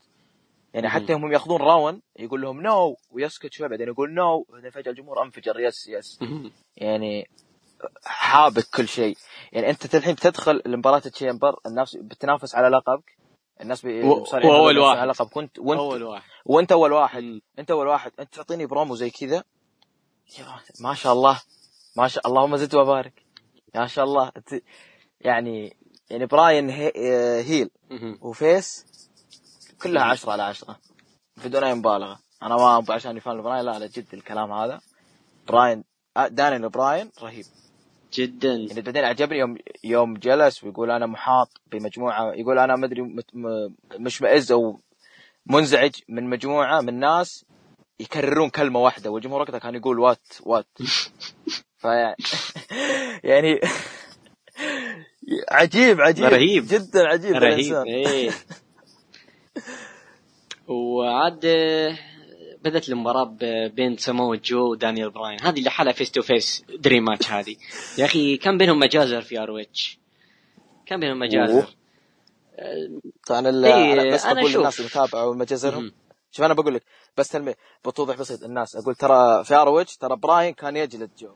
يعني 0.73 0.89
حتى 0.89 1.13
هم 1.13 1.32
ياخذون 1.32 1.61
راون 1.61 2.01
يقول 2.19 2.41
لهم 2.41 2.61
no 2.61 2.97
ويسكت 3.11 3.53
شوي 3.53 3.67
بعدين 3.67 3.88
يقول 3.88 4.13
no 4.13 4.45
بعدين 4.49 4.71
فجأة 4.71 4.91
الجمهور 4.91 5.23
انفجر 5.23 5.59
yes 5.59 5.88
yes. 5.88 6.19
يعني 6.77 7.30
حابك 8.05 8.63
كل 8.75 8.88
شيء. 8.88 9.17
يعني 9.51 9.69
أنت 9.69 9.95
الحين 9.95 10.15
تدخل 10.15 10.61
لمباراه 10.65 11.01
ال 11.05 11.12
Chamber 11.12 11.59
الناس 11.65 11.95
بتنافس 12.01 12.55
على 12.55 12.67
لقبك. 12.77 13.17
الناس 13.61 13.82
بي- 13.82 14.03
و- 14.03 14.13
المصارعين 14.17 14.49
وأول 14.51 14.73
بينافسون 14.73 14.88
واحد. 14.89 14.99
على 14.99 15.11
لقبك 15.11 15.38
وانت 15.38 15.59
وانت 15.59 15.80
أول 15.80 16.03
واحد. 16.03 16.30
وأنت 16.45 16.71
أول 16.71 16.91
واحد. 16.93 17.41
أنت 17.59 17.71
أول 17.71 17.88
واحد. 17.88 18.11
أنت 18.19 18.36
تعطيني 18.36 18.65
برومو 18.65 18.95
زي 18.95 19.09
كذا. 19.09 19.43
ما 20.82 20.93
شاء 20.93 21.13
الله. 21.13 21.41
ما 21.97 22.07
شاء 22.07 22.27
اللهم 22.27 22.57
زد 22.57 22.75
وبارك. 22.75 23.13
ما 23.75 23.88
شاء 23.88 24.05
الله. 24.05 24.32
يعني 25.21 25.77
يعني 26.09 26.25
براين 26.25 26.69
هي 26.69 26.91
آه، 26.95 27.41
heel. 27.41 27.69
و 28.21 28.34
face 28.34 28.86
كلها 29.82 30.03
عشرة 30.03 30.32
على 30.32 30.43
عشرة. 30.43 30.80
بدون 31.38 31.63
اي 31.63 31.73
مبالغه 31.73 32.19
أنا 32.43 32.55
ما 32.55 32.77
أبغى 32.77 32.95
عشان 32.95 33.19
fan 33.19 33.41
براين 33.41 33.65
لا 33.65 33.80
لا 33.80 33.88
جد 33.88 34.07
الكلام 34.13 34.51
هذا. 34.51 34.82
براين 35.47 35.84
آه، 36.17 36.27
دانيال 36.27 36.69
براين 36.69 37.11
رهيب. 37.21 37.45
جدا 38.14 38.53
يعني 38.53 38.82
بعدين 38.82 39.03
عجبني 39.03 39.39
يوم 39.39 39.57
يوم 39.84 40.14
جلس 40.14 40.64
ويقول 40.64 40.91
أنا 40.91 41.05
محاط 41.05 41.62
بمجموعة 41.72 42.34
يقول 42.34 42.60
أنا 42.60 42.76
مدري 42.76 43.01
مت- 43.01 43.36
م- 43.36 43.74
مشمئز 43.99 44.51
أو 44.51 44.80
منزعج 45.45 45.91
من 46.10 46.30
مجموعة 46.30 46.82
من 46.82 46.99
ناس 46.99 47.45
يكررون 47.99 48.49
كلمة 48.49 48.80
واحدة 48.80 49.10
والجمهور 49.12 49.41
وقتها 49.41 49.60
كان 49.60 49.76
يقول 49.76 49.99
what 49.99 50.19
what 50.41 50.67
فيعني 51.78 52.16
يعني 53.24 53.60
عجيب 55.51 56.01
عجيب 56.01 56.26
رهيب. 56.26 56.68
جدا 56.68 57.07
عجيب 57.07 57.36
رهيب. 57.36 57.76
إيه 57.88 58.32
وعاد 60.68 61.45
بدأت 62.64 62.89
المباراة 62.89 63.38
بين 63.68 63.97
ساموا 63.97 64.36
جو 64.36 64.72
ودانيال 64.72 65.10
براين. 65.10 65.41
هذه 65.41 65.62
لحالها 65.62 65.93
face 65.93 66.11
to 66.11 66.21
face 66.21 66.63
dream 66.80 67.05
match 67.05 67.32
هذه. 67.32 67.55
يا 67.97 68.05
أخي 68.05 68.38
كان 68.38 68.57
بينهم 68.57 68.80
مجازر 68.80 69.22
في 69.22 69.39
ROH 69.39 69.65
كان 70.86 70.99
بينهم 70.99 71.20
مجازر. 71.20 71.76
ال- 72.60 73.66
إيه، 73.66 73.93
أنا 73.93 74.16
بس 74.16 74.26
بقول. 74.26 74.53
للناس 74.53 74.80
اللي 74.80 74.89
يتابعوا 74.89 75.36
مجازرهم. 75.36 75.91
شوف 76.32 76.45
أنا 76.45 76.53
بقول 76.53 76.74
لك 76.76 76.84
بس 77.18 77.28
تلميح 77.28 77.55
بتوضيح 77.86 78.18
بسيط 78.18 78.43
الناس. 78.43 78.76
أقول 78.76 78.95
ترى 78.95 79.43
في 79.43 79.55
ROH 79.55 79.97
ترى 79.97 80.16
براين 80.16 80.53
كان 80.53 80.78
يجلد 80.78 81.10
جو. 81.20 81.30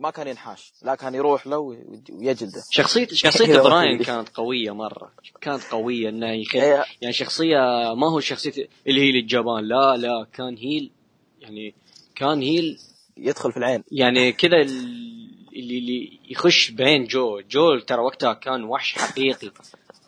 ما 0.00 0.10
كان 0.10 0.28
ينحاش 0.28 0.72
لا 0.82 0.94
كان 0.94 1.14
يروح 1.14 1.46
له 1.46 1.58
وي- 1.58 2.02
ويجلده. 2.12 2.62
شخصية 2.70 3.06
شخصية 3.24 3.46
إيه، 3.54 3.60
براين. 3.60 3.98
كانت 4.02 4.28
قوية 4.28 4.70
مرة. 4.74 5.12
كانت 5.40 5.62
قوية 5.70 6.08
إنه 6.08 6.32
يخل... 6.32 6.58
إيه. 6.58 6.84
يعني 7.00 7.12
شخصية 7.14 7.56
ما 7.94 8.10
هو 8.12 8.20
شخصية 8.20 8.68
ال 8.88 8.94
heel 8.94 9.16
الجبان 9.16 9.64
لا 9.64 9.96
لا 9.96 10.26
كان 10.32 10.56
heel. 10.56 10.90
يعني 11.40 11.74
كان 12.14 12.42
heel 12.42 12.78
يدخل 13.16 13.52
في 13.52 13.56
العين. 13.58 13.84
يعني 13.92 14.32
كذا 14.32 14.56
ال- 14.56 15.30
اللي, 15.56 15.78
اللي 15.78 16.18
يخش 16.30 16.70
بعين 16.70 17.04
جو. 17.04 17.40
جو 17.50 17.78
ترى 17.78 18.00
وقتها 18.00 18.32
كان 18.32 18.64
وحش 18.64 18.92
حقيقي. 18.92 19.50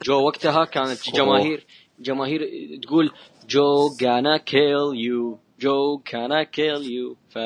جو 0.02 0.26
وقتها 0.26 0.64
كانت 0.64 1.10
جماهير 1.14 1.66
جماهير 2.00 2.40
تقول 2.82 3.12
جو 3.48 3.88
gonna 3.90 4.38
kill 4.38 4.94
you. 4.96 5.38
جو 5.62 6.00
gonna 6.10 6.44
kill 6.56 6.82
you? 6.82 7.16
ف 7.30 7.38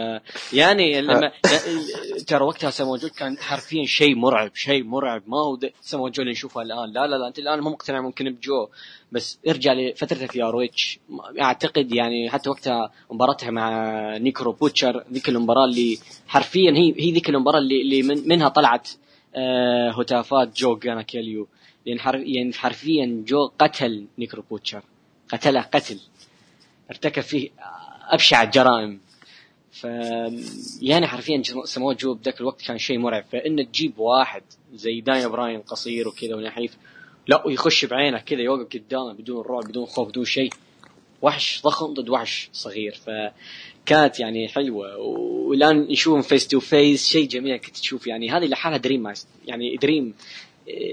يعني 0.52 1.00
لما 1.00 1.32
ترى 2.26 2.44
وقتها 2.44 2.70
سامو 2.70 2.96
جو 2.96 3.08
كان 3.08 3.38
حرفيا 3.38 3.84
شيء 3.84 4.14
مرعب 4.14 4.50
شيء 4.54 4.84
مرعب. 4.84 5.22
ما 5.26 5.36
هو 5.36 5.58
سامو 5.80 6.08
جو 6.08 6.22
اللي 6.22 6.32
نشوفه 6.32 6.62
الآن. 6.62 6.92
لا 6.92 7.06
لا 7.06 7.16
لا 7.16 7.28
أنت 7.28 7.38
الآن 7.38 7.60
مو 7.60 7.70
مقتنع 7.70 8.00
ممكن 8.00 8.30
بجو. 8.30 8.68
بس 9.12 9.38
ارجع 9.48 9.72
لفترته 9.72 10.26
في 10.26 10.42
ROH 10.42 10.98
أعتقد 11.40 11.92
يعني 11.92 12.30
حتى 12.30 12.50
وقتها 12.50 12.92
مباراتها 13.10 13.50
مع 13.50 13.70
نيكرو 14.16 14.52
بوتشر 14.52 15.04
ذيك 15.12 15.28
المباراة 15.28 15.64
اللي 15.64 15.98
حرفيا 16.28 16.70
هي 16.70 16.94
هي 16.98 17.12
ذيك 17.12 17.28
المباراة 17.28 17.58
اللي, 17.58 17.82
اللي 17.82 18.02
من 18.02 18.28
منها 18.28 18.48
طلعت 18.48 18.88
آه 19.34 19.90
هتافات 19.90 20.56
جو 20.56 20.76
gonna 20.76 21.02
kill 21.02 21.28
you 21.28 21.48
لأن 21.86 22.00
حر 22.00 22.16
يعني 22.16 22.52
حرفيا 22.52 23.24
جو 23.26 23.50
قتل 23.58 24.06
نيكرو 24.18 24.44
بوتشر. 24.50 24.82
قتله 25.32 25.60
قتل. 25.60 25.98
ارتكب 26.90 27.22
فيه 27.22 27.50
أبشع 28.10 28.42
الجرائم. 28.42 29.00
ف 29.72 29.84
يعني 30.82 31.06
حرفيا 31.06 31.42
سمو 31.64 31.92
جو 31.92 32.14
بذاك 32.14 32.40
الوقت 32.40 32.62
كان 32.62 32.78
شيء 32.78 32.98
مرعب. 32.98 33.24
فان 33.32 33.72
تجيب 33.72 33.98
واحد 33.98 34.42
زي 34.74 35.00
دانيال 35.00 35.28
براين 35.28 35.60
قصير 35.60 36.08
وكذا 36.08 36.34
ونحيف 36.34 36.76
لا 37.28 37.46
ويخش 37.46 37.84
بعينك 37.84 38.24
كذا 38.24 38.40
يوقف 38.40 38.74
قدامه 38.74 39.12
بدون 39.12 39.44
رعب 39.46 39.64
بدون 39.64 39.86
خوف 39.86 40.08
بدون 40.08 40.24
شيء. 40.24 40.52
وحش 41.22 41.62
ضخم 41.62 41.86
ضد 41.86 42.08
وحش 42.08 42.48
صغير. 42.52 42.94
فكانت 42.94 44.20
يعني 44.20 44.48
حلوة. 44.48 44.96
والآن 44.96 45.76
نشوفهم 45.76 46.22
face 46.22 46.48
to 46.48 46.60
face 46.60 47.08
شيء 47.08 47.28
جميل 47.28 47.56
كنت 47.56 47.76
تشوف. 47.76 48.06
يعني 48.06 48.30
هذه 48.30 48.46
لحالها 48.46 48.78
dream 48.78 49.12
يعني 49.46 49.76
dream 49.76 50.14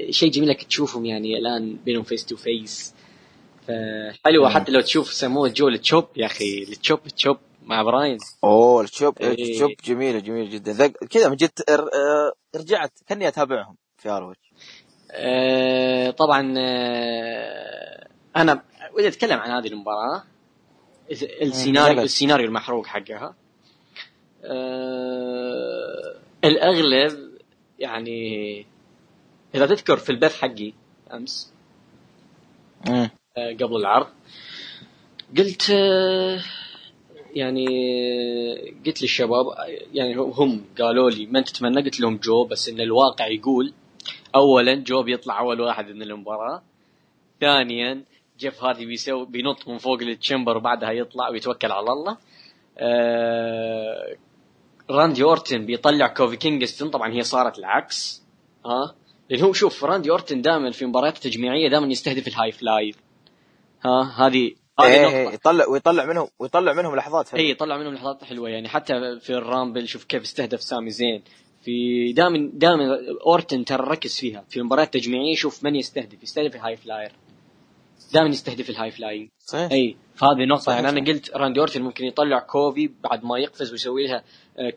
شيء 0.10 0.32
جميل 0.32 0.50
انك 0.50 0.64
تشوفهم 0.64 1.06
يعني 1.06 1.38
الآن 1.38 1.78
بينهم 1.86 2.04
face 2.04 2.26
to 2.26 2.36
face 2.36 2.94
فحلوه 3.68 4.50
مم. 4.50 4.56
حتى 4.56 4.72
لو 4.72 4.82
تشوف 4.82 5.14
سموه 5.14 5.50
جو 5.50 5.68
ال 5.68 5.75
chop 5.75 6.06
يا 6.18 6.26
أخي 6.26 6.64
ال 6.64 6.71
chop 6.71 7.00
chop 7.08 7.38
مع 7.64 7.84
براين 7.84 8.18
أوه 8.44 8.82
ال 8.84 8.91
chop 8.91 9.22
إيه. 9.22 9.54
ال 9.54 9.57
chop 9.57 9.72
جميله 9.86 10.20
جميله 10.20 10.50
جدا. 10.50 10.72
ذا- 10.74 10.88
كذا 11.10 11.30
من 11.30 11.36
جد 11.36 11.52
آه، 11.70 12.32
رجعت 12.56 12.92
كأني 13.08 13.28
أتابعهم 13.28 13.76
في 13.98 14.10
ROH 14.10 14.52
آه، 15.12 16.10
طبعا 16.12 16.54
آه، 16.58 18.08
أنا 18.36 18.64
ودي 18.94 19.08
أتكلم 19.08 19.40
عن 19.40 19.52
هذه 19.52 19.68
المباراة. 19.68 20.24
السيناريو. 21.42 22.02
السيناريو 22.02 22.48
المحروق 22.48 22.86
حقها. 22.86 23.36
آه، 24.44 26.16
الأغلب 26.44 27.32
يعني 27.80 28.66
إذا 29.56 29.66
تذكر 29.66 29.98
في 29.98 30.10
البث 30.10 30.36
حقي 30.42 30.74
أمس. 31.14 31.54
قبل 33.38 33.76
العرض. 33.76 34.08
قلت 35.38 35.70
آه، 35.70 36.40
يعني 37.36 37.66
قلت 38.86 39.02
للشباب 39.02 39.46
يعني 39.94 40.16
هم 40.16 40.66
قالوا 40.80 41.10
لي 41.10 41.26
من 41.26 41.44
تتمنى؟ 41.44 41.82
قلت 41.82 42.00
لهم 42.00 42.18
جو 42.18 42.46
بس 42.46 42.70
إن 42.70 42.82
الواقع 42.82 43.28
يقول 43.28 43.74
اولا 44.36 44.76
جو 44.76 45.04
بيطلع 45.04 45.40
أول 45.40 45.62
واحد 45.62 45.92
من 45.92 46.02
المباراة 46.02 46.64
ثانيا 47.42 48.04
جيف 48.40 48.64
هاردي 48.64 48.86
بيسوي 48.86 49.26
بينط 49.26 49.68
من 49.68 49.78
فوق 49.78 50.02
ال 50.02 50.09
Chamber 50.09 50.58
وبعدها 50.58 50.92
يطلع 50.92 51.30
ويتوكل 51.30 51.72
على 51.72 51.92
الله. 51.92 52.18
آه 52.78 54.16
راندي 54.90 55.24
أورتن 55.24 55.66
بيطلع 55.66 56.08
كوفي 56.08 56.38
كينغستون 56.38 56.90
طبعا 56.90 57.14
هي 57.14 57.24
صارت 57.24 57.60
العكس. 57.60 58.24
ها؟ 58.66 58.96
لأن 59.30 59.42
هو 59.42 59.54
شوف 59.54 59.84
راندي 59.84 60.12
أورتن 60.12 60.42
دائما 60.42 60.72
في 60.72 60.86
مباريات 60.86 61.16
التجميعية 61.16 61.70
دائما 61.70 61.88
يستهدف 61.88 62.28
ال 62.28 62.52
high 62.52 62.94
flyer 63.86 64.28
هذه 64.28 64.52
هذه 64.80 64.88
إيه، 64.88 65.04
نقطه 65.04 65.16
إيه، 65.16 65.30
يطلع 65.30 65.68
ويطلع 65.68 66.06
منهم 66.06 66.28
ويطلع 66.40 66.74
منهم 66.74 66.96
لحظات 66.96 67.30
حلوة. 67.30 67.42
اي 67.42 67.48
إيه، 67.48 67.58
طلع 67.58 67.78
منهم 67.78 67.94
لحظات 67.94 68.24
حلوة. 68.24 68.50
يعني 68.50 68.70
حتى 68.70 69.20
في 69.20 69.30
ال 69.30 69.38
Rumble 69.38 69.88
شوف 69.88 70.04
كيف 70.04 70.24
استهدف 70.24 70.62
سامي 70.62 70.90
زين. 70.90 71.24
في 71.62 72.14
دائما 72.14 72.52
دائما 72.54 72.98
أورتن 73.26 73.66
ترى 73.66 73.88
ركز 73.88 74.20
فيها. 74.20 74.46
في 74.50 74.58
المباريات 74.58 74.96
التجميعيه 74.96 75.36
شوف 75.36 75.64
من 75.64 75.76
يستهدف. 75.76 76.24
يستهدف 76.24 76.56
ال 76.56 76.78
high 76.78 76.91
flyer. 76.91 77.12
دائما 78.14 78.30
يستهدف 78.30 78.70
ال 78.70 78.92
high 78.92 79.06
flying. 79.06 79.30
صحيح. 79.40 79.72
اي 79.72 79.96
فهذه 80.16 80.46
نقطة. 80.46 80.62
صحيح، 80.62 80.80
يعني 80.80 81.00
أنا. 81.00 81.08
قلت 81.08 81.32
راندي 81.36 81.60
أورتن 81.60 81.82
ممكن 81.82 82.06
يطلع 82.06 82.40
كوفي 82.40 82.90
بعد 83.04 83.24
ما 83.24 83.40
يقفز 83.40 83.72
ويسوي 83.72 84.08
لها 84.08 84.24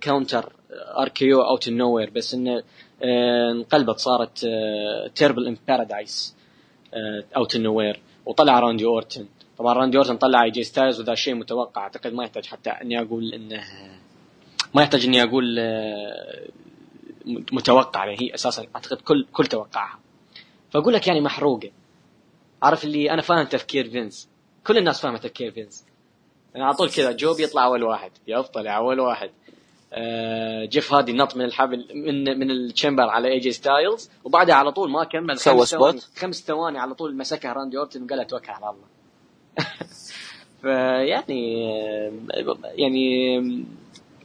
counter 0.01 0.53
RKO 0.99 1.43
outta 1.43 1.69
nowhere 1.69 2.11
بس 2.11 2.35
إنه 2.35 2.63
آه، 3.03 3.51
انقلبت 3.51 3.99
صارت 3.99 4.47
Trouble 5.15 5.47
in 5.47 5.57
Paradise 5.69 6.37
outta 7.37 7.57
nowhere 7.57 8.01
وطلع 8.27 8.61
راندي 8.61 8.85
أورتن. 8.85 9.27
طبعا 9.59 9.75
راندي 9.75 9.97
أورتن 9.97 10.17
طلع 10.17 10.45
إي 10.45 10.51
جي 10.51 10.65
ستايلز 10.65 11.01
وذا 11.01 11.15
شيء 11.15 11.35
متوقع. 11.35 11.83
أعتقد 11.83 12.13
ما 12.13 12.25
يحتاج 12.25 12.47
حتى 12.47 12.71
إني 12.71 13.01
أقول 13.01 13.35
إنه 13.35 13.65
ما 14.75 14.83
يحتاج 14.83 15.05
إني 15.05 15.23
أقول 15.23 15.57
آه، 15.59 16.49
متوقع. 17.27 18.07
يعني 18.07 18.23
هي 18.23 18.35
أساسا 18.35 18.67
أعتقد 18.77 18.97
كل 18.97 19.27
كل 19.33 19.47
توقعها. 19.47 19.99
فأقول 20.71 20.95
لك 20.95 21.07
يعني 21.07 21.21
محروقة. 21.21 21.71
عارف 22.63 22.85
اللي 22.85 23.11
أنا 23.11 23.23
فاهم 23.23 23.47
تفكير 23.47 23.91
فينس. 23.91 24.29
كل 24.67 24.79
الناس 24.79 25.01
فاهمة 25.01 25.19
تفكير 25.19 25.51
فينس. 25.51 25.85
يعني 26.55 26.67
على 26.67 26.75
طول 26.75 26.91
كذا 26.91 27.13
جو 27.13 27.35
بيطلع 27.35 27.65
أول 27.65 27.83
واحد. 27.83 28.11
يفطل 28.27 28.67
أول 28.67 29.01
واحد. 29.01 29.31
جيف 30.65 30.93
هاردي 30.93 31.13
نط 31.13 31.37
من 31.37 31.45
الحبل 31.45 31.87
من 31.95 32.39
من 32.39 32.51
ال 32.51 32.57
Chamber 32.57 33.03
على 33.03 33.29
اي 33.29 33.39
جي 33.39 33.53
ستايلز 33.53 34.11
وبعدها 34.25 34.55
على 34.55 34.73
طول 34.73 34.91
ما 34.91 35.05
كمل 35.05 35.39
سوى 35.39 35.59
خمس 35.59 35.71
ثواني 35.71 35.99
spot. 35.99 36.19
خمس 36.19 36.43
ثواني 36.43 36.79
على 36.79 36.95
طول 36.95 37.17
مسكها 37.17 37.53
راندي 37.53 37.79
أورتن 37.79 38.03
وقال 38.05 38.19
له 38.19 38.25
توكل 38.25 38.53
على 38.53 38.71
الله 38.71 38.87
فيعني 40.63 41.73
آه، 42.35 42.57
يعني 42.75 43.39
آه، 43.39 43.65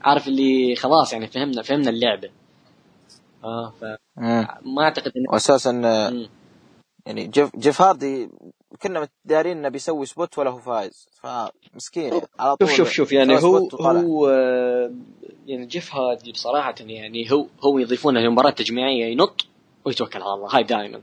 عارف 0.02 0.28
اللي 0.28 0.76
خلاص 0.76 1.14
يعني 1.14 1.28
فهمنا 1.28 1.62
فهمنا 1.62 1.90
اللعبة 1.90 2.30
آه 3.44 3.74
مم. 4.18 4.46
فما 4.46 4.84
أعتقد 4.84 5.12
انه 5.18 5.34
واساسا 5.34 5.72
مم. 5.72 6.30
يعني 7.06 7.28
جيف, 7.28 7.56
جيف 7.56 7.82
هاردي 7.82 8.30
كنا 8.82 9.08
دارين 9.26 9.58
إنه 9.58 9.70
بيسوي 9.70 10.06
spot 10.06 10.38
ولا 10.38 10.50
هو 10.50 10.60
فايز. 10.60 11.08
فمسكين 11.22 12.04
يعني 12.14 12.22
على 12.40 12.56
طول 12.56 12.68
شوف 12.70 12.78
شوف 12.78 12.90
شوف. 12.92 13.12
يعني 13.12 13.38
هو. 13.44 13.58
هو 13.82 14.28
آه، 14.30 14.94
يعني 15.48 15.66
جيف 15.66 15.96
هاردي 15.96 16.32
بصراحة 16.32 16.76
يعني 16.80 17.32
هو 17.32 17.48
هو 17.62 17.78
يضيفونه 17.80 18.20
لمباراة 18.20 18.50
تجميعية 18.52 19.06
ينط 19.06 19.46
ويتوكل 19.86 20.22
على 20.22 20.34
الله. 20.34 20.56
هاي 20.56 20.64
دائما. 20.64 21.02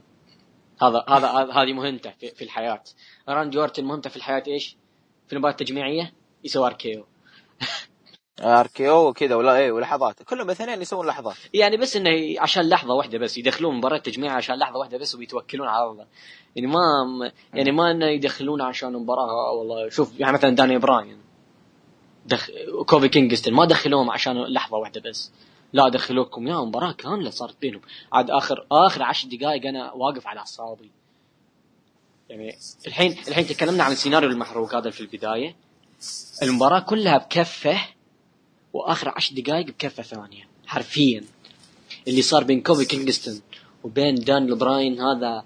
هذا 0.81 1.05
هذا 1.09 1.27
هذا- 1.27 1.51
هذه 1.53 1.73
مهمته 1.73 2.11
في, 2.19 2.27
في 2.27 2.43
الحياة. 2.43 2.83
راندي 3.29 3.57
اورتن 3.59 3.85
مهمته 3.85 4.09
في 4.09 4.15
الحياة 4.17 4.43
إيش؟ 4.47 4.75
في 5.27 5.33
المباراة 5.33 5.51
التجميعية 5.53 6.13
يسوي 6.43 6.67
اركيو 6.67 7.05
أركيو 8.41 9.07
وكذا 9.07 9.35
ولا 9.35 9.57
إيه 9.57 9.71
ولحظات. 9.71 10.23
كلهم 10.23 10.49
اثنين 10.49 10.81
يسوون 10.81 11.07
لحظات 11.07 11.35
يعني 11.53 11.77
بس 11.77 11.95
إنه 11.95 12.41
عشان 12.41 12.69
لحظة 12.69 12.93
واحدة 12.93 13.17
بس 13.17 13.37
يدخلون 13.37 13.75
مباراة 13.75 13.97
تجميع 13.97 14.33
عشان 14.33 14.55
لحظة 14.55 14.79
واحدة 14.79 14.97
بس 14.97 15.15
ويتوكلون 15.15 15.67
على 15.67 15.85
الله. 15.85 16.05
يعني 16.55 16.67
ما 16.67 16.81
يعني 17.53 17.71
ما 17.71 17.91
إنه 17.91 18.05
يدخلون 18.05 18.61
عشان 18.61 18.93
مباراة 18.93 19.51
والله. 19.51 19.89
شوف 19.89 20.19
يعني 20.19 20.33
مثلا 20.33 20.49
داني 20.55 20.77
براين 20.77 21.17
دخ... 22.25 22.49
كوفي 22.85 23.09
كينغستون 23.09 23.53
ما 23.53 23.65
دخلوهم 23.65 24.11
عشان 24.11 24.43
لحظة 24.43 24.77
واحدة 24.77 25.01
بس. 25.09 25.31
لا 25.73 25.89
دخلوكم 25.89 26.47
يا 26.47 26.55
مباراة 26.55 26.91
كاملة 26.91 27.29
صارت 27.29 27.61
بينهم. 27.61 27.81
عاد 28.13 28.31
اخر 28.31 28.65
آخر 28.71 29.03
عشر 29.03 29.27
دقائق 29.27 29.65
أنا 29.65 29.93
واقف 29.93 30.27
على 30.27 30.39
أعصابي. 30.39 30.91
يعني 32.29 32.57
الحين 32.87 33.15
الحين 33.27 33.47
تكلمنا 33.47 33.83
عن 33.83 33.91
السيناريو 33.91 34.29
المحروق 34.29 34.75
هذا 34.75 34.89
في 34.89 35.01
البداية. 35.01 35.55
المباراة 36.43 36.79
كلها 36.79 37.17
بكفة 37.17 37.77
وآخر 38.73 39.09
عشر 39.09 39.35
دقائق 39.35 39.65
بكفة 39.65 40.03
ثانية. 40.03 40.47
حرفيا. 40.67 41.23
اللي 42.07 42.21
صار 42.21 42.43
بين 42.43 42.61
كوفي 42.61 42.85
كينغستون 42.85 43.41
وبين 43.83 44.15
دانيال 44.15 44.47
براين 44.47 45.01
هذا 45.01 45.45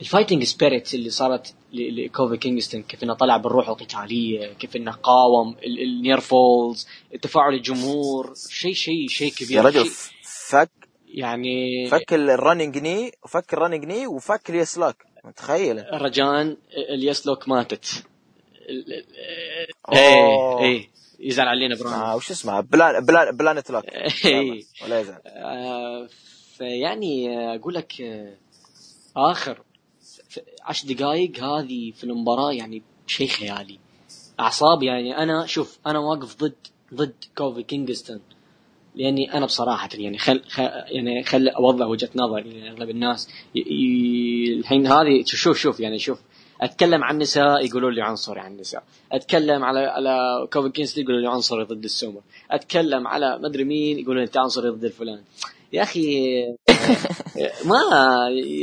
ال 0.00 0.05
fighting 0.05 0.44
spirit 0.44 0.94
اللي 0.94 1.10
صارت 1.10 1.54
لكوفي 1.72 2.36
كينغستون. 2.36 2.82
كيف 2.82 3.02
إنه 3.02 3.14
طلع 3.14 3.36
بالروح 3.36 3.68
القتالية 3.68 4.52
كيف 4.52 4.76
إنه 4.76 4.92
قاوم 4.92 5.56
ال- 5.64 5.82
ال 5.82 5.90
near 5.90 6.20
falls 6.20 6.86
تفاعل 7.22 7.54
الجمهور. 7.54 8.34
شيء 8.50 8.74
شيء 8.74 9.08
شيء 9.08 9.32
كبير. 9.32 9.56
يا 9.56 9.62
رجل 9.62 9.90
فك 10.24 10.70
يعني 11.14 11.86
فك 11.90 12.12
الرننج 12.14 12.78
ني 12.78 13.12
وفك 13.24 13.54
الرننج 13.54 13.84
ني 13.84 14.06
وفك 14.06 14.50
اليسلاك 14.50 14.96
متخيل؟ 15.24 15.84
رجاء 15.92 16.56
اليسلوك 16.94 17.48
ماتت. 17.48 18.04
إيه 19.92 20.58
إيه. 20.60 20.88
يزعل 21.22 21.48
علينا 21.48 21.74
براين 21.74 21.94
آه 21.94 22.16
وش 22.16 22.30
اسمها 22.30 22.60
بلان 22.60 23.04
بلان 23.04 23.36
بلانت 23.36 23.70
لوك. 23.70 23.84
إيه. 24.24 24.64
ولا 24.84 25.00
يزعل. 25.00 25.20
آه، 25.26 26.08
فيعني 26.56 27.38
آه، 27.38 27.56
أقول 27.56 27.74
لك 27.74 28.00
آه، 28.00 28.34
آخر 29.16 29.62
عشر 30.64 30.88
دقائق 30.88 31.44
هذه 31.44 31.92
في 31.92 32.04
المباراة 32.04 32.52
يعني 32.52 32.82
شيء 33.06 33.28
خيالي. 33.28 33.78
أعصاب 34.40 34.82
يعني 34.82 35.18
أنا 35.18 35.46
شوف 35.46 35.78
أنا 35.86 35.98
واقف 35.98 36.36
ضد 36.36 36.54
ضد 36.94 37.14
كوفي 37.38 37.62
كينغستون. 37.62 38.20
لأني 38.94 39.34
أنا 39.34 39.46
بصراحة 39.46 39.88
يعني 39.94 40.18
خل, 40.18 40.42
خل 40.48 40.62
يعني 40.86 41.22
خل 41.22 41.48
أوضح 41.48 41.86
وجهة 41.86 42.10
نظري 42.14 42.54
يعني 42.54 42.70
اغلب 42.70 42.90
الناس. 42.90 43.28
ي... 43.54 43.58
ي... 43.58 44.54
الحين 44.58 44.86
هذه 44.86 45.24
شوف 45.24 45.58
شوف 45.58 45.80
يعني 45.80 45.98
شوف. 45.98 46.18
أتكلم 46.62 47.04
عن 47.04 47.14
النساء 47.14 47.66
يقولوا 47.66 47.90
لي 47.90 48.02
عنصري 48.02 48.40
عن 48.40 48.52
النساء. 48.52 48.84
أتكلم 49.12 49.64
على 49.64 49.80
على 49.80 50.46
كوفي 50.52 50.68
كينغستون 50.68 51.04
يقولوا 51.04 51.20
لي 51.20 51.28
عنصري 51.28 51.64
ضد 51.64 51.84
السمر 51.84 52.20
أتكلم 52.50 53.08
على 53.08 53.38
مدري 53.38 53.64
مين 53.64 53.98
يقولوا 53.98 54.22
أنت 54.22 54.36
عنصري 54.36 54.68
ضد 54.68 54.84
الفلان. 54.84 55.22
يا 55.72 55.82
أخي 55.82 56.06
ما 57.68 57.78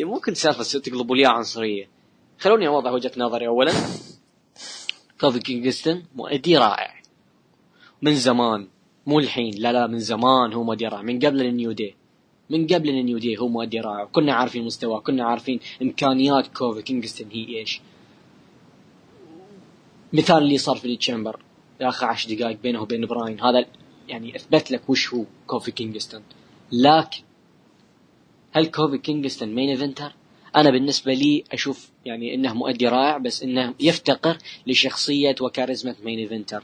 ممكن 0.03 0.33
سالفة 0.33 0.79
تقلبوا 0.79 1.15
لي 1.15 1.25
عنصرية. 1.25 1.89
خلوني 2.39 2.67
أوضح 2.67 2.91
وجهة 2.91 3.11
نظري. 3.17 3.47
اولا 3.47 3.71
كوفي 5.21 5.39
كينغستون 5.39 6.05
مؤدي 6.15 6.57
رائع. 6.57 7.01
من 8.01 8.15
زمان. 8.15 8.67
مو 9.07 9.19
الحين. 9.19 9.53
لا 9.57 9.71
لا 9.71 9.87
من 9.87 9.99
زمان 9.99 10.53
هو 10.53 10.63
مؤدي 10.63 10.87
رائع. 10.87 11.01
من 11.01 11.19
قبل 11.19 11.41
ال 11.41 11.49
New 11.49 11.71
Day. 11.71 11.95
من 12.49 12.67
قبل 12.67 12.89
ال 12.89 12.96
New 12.96 13.17
Day 13.17 13.37
هو 13.37 13.47
مؤدي 13.47 13.79
رائع 13.79 14.05
كنا 14.05 14.33
عارفين 14.33 14.63
مستواه 14.65 14.99
كنا 14.99 15.23
عارفين 15.25 15.59
إمكانيات 15.81 16.47
كوفي 16.47 16.81
كينغستون 16.81 17.27
هي 17.31 17.57
إيش 17.57 17.81
مثال 20.13 20.37
اللي 20.37 20.57
صار 20.57 20.75
في 20.75 20.85
ال 20.85 20.92
Chamber 20.92 21.39
آخر 21.81 22.05
عشر 22.05 22.35
دقائق 22.35 22.57
بينه 22.63 22.81
وبين 22.81 23.05
براين 23.05 23.41
هذا 23.41 23.65
يعني 24.07 24.35
أثبت 24.35 24.71
لك 24.71 24.89
وش 24.89 25.13
هو 25.13 25.23
كوفي 25.47 25.71
كينغستون 25.71 26.21
لكن 26.71 27.21
هل 28.51 28.65
كوفي 28.65 28.97
كينغستون 28.97 29.55
main 29.55 29.69
eventer؟ 29.69 30.13
أنا 30.55 30.69
بالنسبة 30.69 31.13
لي 31.13 31.43
أشوف 31.51 31.89
يعني 32.05 32.35
إنه 32.35 32.53
مؤدي 32.53 32.87
رائع 32.87 33.17
بس 33.17 33.43
إنه 33.43 33.73
يفتقر 33.79 34.37
لشخصية 34.67 35.35
وكاريزما 35.41 35.95
main 36.03 36.19
eventer. 36.19 36.63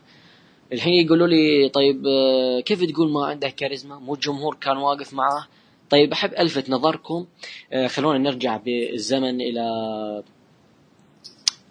الحين 0.74 0.94
يقولوا 0.94 1.28
لي 1.28 1.70
طيب 1.70 2.08
آه، 2.08 2.60
كيف 2.60 2.84
تقول 2.84 3.12
ما 3.12 3.26
عنده 3.26 3.50
كاريزما؟ 3.50 4.00
مو 4.00 4.14
الجمهور 4.14 4.56
كان 4.56 4.78
واقف 4.78 5.14
معاه؟ 5.14 5.48
طيب 5.90 6.12
أحب 6.12 6.34
ألفت 6.34 6.70
نظركم 6.70 7.26
آه، 7.74 7.88
خلونا 7.88 8.18
نرجع 8.18 8.58
بالزمن 8.58 9.42
إلى 9.42 9.64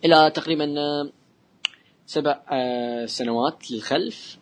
إلى 0.04 0.30
تقريبا 0.30 0.74
آه، 0.78 1.10
سبع 2.06 2.40
آه، 2.52 3.06
سنوات 3.06 3.70
للخلف 3.70 4.38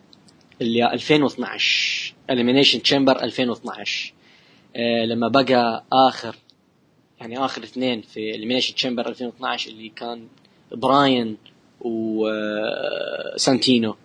اللي 0.61 0.93
2012 0.93 2.13
Elimination 2.29 2.81
Chamber 2.81 3.23
2012 3.23 4.13
آه، 4.75 5.05
لما 5.05 5.27
بقى 5.27 5.83
آخر 5.93 6.35
يعني 7.21 7.45
آخر 7.45 7.63
اثنين 7.63 8.01
في 8.01 8.35
Elimination 8.35 8.75
Chamber 8.75 9.07
2012 9.07 9.71
اللي 9.71 9.89
كان 9.89 10.27
براين 10.71 11.37
وسانتينو 11.81 13.95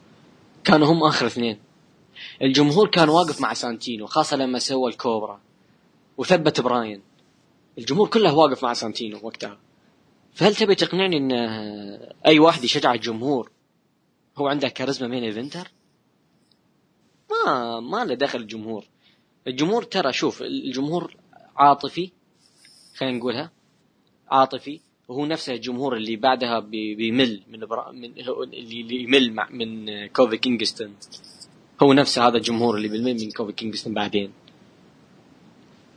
كانوا 0.64 0.92
هم 0.92 1.02
آخر 1.02 1.26
اثنين. 1.26 1.58
الجمهور 2.42 2.88
كان 2.88 3.08
واقف 3.08 3.40
مع 3.40 3.54
سانتينو 3.54 4.06
خاصة 4.06 4.36
لما 4.36 4.58
سوى 4.58 4.90
الكوبرا. 4.90 5.40
وثبت 6.18 6.60
براين 6.60 7.02
الجمهور 7.78 8.08
كله 8.08 8.34
واقف 8.34 8.64
مع 8.64 8.72
سانتينو 8.72 9.18
وقتها. 9.22 9.58
فهل 10.34 10.54
تبي 10.54 10.74
تقنعني 10.74 11.16
إن 11.16 11.32
أي 12.26 12.38
واحد 12.38 12.64
يشجع 12.64 12.94
الجمهور 12.94 13.50
هو 14.38 14.46
عنده 14.48 14.68
كاريزما 14.68 15.08
main 15.08 15.24
eventer؟ 15.24 15.70
ما 17.30 17.80
ما 17.80 18.04
له 18.04 18.14
دخل 18.14 18.38
الجمهور. 18.40 18.84
الجمهور 19.46 19.82
ترى 19.82 20.12
شوف 20.12 20.42
الجمهور 20.42 21.16
عاطفي 21.56 22.10
خلينا 22.96 23.18
نقولها 23.18 23.50
عاطفي. 24.30 24.80
وهو 25.08 25.26
نفسه 25.26 25.54
الجمهور 25.54 25.96
اللي 25.96 26.16
بعدها 26.16 26.60
بي- 26.60 26.94
بيمل 26.94 27.42
من 27.48 27.66
برا 27.66 27.92
من 27.92 28.04
اللي 28.54 29.02
يمل 29.02 29.32
مع 29.32 29.48
من 29.50 30.06
كوفي 30.06 30.36
كينغستون. 30.36 30.96
هو 31.82 31.92
نفسه 31.92 32.26
هذا 32.28 32.36
الجمهور 32.36 32.76
اللي 32.76 32.88
بيمل 32.88 33.14
من 33.14 33.30
كوفي 33.30 33.52
كينغستون 33.52 33.94
بعدين. 33.94 34.32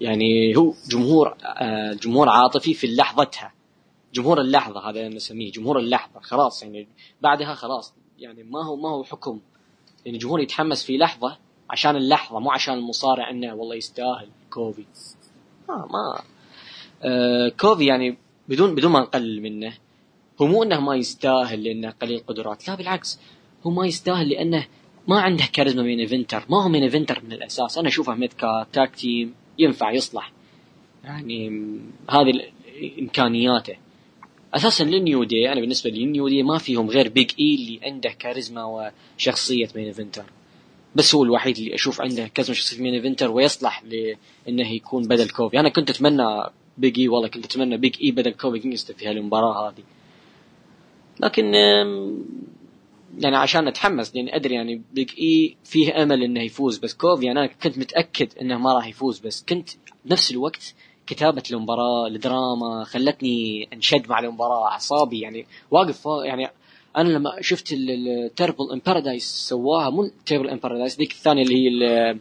يعني 0.02 0.58
هو 0.58 0.74
جمهور 0.90 1.36
آه، 1.46 1.94
جمهور 1.94 2.30
عاطفي 2.30 2.74
في 2.74 2.88
لحظتها. 2.88 3.54
جمهور 4.14 4.42
اللحظة 4.42 4.90
هذا 4.90 5.08
نسميه 5.08 5.52
جمهور 5.52 5.80
اللحظة 5.80 6.20
خلاص 6.20 6.64
يعني 6.64 6.88
بعدها 7.22 7.54
خلاص 7.54 7.94
يعني 8.20 8.44
ما 8.44 8.66
هو 8.66 8.76
ما 8.76 8.90
هو 8.90 9.04
حكم. 9.04 9.40
يعني 10.06 10.18
الجمهور 10.18 10.40
يتحمس 10.40 10.84
في 10.86 10.98
لحظة 10.98 11.38
عشان 11.70 11.96
اللحظة 11.96 12.40
مو 12.40 12.52
عشان 12.52 12.74
المصارع 12.74 13.30
إنه 13.30 13.54
والله 13.54 13.76
يستاهل 13.76 14.30
كوفي. 14.50 14.86
ما 15.70 15.76
ما 15.76 16.22
آه 17.04 17.50
كوفي 17.50 17.86
يعني 17.86 18.18
بدون 18.50 18.76
بدون 18.76 18.92
ما 18.92 19.00
نقلل 19.00 19.42
منه 19.42 19.74
هو 20.42 20.46
مو 20.46 20.64
إنه 20.64 20.80
ما 20.80 20.96
يستاهل 20.96 21.64
لأنه 21.64 21.90
قليل 21.90 22.24
قدرات 22.28 22.68
لا 22.68 22.76
بالعكس 22.76 23.20
هو 23.64 23.72
ما 23.72 23.88
يستاهل 23.88 24.30
لأنه 24.30 24.68
ما 25.08 25.22
عنده 25.22 25.44
كاريزما 25.54 25.84
main 25.84 26.00
eventer 26.00 26.46
ما 26.50 26.64
هو 26.64 26.70
main 26.70 26.84
eventer 26.84 27.22
من 27.24 27.34
الأساس. 27.34 27.78
أنا 27.78 27.88
أشوفه 27.88 28.16
mid-card 28.16 28.68
tag 28.74 28.96
team 28.96 29.36
ينفع 29.62 29.92
يصلح. 29.92 30.32
يعني 31.04 31.68
هذه 32.10 32.32
إمكانياته. 33.00 33.76
أساسا 34.54 34.84
لل 34.84 35.00
New 35.00 35.24
Day 35.24 35.52
أنا 35.52 35.62
بالنسبة 35.62 35.90
لي 35.90 36.30
دي 36.30 36.44
ما 36.44 36.58
فيهم 36.58 36.90
غير 36.90 37.10
Big 37.10 37.32
E 37.40 37.56
اللي 37.56 37.80
عنده 37.84 38.10
كاريزما 38.10 38.92
وشخصية 39.18 39.70
main 39.76 39.86
eventer 39.86 40.26
بس 40.96 41.16
هو 41.16 41.24
الوحيد 41.24 41.58
اللي 41.58 41.76
أشوف 41.76 42.02
عنده 42.02 42.28
كاريزما 42.28 42.56
شخصيه 42.56 42.82
main 42.82 42.94
eventer 42.94 43.32
ويصلح 43.32 43.84
لإنه 43.84 44.72
يكون 44.72 45.04
بدل 45.04 45.30
كوفي. 45.30 45.60
أنا 45.60 45.70
كنت 45.70 45.90
أتمنى 45.90 46.44
Big 46.78 47.00
E 47.00 47.08
والله 47.08 47.28
كنت 47.28 47.46
أتمنى 47.46 47.78
Big 47.78 47.96
E 48.04 48.12
بدل 48.12 48.32
كوفي 48.32 48.78
في 48.78 49.08
هالمباراة 49.08 49.70
هذه. 49.70 49.84
لكن 51.20 51.52
يعني 53.20 53.36
عشان 53.36 53.68
أتحمس 53.68 54.16
لاني 54.16 54.36
أدري 54.36 54.56
يعني 54.56 54.82
Big 54.94 55.10
E 55.20 55.58
فيه 55.64 56.04
أمل 56.04 56.24
إنه 56.24 56.42
يفوز 56.42 56.78
بس 56.78 56.94
كوفي 56.94 57.26
يعني 57.26 57.40
أنا 57.40 57.48
كنت 57.48 57.78
متأكد 57.78 58.38
إنه 58.42 58.58
ما 58.58 58.74
راح 58.74 58.88
يفوز 58.88 59.20
بس 59.20 59.46
كنت 59.50 59.70
بنفس 60.06 60.32
الوقت 60.32 60.74
كتابة 61.08 61.44
المباراة 61.52 62.08
الدراما 62.08 62.84
خلتني 62.84 63.70
أنشد 63.74 64.10
مع 64.10 64.20
المباراة 64.20 64.66
أعصابي 64.68 65.20
يعني 65.20 65.46
واقف 65.72 66.04
يعني 66.26 66.48
أنا 66.98 67.10
لما 67.10 67.30
شفت 67.42 67.74
ال 67.74 67.86
Trouble 67.86 68.72
in 68.74 68.82
Paradise 68.86 69.24
سواها 69.24 69.90
مو 69.90 70.12
Trouble 70.26 70.50
in 70.50 70.58
Paradise 70.58 70.98
ذيك 70.98 71.12
الثانية 71.12 71.44
اللي 71.44 71.56
هي 71.56 72.20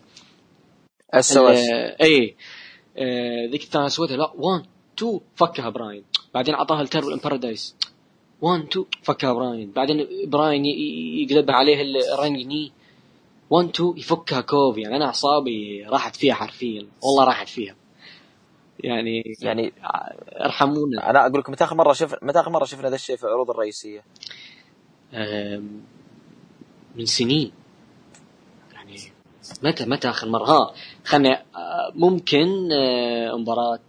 SOS 1.14 1.58
اي 2.02 2.36
ذيك 3.50 3.62
الثانية 3.62 3.88
سويتها 3.88 4.16
لا 4.16 4.32
1 4.36 4.64
2 4.98 5.20
فكها 5.36 5.68
براين. 5.70 6.04
بعدين 6.34 6.54
أعطاها 6.54 6.82
ال 6.82 6.86
Trouble 6.86 7.12
in 7.12 7.18
Paradise 7.18 7.76
1 8.42 8.60
2 8.68 8.86
فكها 9.02 9.32
براين. 9.32 9.72
بعدين 9.72 10.06
براين 10.30 10.64
يقلبها 10.64 11.54
عليه 11.54 11.82
ال 12.14 12.18
running 12.18 12.46
knee 12.46 12.72
1 13.50 13.68
2 13.68 13.94
يفكها 13.96 14.40
كوفي. 14.40 14.80
يعني 14.80 14.96
أنا 14.96 15.04
أعصابي 15.04 15.84
راحت 15.84 16.16
فيها 16.16 16.34
حرفيا. 16.34 16.86
والله 17.02 17.24
راحت 17.24 17.48
فيها. 17.48 17.76
يعني 18.84 19.36
يعني 19.40 19.72
ارحمونا. 20.44 21.10
أنا 21.10 21.26
أقول 21.26 21.40
لكم 21.40 21.52
متى 21.52 21.64
آخر 21.64 21.76
مرة 21.76 21.92
شف 21.92 22.14
متى 22.22 22.40
آخر 22.40 22.50
مرة 22.50 22.64
شفنا 22.64 22.88
ذا 22.88 22.94
الشيء 22.94 23.16
في 23.16 23.24
العروض 23.24 23.50
الرئيسية؟ 23.50 24.04
من 26.96 27.04
سنين. 27.06 27.52
يعني 28.72 28.96
متى 29.62 29.84
متى 29.84 30.08
آخر 30.08 30.28
مرة؟ 30.28 30.44
ها 30.46 30.72
خلنا 31.04 31.42
آه، 31.56 31.92
ممكن 31.94 32.72
آه، 32.72 33.36
مباراة 33.36 33.80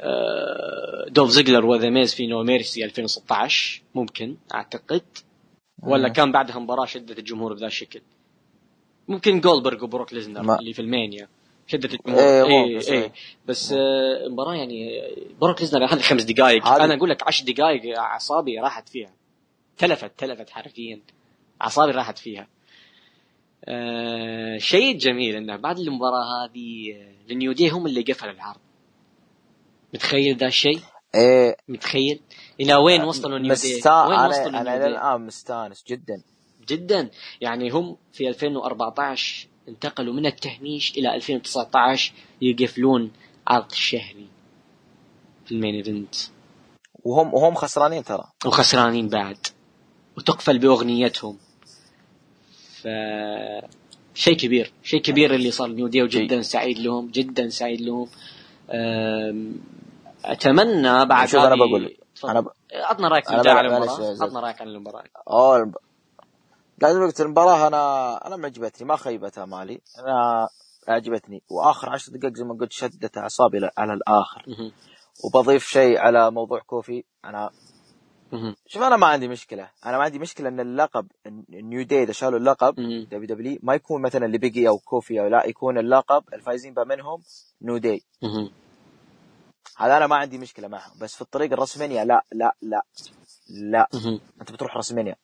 آه، 0.00 1.06
دوف 1.08 1.30
زيجلر 1.30 1.66
وذا 1.66 1.90
ميز 1.90 2.14
في 2.14 2.26
No 2.26 2.42
Mercy 2.42 2.84
2016 2.84 3.82
ممكن 3.94 4.36
أعتقد. 4.54 5.02
ولا 5.82 6.08
كان 6.08 6.32
بعدها 6.32 6.58
مباراة 6.58 6.84
شدت 6.84 7.18
الجمهور 7.18 7.54
بذا 7.54 7.66
الشكل. 7.66 8.00
ممكن 9.08 9.40
جولبرغ 9.40 9.84
وبروك 9.84 10.12
ليزنر 10.12 10.58
اللي 10.58 10.72
في 10.72 10.82
ألمانيا. 10.82 11.28
شدت 11.66 11.94
الجمهور. 11.94 12.20
إيه, 12.22 12.44
إيه, 12.44 12.80
إيه, 12.80 12.92
إيه. 12.92 13.12
بس 13.46 13.72
آه 13.72 14.28
مباراة 14.28 14.54
يعني 14.54 15.00
بروك 15.40 15.60
ليزنر 15.60 15.84
هذه 15.84 16.00
خمس 16.00 16.22
دقائق 16.22 16.66
أنا 16.68 16.94
أقول 16.94 17.10
لك 17.10 17.26
عشر 17.26 17.44
دقائق 17.44 17.98
أعصابي 17.98 18.58
راحت 18.60 18.88
فيها. 18.88 19.12
تلفت 19.78 20.12
تلفت 20.18 20.50
حرفيا. 20.50 21.00
أعصابي 21.62 21.92
راحت 21.92 22.18
فيها. 22.18 22.48
آه 23.64 24.58
شيء 24.58 24.98
جميل 24.98 25.36
إنه 25.36 25.56
بعد 25.56 25.78
المباراة 25.78 26.44
هذه 26.44 26.96
ال 27.30 27.36
New 27.36 27.52
Day 27.52 27.68
هم 27.68 27.86
اللي 27.86 28.02
قفلوا 28.02 28.32
العرض. 28.32 28.60
متخيل 29.94 30.36
ذا 30.36 30.46
الشيء؟ 30.46 30.80
إيه. 31.14 31.56
متخيل؟ 31.68 32.20
إلى 32.60 32.74
وين 32.74 33.02
وصلوا 33.02 33.38
New 33.38 33.42
Day؟ 33.42 33.48
مستا... 33.48 34.06
وين 34.06 34.20
وصلوا 34.20 34.60
أنا 34.60 34.86
الآن 34.86 35.26
مستانس 35.26 35.84
جدا. 35.88 36.22
جدا. 36.68 37.10
يعني 37.40 37.70
هم 37.70 37.96
في 38.12 38.28
2014 38.28 39.48
انتقلوا 39.68 40.14
من 40.14 40.26
التهميش 40.26 40.98
إلى 40.98 41.14
2019 41.14 42.12
يقفلون 42.42 43.12
عرض 43.46 43.70
الشهري 43.70 44.26
في 45.46 45.52
ال 45.52 45.56
main 45.56 45.74
event. 45.74 46.14
وهم 47.04 47.34
وهم 47.34 47.54
خسرانين 47.54 48.04
ترى. 48.04 48.24
وخسرانين 48.46 49.08
بعد. 49.08 49.38
وتقفل 50.16 50.58
بأغنيتهم. 50.58 51.38
ف 52.82 52.88
شيء 54.14 54.36
كبير. 54.36 54.72
شيء 54.82 55.00
كبير 55.00 55.34
اللي 55.34 55.50
صار. 55.50 55.68
New 55.68 55.86
Day 55.88 56.02
وجدا 56.02 56.42
سعيد 56.42 56.78
لهم. 56.78 57.10
جدا 57.10 57.48
سعيد 57.48 57.80
لهم. 57.80 58.08
أتمنى 60.28 61.06
بعد 61.06 61.28
شوف 61.28 61.40
أنا 61.40 61.54
بقول 61.56 61.96
أنا 62.24 62.40
ب... 62.40 62.48
عطنا 62.74 63.08
رأيك 63.08 63.24
في 63.26 63.34
المباراة 63.34 64.22
عطنا 64.22 64.40
رأيك 64.40 64.60
عن 64.60 64.68
المباراة. 64.68 65.04
اوه 65.28 65.72
لازم 66.78 67.02
قلت 67.02 67.20
المباراة 67.20 67.66
أنا 67.66 68.26
أنا 68.26 68.36
معجبتني 68.36 68.88
ما 68.88 68.96
خيبت 68.96 69.38
أمالي 69.38 69.80
أنا 69.98 70.48
عجبتني 70.88 71.42
وآخر 71.50 71.90
عشر 71.90 72.12
دقائق 72.12 72.34
زي 72.34 72.44
ما 72.44 72.54
قلت 72.54 72.72
شدت 72.72 73.18
أعصابي 73.18 73.70
على 73.78 73.92
الآخر. 73.92 74.44
وبضيف 75.24 75.66
شيء 75.66 75.98
على 75.98 76.30
موضوع 76.30 76.58
كوفي. 76.58 77.04
أنا 77.24 77.50
شوف 78.66 78.82
أنا 78.82 78.96
ما 78.96 79.06
عندي 79.06 79.28
مشكلة. 79.28 79.70
أنا 79.86 79.98
ما 79.98 80.04
عندي 80.04 80.18
مشكلة 80.18 80.48
أن 80.48 80.60
اللقب 80.60 81.06
ال 81.26 81.40
New 81.40 81.82
Day 81.82 82.02
إذا 82.02 82.12
شالوا 82.12 82.38
اللقب 82.38 82.74
WWE 82.74 83.58
ما 83.62 83.74
يكون 83.74 84.02
مثلا 84.02 84.26
ل 84.26 84.34
Big 84.34 84.60
E 84.60 84.68
أو 84.68 84.78
كوفي 84.78 85.20
أو 85.20 85.26
لا 85.26 85.46
يكون 85.46 85.78
اللقب 85.78 86.24
الفايزين 86.34 86.74
منهم 86.86 87.22
New 87.62 87.76
Day 87.78 88.04
هذا 89.78 89.96
أنا 89.96 90.06
ما 90.06 90.16
عندي 90.16 90.38
مشكلة 90.38 90.68
معهم 90.68 90.98
بس 91.00 91.14
في 91.14 91.22
الطريق 91.22 91.52
ال 91.52 91.56
WrestleMania 91.56 92.04
لا 92.04 92.24
لا 92.32 92.54
لا 92.62 92.82
لا. 93.50 93.88
أنت 94.40 94.52
بتروح 94.52 94.76
WrestleMania 94.76 95.16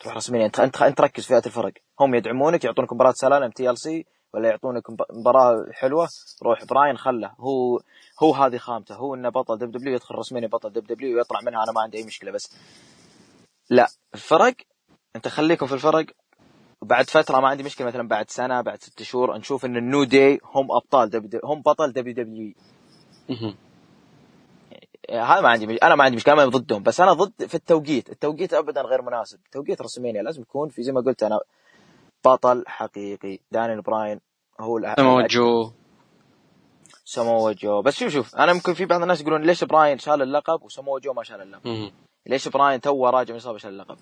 تروح 0.00 0.16
WrestleMania 0.16 0.46
أنت 0.46 0.60
أنت 0.60 0.82
أنت 0.82 1.00
ركز 1.00 1.26
فئات 1.26 1.46
الفرق. 1.46 1.72
هم 2.00 2.14
يدعمونك 2.14 2.64
يعطونك 2.64 2.92
مباراة 2.92 3.12
سلالم 3.12 3.50
TLC 3.50 4.06
ولا 4.34 4.48
يعطونك 4.48 4.82
مباراة 5.12 5.66
حلوة 5.72 6.08
روح 6.42 6.64
براين 6.64 6.96
خله. 6.96 7.32
هو 7.40 7.80
هو 8.22 8.34
هذه 8.34 8.56
خامته. 8.56 8.94
هو 8.94 9.14
إنه 9.14 9.28
بطل 9.28 9.58
WWE 9.58 9.94
يدخل 9.94 10.14
رسميا 10.14 10.46
بطل 10.46 10.72
دب 10.72 10.86
دبليو 10.86 11.16
ويطلع 11.18 11.40
منها. 11.40 11.64
أنا 11.64 11.72
ما 11.72 11.80
عندي 11.80 11.98
أي 11.98 12.04
مشكلة 12.04 12.30
بس 12.30 12.56
لا. 13.70 13.88
الفرق 14.14 14.54
أنت 15.16 15.28
خليكم 15.28 15.66
في 15.66 15.74
الفرق. 15.74 16.06
بعد 16.82 17.10
فترة 17.10 17.40
ما 17.40 17.48
عندي 17.48 17.62
مشكلة 17.62 17.86
مثلا 17.86 18.08
بعد 18.08 18.30
سنة 18.30 18.60
بعد 18.60 18.82
ست 18.82 19.02
شهور 19.02 19.36
نشوف 19.38 19.64
إن 19.64 19.76
ال 19.76 19.83
New 19.83 20.04
Day 20.04 20.40
هم 20.44 20.72
أبطال 20.72 21.10
دب 21.10 21.40
هم 21.44 21.62
بطل 21.62 21.92
WWE. 21.92 22.54
هذا 25.10 25.40
ما 25.40 25.48
عندي 25.48 25.66
مش... 25.66 25.78
أنا 25.82 25.94
ما 25.94 26.04
عندي 26.04 26.16
مشكلة 26.16 26.34
ما 26.34 26.44
ضدهم 26.44 26.82
بس 26.82 27.00
أنا 27.00 27.12
ضد 27.12 27.46
في 27.46 27.54
التوقيت. 27.54 28.10
التوقيت 28.10 28.54
ابدا 28.54 28.82
غير 28.82 29.02
مناسب. 29.02 29.38
توقيت 29.52 29.82
WrestleMania 29.82 30.22
لازم 30.22 30.42
يكون 30.42 30.68
في 30.68 30.82
زي 30.82 30.92
ما 30.92 31.00
قلت 31.00 31.22
أنا 31.22 31.40
بطل 32.24 32.64
حقيقي. 32.66 33.38
دانيال 33.50 33.82
براين 33.82 34.20
هو 34.60 34.94
سمو 34.96 35.26
جو 35.26 35.70
سمو 37.04 37.52
جو 37.52 37.82
بس 37.82 37.94
شوف 37.94 38.12
شوف 38.12 38.36
أنا 38.36 38.52
ممكن 38.52 38.74
في 38.74 38.84
بعض 38.84 39.02
الناس 39.02 39.20
يقولون 39.20 39.42
ليش 39.42 39.64
براين 39.64 39.98
شال 39.98 40.22
اللقب 40.22 40.62
وسمو 40.62 40.98
جو 40.98 41.12
ما 41.12 41.22
شال 41.22 41.40
اللقب؟ 41.40 41.92
ليش 42.26 42.48
براين 42.48 42.80
تو 42.80 43.06
راجع 43.08 43.32
من 43.32 43.40
اصابه 43.40 43.58
شال 43.58 43.70
اللقب؟ 43.70 43.96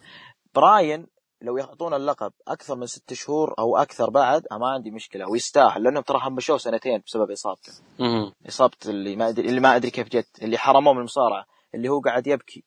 براين 0.55 1.07
لو 1.43 1.57
يعطونا 1.57 1.97
اللقب 1.97 2.33
أكثر 2.49 2.77
من 2.77 2.87
ست 2.87 3.13
شهور 3.13 3.55
أو 3.59 3.77
أكثر 3.77 4.11
بعد 4.11 4.43
ما 4.53 4.69
عندي 4.69 4.91
مشكلة 4.91 5.31
ويستاهل 5.31 5.83
لأنهم 5.83 6.03
ترى 6.03 6.19
همشوه 6.23 6.59
سنتين 6.59 7.03
بسبب 7.07 7.31
إصابته. 7.31 7.73
إصابة 8.49 8.77
اللي 8.87 9.17
ما 9.17 9.29
أدري 9.29 9.49
اللي 9.49 9.61
ما 9.61 9.77
أدري 9.77 9.91
كيف 9.91 10.09
جت 10.09 10.43
اللي 10.43 10.59
حرموه 10.59 10.93
من 10.93 10.99
المصارعة 10.99 11.45
اللي 11.75 11.89
هو 11.89 12.01
قاعد 12.01 12.27
يبكي. 12.27 12.65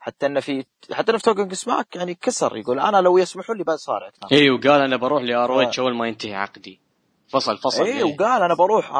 حتى 0.00 0.26
إنه 0.26 0.40
في 0.40 0.64
حتى 0.92 1.10
إنه 1.10 1.18
في 1.18 1.24
Talking 1.24 1.54
Smack 1.54 1.96
يعني 1.96 2.14
كسر 2.14 2.56
يقول 2.56 2.80
أنا 2.80 2.96
لو 3.00 3.18
يسمحوا 3.18 3.54
لي 3.54 3.64
بصارع 3.64 4.10
إي 4.32 4.50
وقال 4.50 4.80
أنا 4.80 4.96
بروح 4.96 5.22
ل 5.22 5.62
ROH 5.62 5.78
أول 5.80 5.94
ما 5.94 6.08
ينتهي 6.08 6.34
عقدي. 6.34 6.80
فصل 7.28 7.58
فصل 7.58 7.84
إي 7.84 8.02
وقال 8.02 8.42
أنا 8.42 8.54
بروح 8.54 8.92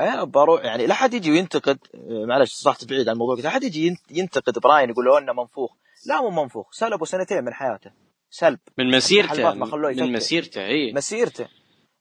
أنا 0.00 0.24
بروح 0.24 0.64
يعني 0.64 0.86
لا 0.86 0.94
حد 0.94 1.14
يجي 1.14 1.30
وينتقد 1.30 1.78
معلش 2.28 2.54
صحت 2.54 2.84
بعيد 2.84 3.08
عن 3.08 3.14
الموضوع 3.14 3.36
لا 3.44 3.50
حد 3.50 3.62
يجي 3.62 3.96
ينتقد 4.10 4.58
براين 4.58 4.90
يقول 4.90 5.16
أنه 5.16 5.32
منفوخ 5.32 5.72
لا 6.06 6.20
مو 6.20 6.42
منفوخ 6.42 6.72
سلبوا 6.72 7.06
سنتين 7.06 7.44
من 7.44 7.54
حياته 7.54 7.90
سلب. 8.36 8.58
من 8.78 8.90
مسيرته 8.96 9.54
من 9.54 10.12
مسيرته 10.12 10.66
اي 10.66 10.92
مسيرته. 10.92 11.48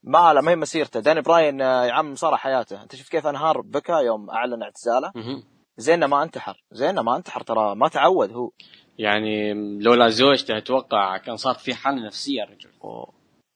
ما 0.03 0.33
لا 0.33 0.41
ما 0.41 0.51
هي 0.51 0.55
مسيرته. 0.55 0.99
داني 0.99 1.21
براين 1.21 1.61
آه، 1.61 1.85
يا 1.85 1.91
عم 1.91 2.15
صار 2.15 2.37
حياته. 2.37 2.83
أنت 2.83 2.95
شفت 2.95 3.11
كيف 3.11 3.27
أنهار 3.27 3.61
بكى 3.61 4.05
يوم 4.05 4.29
أعلن 4.29 4.63
اعتزاله؟ 4.63 5.11
زين 5.77 6.05
ما 6.05 6.23
انتحر. 6.23 6.63
زين 6.71 6.99
ما 6.99 7.15
انتحر 7.15 7.41
ترى 7.41 7.75
ما 7.75 7.87
تعود 7.87 8.31
هو. 8.31 8.51
يعني 8.97 9.53
لولا 9.79 10.09
زوجته 10.09 10.57
أتوقع 10.57 11.17
كان 11.17 11.37
صار 11.37 11.55
في 11.55 11.73
حالة 11.73 12.05
نفسية 12.05 12.43
الرجل. 12.43 12.69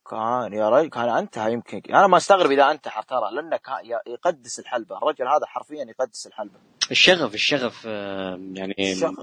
كان 0.10 0.54
يا 0.54 0.70
رجل 0.70 0.90
كان 0.90 1.10
انتهى 1.10 1.54
يمكن 1.54 1.82
أنا 1.90 2.08
ما 2.08 2.18
أستغرب 2.18 2.52
إذا 2.52 2.72
انتحر 2.72 3.02
ترى 3.02 3.32
لأنه 3.34 3.60
يقدس 4.08 4.60
الحلبة. 4.60 4.98
الرجل 4.98 5.28
هذا 5.28 5.46
حرفيا 5.46 5.86
يقدس 5.86 6.28
الحلبة. 6.28 6.60
الشغف 6.92 7.34
الشغف 7.34 7.84
آه، 7.86 8.40
يعني 8.54 8.76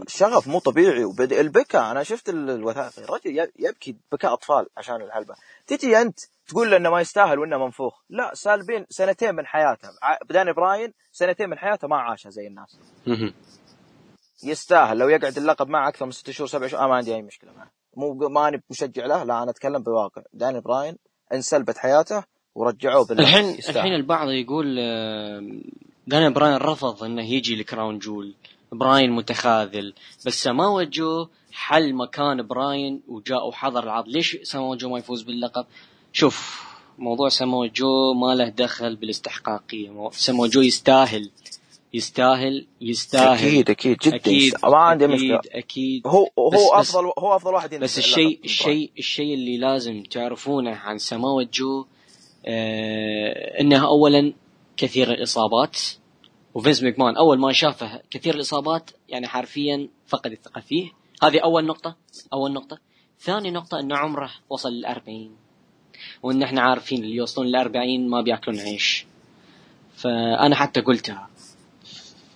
الشغف 0.07 0.49
مو 0.49 0.59
طبيعي. 0.59 1.05
وبدأ 1.05 1.41
البكاء 1.41 1.91
أنا 1.91 2.03
شفت 2.03 2.28
الوثائقي 2.28 3.05
الرجل 3.05 3.51
يبكي 3.59 3.97
بكاء 4.12 4.32
أطفال 4.32 4.66
عشان 4.76 5.03
الحلبة. 5.03 5.35
تجي 5.66 6.01
أنت 6.01 6.18
تقول 6.49 6.70
له 6.70 6.76
إنه 6.76 6.91
ما 6.91 7.01
يستاهل 7.01 7.39
وإنه 7.39 7.59
منفوخ. 7.59 8.01
لا 8.11 8.35
سالبين 8.35 8.87
سنتين 8.91 9.35
من 9.35 9.47
حياته. 9.47 9.89
داني 10.30 10.53
براين 10.53 10.93
سنتين 11.12 11.51
من 11.51 11.59
حياته 11.59 11.89
ما 11.89 11.97
عاشها 11.97 12.30
زي 12.30 12.47
الناس. 12.47 12.78
يستاهل. 14.45 14.99
لو 14.99 15.09
يقعد 15.09 15.37
اللقب 15.37 15.68
معه 15.68 15.89
أكثر 15.89 16.05
من 16.05 16.12
ست 16.12 16.30
شهور 16.30 16.49
سبع 16.49 16.66
شهور 16.66 16.89
ما 16.89 16.95
عندي 16.95 17.14
أي 17.14 17.22
مشكلة 17.22 17.53
معه. 17.53 17.84
مو 17.97 18.28
ماني 18.28 18.62
مشجع 18.70 19.07
له 19.07 19.24
لا 19.24 19.42
أنا 19.42 19.51
أتكلم 19.51 19.82
بواقع 19.82 20.22
داني 20.32 20.61
براين 20.61 20.97
انسلبت 21.32 21.78
حياته 21.78 22.24
ورجعوه 22.55 23.05
بالله 23.07 23.22
الحين 23.22 23.45
يستاهل. 23.45 23.76
الحين 23.76 23.95
البعض 23.95 24.28
يقول 24.30 24.74
داني 26.07 26.30
براين 26.30 26.57
رفض 26.57 27.05
إنه 27.05 27.30
يجي 27.30 27.57
ل 27.57 27.63
Crown 27.63 27.98
Jewel. 27.98 28.34
براين 28.72 29.11
متخاذل. 29.11 29.95
بس 30.26 30.42
سماوا 30.42 30.82
جو 30.82 31.28
حل 31.53 31.95
مكان 31.95 32.47
براين 32.47 33.03
وجاء 33.09 33.49
وحضر 33.49 33.82
العرض. 33.82 34.09
ليش 34.09 34.36
سماوا 34.42 34.76
جو 34.76 34.88
ما 34.88 34.99
يفوز 34.99 35.22
باللقب؟ 35.22 35.66
شوف 36.12 36.64
موضوع 36.99 37.28
سماوا 37.28 37.66
جو 37.66 38.14
ما 38.14 38.34
له 38.34 38.49
دخل 38.49 38.97
بالاستحقاقية. 38.97 40.11
سماوا 40.12 40.47
جو 40.47 40.61
يستاهل. 40.61 41.30
يستاهل 41.95 42.66
يستاهل. 42.80 43.47
أكيد 43.49 43.70
أكيد 43.70 43.97
جدا. 43.99 44.16
أكيد. 44.16 44.53
ما 44.64 44.76
عندي 44.76 45.07
مشكلة. 45.07 45.36
أكيد. 45.38 45.51
أكيد 45.53 46.07
هو 46.07 46.24
بس- 46.24 46.59
هو 46.61 46.80
بس- 46.80 46.90
افضل 46.90 47.12
هو 47.18 47.36
أفضل 47.36 47.55
واحد 47.55 47.74
بس 47.74 47.99
الشيء. 47.99 48.40
الشيء 48.45 48.90
الشيء 48.99 49.34
اللي 49.34 49.59
لازم 49.59 50.03
تعرفونه 50.03 50.70
عن 50.74 50.99
سماوة 50.99 51.49
جو 51.55 51.86
آه 52.47 53.61
إنها 53.61 53.86
اولا 53.86 54.32
كثير 54.76 55.11
الإصابات. 55.12 55.78
وفينس 56.55 56.82
ماكمان 56.82 57.16
أول 57.16 57.38
ما 57.38 57.53
شافه 57.53 58.01
كثير 58.11 58.34
الإصابات 58.34 58.90
يعني 59.09 59.26
حرفيا 59.28 59.88
فقد 60.07 60.32
الثقة 60.32 60.61
فيه. 60.61 60.90
هذه 61.22 61.38
أول 61.38 61.66
نقطة 61.66 61.97
أول 62.32 62.53
نقطة. 62.53 62.78
ثاني 63.20 63.51
نقطة 63.51 63.80
انه 63.80 63.97
عمره 63.97 64.30
وصل 64.51 64.68
للأربعين. 64.72 65.30
وإن 66.22 66.42
إحنا 66.42 66.61
عارفين 66.62 67.05
اللي 67.05 67.14
يوصلون 67.16 67.47
للأربعين 67.47 68.09
ما 68.09 68.20
بيأكلون 68.20 68.59
عيش. 68.61 69.07
فأنا 69.97 70.57
حتى 70.57 70.80
قلتها. 70.80 71.28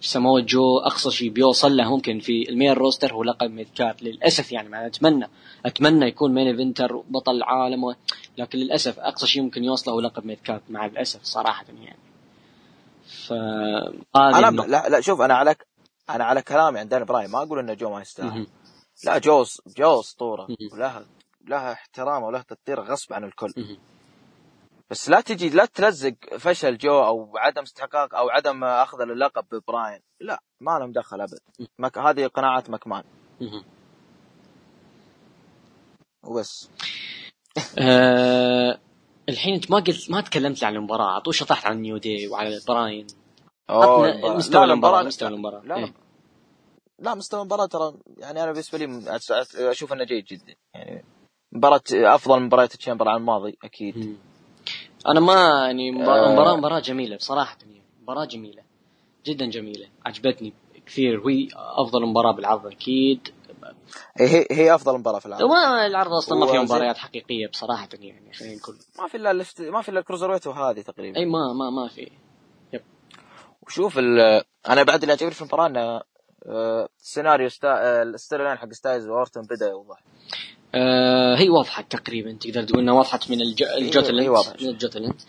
سماوة 0.00 0.40
جو 0.40 0.78
أقصى 0.78 1.10
شيء 1.10 1.30
بيوصل 1.30 1.76
له 1.76 1.90
ممكن 1.90 2.20
في 2.20 2.48
ال 2.48 2.53
main 2.53 2.72
roster 2.72 3.12
هو 3.12 3.22
لقب 3.22 3.50
mid 3.50 3.68
card 3.74 4.02
للأسف 4.02 4.52
يعني 4.52 4.68
ما 4.68 4.86
أتمنى 4.86 5.28
أتمنى 5.66 6.06
يكون 6.06 6.34
main 6.34 6.46
eventer 6.46 6.96
بطل 6.96 7.36
العالم 7.36 7.84
و... 7.84 7.94
لكن 8.38 8.58
للأسف 8.58 8.98
أقصى 8.98 9.26
شيء 9.26 9.42
ممكن 9.42 9.64
يوصله 9.64 9.94
هو 9.94 10.00
لقب 10.00 10.26
mid 10.26 10.38
card 10.44 10.62
مع 10.68 10.86
الأسف 10.86 11.22
صراحة 11.22 11.66
يعني 11.82 11.98
ف 13.08 13.32
أنا 14.16 14.48
النقطة. 14.48 14.68
لا 14.68 14.88
لا 14.88 15.00
شوف 15.00 15.20
أنا 15.20 15.34
على 15.34 15.56
أنا 16.10 16.24
على 16.24 16.42
كلامي 16.42 16.78
عن 16.78 16.88
داني 16.88 17.04
براين 17.04 17.30
ما 17.30 17.42
أقول 17.42 17.58
ان 17.58 17.76
جو 17.76 17.90
ما 17.90 18.00
يستاهل. 18.00 18.46
لا 19.04 19.18
جو 19.18 19.44
جو 19.76 20.00
أسطورة. 20.00 20.48
ولها 20.72 21.06
لها 21.46 21.72
احترام 21.72 22.22
ولها 22.22 22.42
تقدير 22.42 22.80
غصب 22.80 23.12
عن 23.12 23.24
الكل. 23.24 23.52
بس 24.90 25.08
لا 25.08 25.20
تجي 25.20 25.48
لا 25.48 25.64
تلزق 25.64 26.14
فشل 26.38 26.76
جو 26.78 27.04
أو 27.04 27.36
عدم 27.36 27.62
استحقاق 27.62 28.14
أو 28.14 28.28
عدم 28.28 28.64
أخذ 28.64 29.00
اللقب 29.00 29.44
ببراين. 29.52 30.00
لا 30.20 30.42
ما 30.60 30.78
لهم 30.78 30.92
دخل 30.92 31.20
أبد. 31.20 31.38
مك... 31.78 31.98
هذه 31.98 32.26
قناعة 32.26 32.64
مكمان. 32.68 33.04
وبس. 36.22 36.70
آه 37.78 38.78
الحين 39.28 39.54
أنت 39.54 39.70
ما 39.70 39.78
قلت 39.78 40.10
ما 40.10 40.20
تكلمت 40.20 40.64
عن 40.64 40.76
المباراة. 40.76 41.14
اعطوه 41.14 41.32
شطحت 41.32 41.66
عن 41.66 41.80
New 41.80 41.96
Day 41.96 42.28
وعلى 42.28 42.60
براين. 42.68 43.06
مستوى 44.36 44.64
المباراة 44.64 45.02
مستوى 45.02 45.28
المباراة. 45.28 45.60
لا 45.60 45.66
لا. 45.66 45.76
إيه. 45.76 45.94
لا 46.98 47.14
مستوى 47.14 47.40
المباراة 47.40 47.66
ترى 47.66 47.94
يعني 48.16 48.42
أنا 48.42 48.52
بالنسبة 48.52 48.78
لي 48.78 49.18
أشوف 49.70 49.92
إنه 49.92 50.04
جيد 50.04 50.24
جدا. 50.24 50.54
يعني 50.74 51.04
مباراة 51.52 51.82
أفضل 51.92 52.40
مباريات 52.40 52.76
Chamber 52.76 53.08
عن 53.08 53.16
الماضي 53.16 53.58
أكيد. 53.64 54.18
أنا 55.06 55.20
ما 55.20 55.66
يعني 55.66 55.90
مباراة 55.90 56.52
آه. 56.52 56.56
مباراة, 56.56 56.80
جميلة 56.80 57.16
بصراحة. 57.16 57.58
يعني 57.60 57.82
مباراة 58.02 58.24
جميلة. 58.24 58.62
جدا 59.26 59.46
جميلة. 59.46 59.86
عجبتني 60.06 60.52
كثير. 60.86 61.20
وهي 61.20 61.48
أفضل 61.54 62.06
مباراة 62.06 62.32
بالعرض 62.32 62.66
أكيد. 62.66 63.28
هي 64.16 64.46
هي 64.50 64.74
أفضل 64.74 64.98
مباراة 64.98 65.18
في 65.18 65.26
العالم 65.26 65.44
وما 65.44 65.86
العرض 65.86 66.12
أصلا 66.12 66.38
ما 66.38 66.46
فيه 66.46 66.58
مباريات 66.58 66.96
حقيقية 66.96 67.48
بصراحة 67.48 67.88
يعني 67.92 68.32
خلينا 68.32 68.56
نقول. 68.56 68.76
ما 68.98 69.08
في 69.08 69.16
إلا 69.16 69.30
الفت... 69.30 69.60
ما 69.60 69.82
في 69.82 69.88
إلا 69.88 70.00
ال 70.00 70.30
cruiserweight 70.30 70.46
وهذه 70.46 70.80
تقريبا. 70.80 71.18
أي 71.18 71.24
ما 71.24 71.52
ما 71.52 71.70
ما 71.70 71.88
في. 71.88 72.10
وشوف 73.66 73.98
ال... 73.98 74.20
أنا 74.68 74.82
بعد 74.82 75.00
اللي 75.00 75.12
عجبني 75.12 75.30
في 75.30 75.40
المباراة 75.42 75.66
إنه 75.66 76.02
سيناريو 76.98 77.48
ستا... 77.48 78.02
ال 78.02 78.44
storyline 78.44 78.58
حق 78.58 78.72
ستايلز 78.72 79.08
وأورتون 79.08 79.42
بدأ 79.42 79.68
يوضح. 79.68 80.02
آه 80.74 81.36
هي 81.36 81.48
وضحت 81.48 81.92
تقريبا 81.92 82.32
تقدر 82.32 82.62
تقول 82.62 82.80
إنها 82.80 82.94
وضحت 82.94 83.30
من 83.30 83.40
الج... 83.40 83.62
هي 83.62 83.78
ال 83.78 83.84
gauntlet 83.84 84.28
واضحة. 84.28 84.54
من 84.60 84.68
ال 84.68 84.74
gauntlet 84.74 85.20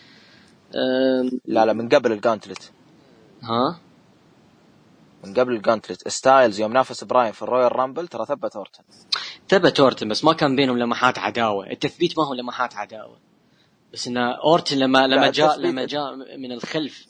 آه 0.76 1.30
لا 1.46 1.66
لا 1.66 1.74
من 1.74 1.90
قبل 1.90 2.12
ال 2.12 2.19
gauntlet 2.19 2.72
ها 3.44 3.80
من 5.24 5.34
قبل 5.34 5.54
ال 5.54 5.60
gauntlet 5.60 6.08
ستايلز 6.08 6.60
يوم 6.60 6.74
نافس 6.74 7.04
براين 7.04 7.32
في 7.32 7.42
ال 7.42 7.76
Royal 7.76 7.90
Rumble 7.90 8.08
ترى 8.08 8.26
ثبت 8.26 8.56
اورتون 8.56 8.86
ثبت 9.50 9.80
أورتن 9.80 10.10
بس 10.10 10.24
ما 10.24 10.34
كان 10.34 10.56
بينهم 10.56 10.78
لمحات 10.78 11.20
عداوة، 11.20 11.72
التثبيت 11.72 12.18
ما 12.18 12.28
هو 12.28 12.34
لمحات 12.34 12.76
عداوة. 12.76 13.18
بس 13.94 14.08
إن 14.08 14.18
أورتن 14.18 14.78
لما 14.78 15.08
لما 15.08 15.30
جاء 15.30 15.60
لما 15.60 15.86
جاء 15.86 16.16
من 16.38 16.52
الخلف 16.52 17.06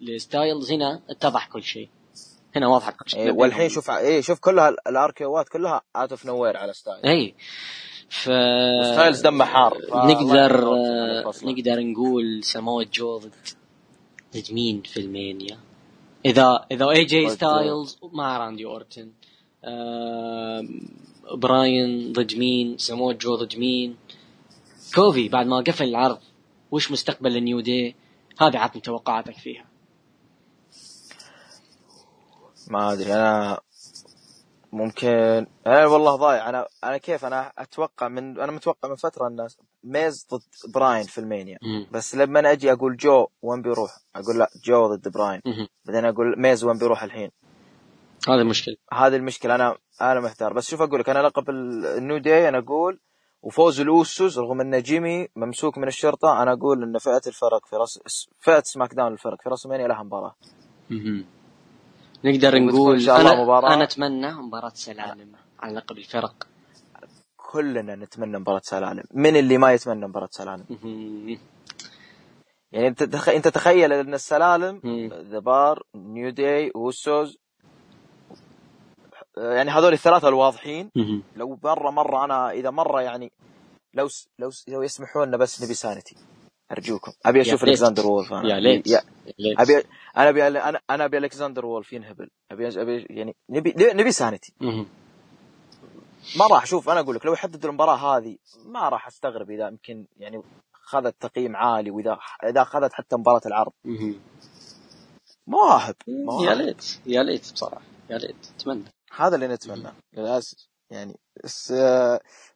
لستايلز 0.00 0.72
هنا 0.72 1.00
اتضح 1.10 1.46
كل 1.46 1.62
شيء. 1.62 1.88
هنا 2.56 2.66
واضحة. 2.68 2.94
إيه 3.16 3.30
والحين 3.32 3.68
شوف 3.68 3.90
إيه 3.90 4.20
شوف 4.20 4.38
كلها 4.38 4.68
ال 4.68 4.84
RKO 4.84 5.32
ات 5.32 5.48
كلها 5.48 5.82
out 5.96 6.10
of 6.10 6.26
no 6.26 6.44
على 6.44 6.72
ستايلز 6.72 7.06
اي 7.06 7.34
ف 8.08 8.20
ستايلز 8.92 9.20
دمه 9.20 9.44
حار 9.44 9.78
فالله 9.90 10.06
نقدر 10.12 10.72
الفصل. 10.72 11.46
نقدر 11.48 11.80
نقول 11.80 12.44
سماوة 12.44 12.86
جو 12.92 13.18
ضد 13.18 13.32
ضد 14.36 14.52
مين 14.52 14.82
في 14.82 15.00
ال 15.00 15.08
Mania؟ 15.08 15.58
اذا 16.26 16.66
اذا 16.70 16.90
اي 16.90 17.04
جي 17.04 17.28
ستايلز 17.28 17.98
مع 18.12 18.38
راندي 18.38 18.64
أورتن 18.64 19.10
آم، 19.64 20.80
براين 21.34 22.12
ضد 22.12 22.34
مين؟ 22.34 22.78
سماوة 22.78 23.12
جو 23.12 23.36
ضد 23.36 23.56
مين؟ 23.56 23.96
كوفي 24.94 25.28
بعد 25.28 25.46
ما 25.46 25.56
قفل 25.56 25.84
العرض 25.84 26.18
وش 26.70 26.90
مستقبل 26.92 27.36
النيو 27.36 27.60
دي؟ 27.60 27.96
هذه 28.40 28.58
عطني 28.58 28.80
توقعاتك 28.80 29.34
فيها. 29.34 29.64
ما 32.70 32.92
أدري 32.92 33.14
أنا 33.14 33.60
ممكن 34.72 35.46
أنا 35.66 35.86
والله 35.86 36.16
ضايع. 36.16 36.48
أنا 36.48 36.66
أنا 36.84 36.96
كيف؟ 36.98 37.24
أنا 37.24 37.52
أتوقع 37.58 38.08
من 38.08 38.40
أنا 38.40 38.52
متوقع 38.52 38.88
من 38.88 38.94
فترة 38.96 39.26
إن 39.26 39.46
ميز 39.84 40.26
ضد 40.32 40.72
براين 40.74 41.02
في 41.02 41.18
ال 41.18 41.24
Mania. 41.24 41.58
بس 41.92 42.14
لما 42.14 42.40
أنا 42.40 42.52
أجي 42.52 42.72
أقول 42.72 42.96
جو 42.96 43.26
وين 43.42 43.62
بيروح؟ 43.62 43.90
أقول 44.16 44.38
لا 44.38 44.50
جو 44.64 44.94
ضد 44.94 45.08
براين. 45.08 45.40
بعدين 45.84 46.04
أقول 46.04 46.40
ميز 46.40 46.64
وين 46.64 46.78
بيروح 46.78 47.02
الحين. 47.02 47.30
هذا 48.28 48.40
المشكلة. 48.42 48.76
هذه 48.92 49.16
المشكلة. 49.16 49.54
أنا 49.54 49.76
أنا 50.00 50.20
محتار. 50.20 50.52
بس 50.52 50.70
شوف 50.70 50.82
أقول 50.82 51.00
لك 51.00 51.08
أنا 51.08 51.18
لقب 51.18 51.50
ال- 51.50 51.86
ال 51.86 51.94
New 51.94 52.18
Day 52.18 52.48
أنا 52.48 52.58
أقول 52.58 53.00
وفوز 53.42 53.80
ال 53.80 53.92
Usos 53.92 54.38
رغم 54.38 54.60
إن 54.60 54.82
جيمي 54.82 55.28
ممسوك 55.36 55.78
من 55.78 55.88
الشرطة 55.88 56.42
أنا 56.42 56.52
أقول 56.52 56.82
إن 56.82 56.98
فئة 56.98 57.22
الفرق 57.26 57.66
في 57.66 57.76
راس 57.76 58.00
فئة 58.40 58.62
SmackDown 58.62 59.12
الفرق 59.12 59.42
في 59.42 59.48
WrestleMania 59.48 59.88
لها 59.88 60.02
مباراة. 60.02 60.34
نقدر 62.24 62.58
نقول 62.58 62.94
إن 62.94 63.00
شاء 63.00 63.20
الله 63.20 63.32
أنا 63.32 63.42
مباراة. 63.42 63.74
أنا 63.74 63.84
أتمنى 63.84 64.32
مباراة 64.32 64.72
سلالم 64.74 65.32
على 65.60 65.74
لقب 65.74 65.98
الفرق. 65.98 66.46
كلنا 67.36 67.94
نتمنى 67.94 68.38
مباراة 68.38 68.60
سلالم 68.64 69.04
من 69.14 69.36
اللي 69.36 69.58
ما 69.58 69.72
يتمنى 69.72 70.06
مباراة 70.06 70.28
سلالم. 70.30 70.64
يعني 72.72 72.88
أنت 72.88 73.02
تخ... 73.02 73.28
أنت 73.28 73.48
تخيل 73.48 73.92
إن 73.92 74.14
السلالم. 74.14 74.80
ذا 75.30 75.38
بار 75.38 75.82
نيو 75.94 76.30
داي 76.30 76.72
وسوز 76.74 77.38
يعني 79.36 79.70
هذول 79.70 79.92
الثلاثة 79.92 80.28
الواضحين. 80.28 80.90
لو 81.36 81.58
مره 81.64 81.90
مرة 81.90 82.24
أنا 82.24 82.50
إذا 82.50 82.70
مرة 82.70 83.02
يعني 83.02 83.32
لو 83.94 84.08
س... 84.08 84.28
لو 84.38 84.50
س... 84.50 84.68
لو 84.68 84.82
يسمحون 84.82 85.28
لنا 85.28 85.36
بس 85.36 85.62
نبي 85.62 85.74
سانتي 85.74 86.16
أرجوكم 86.72 87.12
أبي 87.26 87.40
أشوف. 87.40 87.64
الكسندر 87.64 88.06
وولف 88.06 88.32
أنا. 88.32 88.48
يا 88.48 88.60
ليت 88.60 88.86
يا... 88.86 89.02
ابي 89.58 89.82
أنا 90.16 90.28
ابي 90.28 90.46
أنا 90.46 90.80
أنا 90.90 91.04
أبي 91.04 91.18
ألكسندر 91.18 91.66
وولف 91.66 91.92
ينهبل. 91.92 92.30
ابي 92.50 92.82
ابي 92.82 93.06
يعني 93.10 93.36
نبي 93.50 93.74
نبي 93.78 94.12
سانتي. 94.12 94.54
ما 96.36 96.46
راح 96.50 96.62
أشوف 96.62 96.88
أنا 96.88 97.00
أقول 97.00 97.16
لك 97.16 97.26
لو 97.26 97.32
يحدد 97.32 97.64
المباراة 97.64 97.96
هذه 97.96 98.36
ما 98.64 98.88
راح 98.88 99.06
أستغرب 99.06 99.50
إذا 99.50 99.68
يمكن 99.68 100.06
يعني 100.16 100.42
خذت 100.72 101.14
تقييم 101.20 101.56
عالي 101.56 101.90
وإذا 101.90 102.18
إذا 102.44 102.62
اخذت 102.62 102.92
حتى 102.92 103.16
مباراة 103.16 103.40
العرض. 103.46 103.72
مواهب. 105.46 105.94
يا 106.48 106.54
ليت. 106.54 107.00
يا 107.06 107.22
ليت 107.22 107.52
بصراحة. 107.52 107.82
يا 108.10 108.18
ليت. 108.18 108.50
أتمنى. 108.56 108.84
هذا 109.16 109.34
اللي 109.34 109.48
نتمناه 109.48 109.92
للاسف 110.12 110.68
يعني 110.90 111.16
بس 111.44 111.72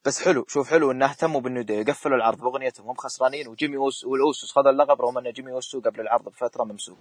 بس 0.05 0.25
حلو. 0.25 0.45
شوف 0.47 0.69
حلو 0.69 0.91
إنه 0.91 1.05
اهتموا 1.05 1.41
بالنودي 1.41 1.83
قفلوا 1.83 2.17
العرض 2.17 2.37
بأغنيتهم. 2.37 2.87
هم 2.87 2.95
خسرانين 2.95 3.47
وجيمي 3.47 3.77
أوس 3.77 4.05
والأوسوس 4.05 4.51
خذ 4.51 4.67
اللقب 4.67 5.01
رغم 5.01 5.17
ان 5.17 5.31
جيمي 5.31 5.51
أوسو 5.51 5.79
قبل 5.79 6.01
العرض 6.01 6.29
بفترة 6.29 6.63
ممسوك. 6.63 6.97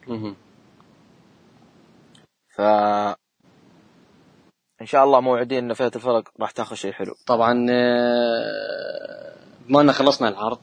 ف 2.48 2.60
إن 4.80 4.86
شاء 4.86 5.04
الله 5.04 5.20
موعدين 5.20 5.64
ان 5.64 5.74
فئه 5.74 5.92
الفرق 5.96 6.28
راح 6.40 6.50
تاخذ 6.50 6.76
شيء 6.76 6.92
حلو. 6.92 7.14
طبعا 7.26 7.66
آه، 7.70 9.36
بما 9.68 9.80
إن 9.80 9.92
خلصنا 9.92 10.28
العرض 10.28 10.58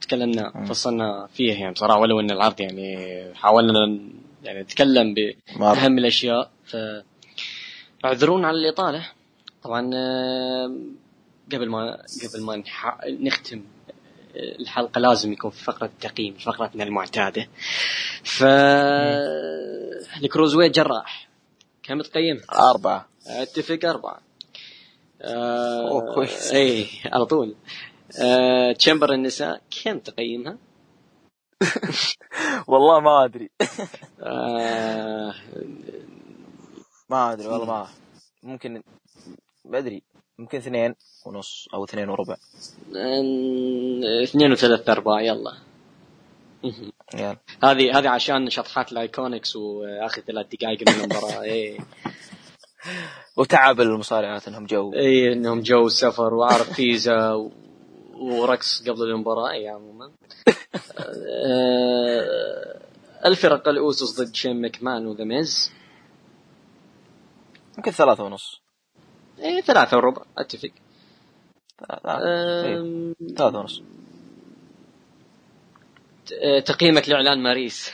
تكلمنا. 0.00 0.64
فصلنا 0.64 1.26
فيه 1.26 1.52
يعني 1.52 1.72
بصراحة 1.72 2.00
ولو 2.00 2.20
إن 2.20 2.30
العرض 2.30 2.60
يعني 2.60 3.34
حاولنا 3.34 4.00
يعني 4.42 4.60
نتكلم 4.62 5.14
ما 5.56 5.72
بأهم 5.72 5.98
الأشياء. 5.98 6.50
ف 6.64 6.76
اعذرونا 8.04 8.48
على 8.48 8.56
الإطالة 8.56 9.10
طبعا 9.64 9.90
آه، 9.94 10.76
قبل 11.52 11.68
ما 11.70 12.02
قبل 12.24 12.42
ما 12.42 12.62
نح- 12.62 13.06
نختم 13.06 13.64
الحلقة 14.36 14.98
لازم 14.98 15.32
يكون 15.32 15.50
في 15.50 15.64
فقرة 15.64 15.90
تقييم 16.00 16.34
فقرتنا 16.34 16.84
المعتادة. 16.84 17.48
ف 18.24 18.44
الكروز 20.22 20.54
ويت 20.54 20.74
جراح. 20.74 21.28
كم 21.82 22.02
تقيم؟ 22.02 22.40
أربعة. 22.52 23.08
اتفق 23.26 23.78
أربعة. 23.84 24.20
آه 25.22 25.88
أوه، 25.90 26.14
كويس. 26.14 26.52
إي 26.52 26.86
على 27.06 27.26
طول. 27.26 27.54
آه 28.22 28.72
تشامبر 28.72 29.12
النساء 29.12 29.62
كم 29.84 29.98
تقيمها؟ 29.98 30.58
والله 32.68 33.00
ما 33.00 33.24
أدري. 33.24 33.50
آه 34.22 35.34
ما 37.10 37.32
أدري 37.32 37.46
والله 37.48 37.66
ما 37.66 37.88
ممكن 38.42 38.82
ما 39.64 39.78
ادري 39.78 40.02
ممكن 40.38 40.58
اثنين 40.58 40.94
ونص 41.26 41.68
أو 41.74 41.84
اثنين 41.84 42.08
وربع. 42.08 42.36
اثنين 44.24 44.52
وثلاث 44.52 44.88
أرباع 44.88 45.20
يلا. 45.20 45.52
يلا. 47.14 47.36
هذه 47.62 47.98
هذه 47.98 48.08
عشان 48.08 48.50
شطحات 48.50 48.92
ال 48.92 48.99
IIconics 48.99 49.56
وآخر 49.56 50.22
ثلاث 50.22 50.46
دقائق 50.52 50.88
من 50.88 50.94
المباراة. 51.00 51.42
اي 51.52 51.78
وتعب 53.36 53.80
المصارعات 53.80 54.48
إنهم 54.48 54.66
جو. 54.66 54.92
اي 54.92 55.32
إنهم 55.32 55.60
جو 55.60 55.88
سفر 55.88 56.34
وعرض 56.34 56.76
بيزا 56.76 57.32
و- 57.32 57.52
ورقص 58.14 58.88
قبل 58.88 59.02
المباراة. 59.02 59.50
اي 59.50 59.68
عموما. 59.68 60.12
آه، 61.46 62.80
الفرق 63.26 63.68
ال 63.68 63.78
Usos 63.78 64.20
ضد 64.20 64.34
شين 64.34 64.62
مكمان 64.62 65.06
و 65.06 65.11
The 65.11 65.24
Miz 65.24 65.72
يمكن 67.78 67.90
ثلاثة 67.90 68.24
ونص. 68.24 68.63
اي 69.42 69.62
ثلاثة 69.62 69.96
وربع 69.96 70.22
أتفق. 70.38 70.70
ثلاثة 71.78 72.18
إيه، 72.26 73.14
ونص. 73.40 73.82
تقييمك 76.64 77.08
لإعلان 77.08 77.42
ماريس. 77.42 77.90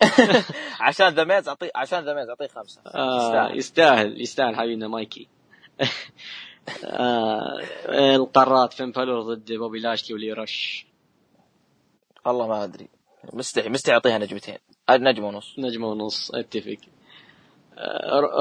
عشان 0.80 1.08
ذا 1.08 1.24
ميز 1.24 1.48
اعطيه 1.48 1.70
عشان 1.74 2.04
ذا 2.04 2.14
ميز 2.14 2.28
أعطيه 2.28 2.46
خمسة. 2.46 2.80
آه 2.86 3.52
يستاهل. 3.52 4.20
يستاهل 4.20 4.56
حبيبنا 4.56 4.88
مايكي. 4.88 5.28
آه 6.84 7.58
القارات 8.14 8.72
فين 8.72 8.90
بالور 8.92 9.34
ضد 9.34 9.52
بوبي 9.52 9.78
لاشلي 9.78 10.14
ولي 10.14 10.32
رش 10.32 10.86
والله 12.26 12.46
ما 12.46 12.64
أدري. 12.64 12.88
مستحي 13.32 13.68
مستحي 13.68 13.94
أعطيها 13.94 14.18
نجمتين. 14.18 14.58
آه، 14.88 14.96
نجمة 14.96 15.26
ونص. 15.28 15.54
نجمة 15.58 15.88
ونص 15.88 16.34
أتفق. 16.34 16.76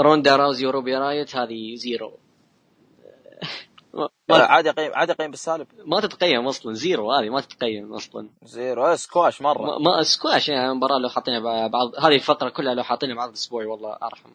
روندا 0.02 0.36
راوزي 0.36 0.66
وروبي 0.66 0.96
رايوت 0.96 1.36
هذه 1.36 1.76
zero. 1.76 2.12
ما- 3.94 4.10
ما, 4.30 4.36
عادي 4.38 4.70
اقيم 4.70 4.92
عادي 4.94 5.12
اقيم 5.12 5.32
بالسالب. 5.32 5.68
ما 5.86 6.00
تتقيم 6.00 6.48
أصلا 6.48 6.74
zero 6.74 7.12
هذه 7.12 7.30
ما 7.30 7.42
تتقيم 7.42 7.94
أصلا. 7.94 8.30
zero 8.44 8.96
squash 8.96 9.42
ما, 9.42 9.54
مرة. 9.54 9.80
ما 9.80 10.04
سكواش 10.04 10.50
يعني 10.50 10.74
مباراة 10.74 10.98
لو 11.00 11.10
حاطينها 11.10 11.40
بع- 11.40 11.72
بعض 11.72 11.96
هذه 12.06 12.16
الفترة 12.16 12.50
كلها 12.50 12.74
لو 12.74 12.84
حاطينها 12.84 13.16
بعض 13.16 13.32
اسبوعي 13.32 13.66
والله 13.66 13.98
أرحم. 14.04 14.30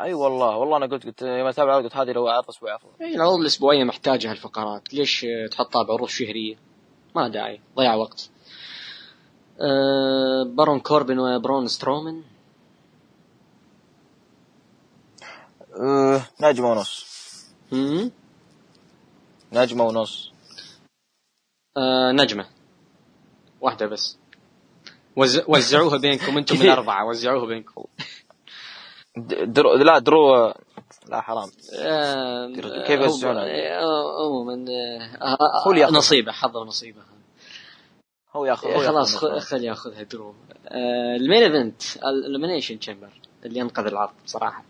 أي 0.00 0.14
والله 0.14 0.56
والله 0.56 0.76
أنا 0.76 0.86
قلت 0.86 1.06
قلت 1.06 1.22
يوم 1.22 1.46
اتابع 1.46 1.76
قلت 1.76 1.96
هذه 1.96 2.12
لو 2.12 2.28
عرض 2.28 2.48
أسبوع 2.48 2.76
أفضل. 2.76 2.90
إي 3.00 3.14
العروض 3.14 3.40
الأسبوعية 3.40 3.84
محتاجة 3.84 4.30
هالفقرات. 4.30 4.94
ليش 4.94 5.26
تحطها 5.50 5.82
بعروض 5.82 6.08
شهرية؟ 6.08 6.56
ما 7.16 7.28
داعي 7.28 7.60
ضيع 7.76 7.94
وقت. 7.94 8.30
أه 9.60 10.42
بارون 10.44 10.80
كوربن 10.80 11.18
وبرون 11.18 11.66
سترومان 11.66 12.22
أه 15.78 16.22
نجمة 16.40 16.70
ونص. 16.70 17.06
مم؟ 17.72 18.10
نجمة 19.52 19.84
ونص. 19.84 20.32
أه 21.76 22.12
نجمة. 22.12 22.46
واحدة 23.60 23.86
بس. 23.86 24.16
وز... 25.16 25.42
وزعوها 25.48 25.96
بينكم 25.98 26.38
أنتم 26.38 26.56
الاربعه 26.56 27.04
وزعوها 27.08 27.46
بينكم. 27.46 27.84
draw 29.44 29.74
لا 29.74 29.98
draw 29.98 30.54
لا 31.08 31.20
حرام. 31.20 31.50
أه 31.78 32.46
كيف 32.86 33.00
يوزعونها؟ 33.00 33.42
آه، 33.80 34.26
عموما 34.26 34.54
هو 35.66 35.70
اللي 35.70 35.80
ياخذ. 35.80 35.94
نصيبة 35.94 36.32
حظه 36.32 36.64
نصيبة. 36.64 37.02
هو 38.32 38.44
ياخذ 38.46 38.86
خلاص 38.86 39.14
ياخذ 39.14 39.40
خ- 39.40 39.44
خلي 39.44 39.66
ياخذها 39.66 40.02
draw. 40.02 40.34
ال 41.20 41.24
main 41.24 41.42
event 41.42 41.82
ال 41.96 42.03
Elimination 42.03 42.78
Chamber 42.78 43.10
اللي 43.44 43.62
انقذ 43.62 43.86
العرض 43.86 44.12
بصراحه. 44.24 44.64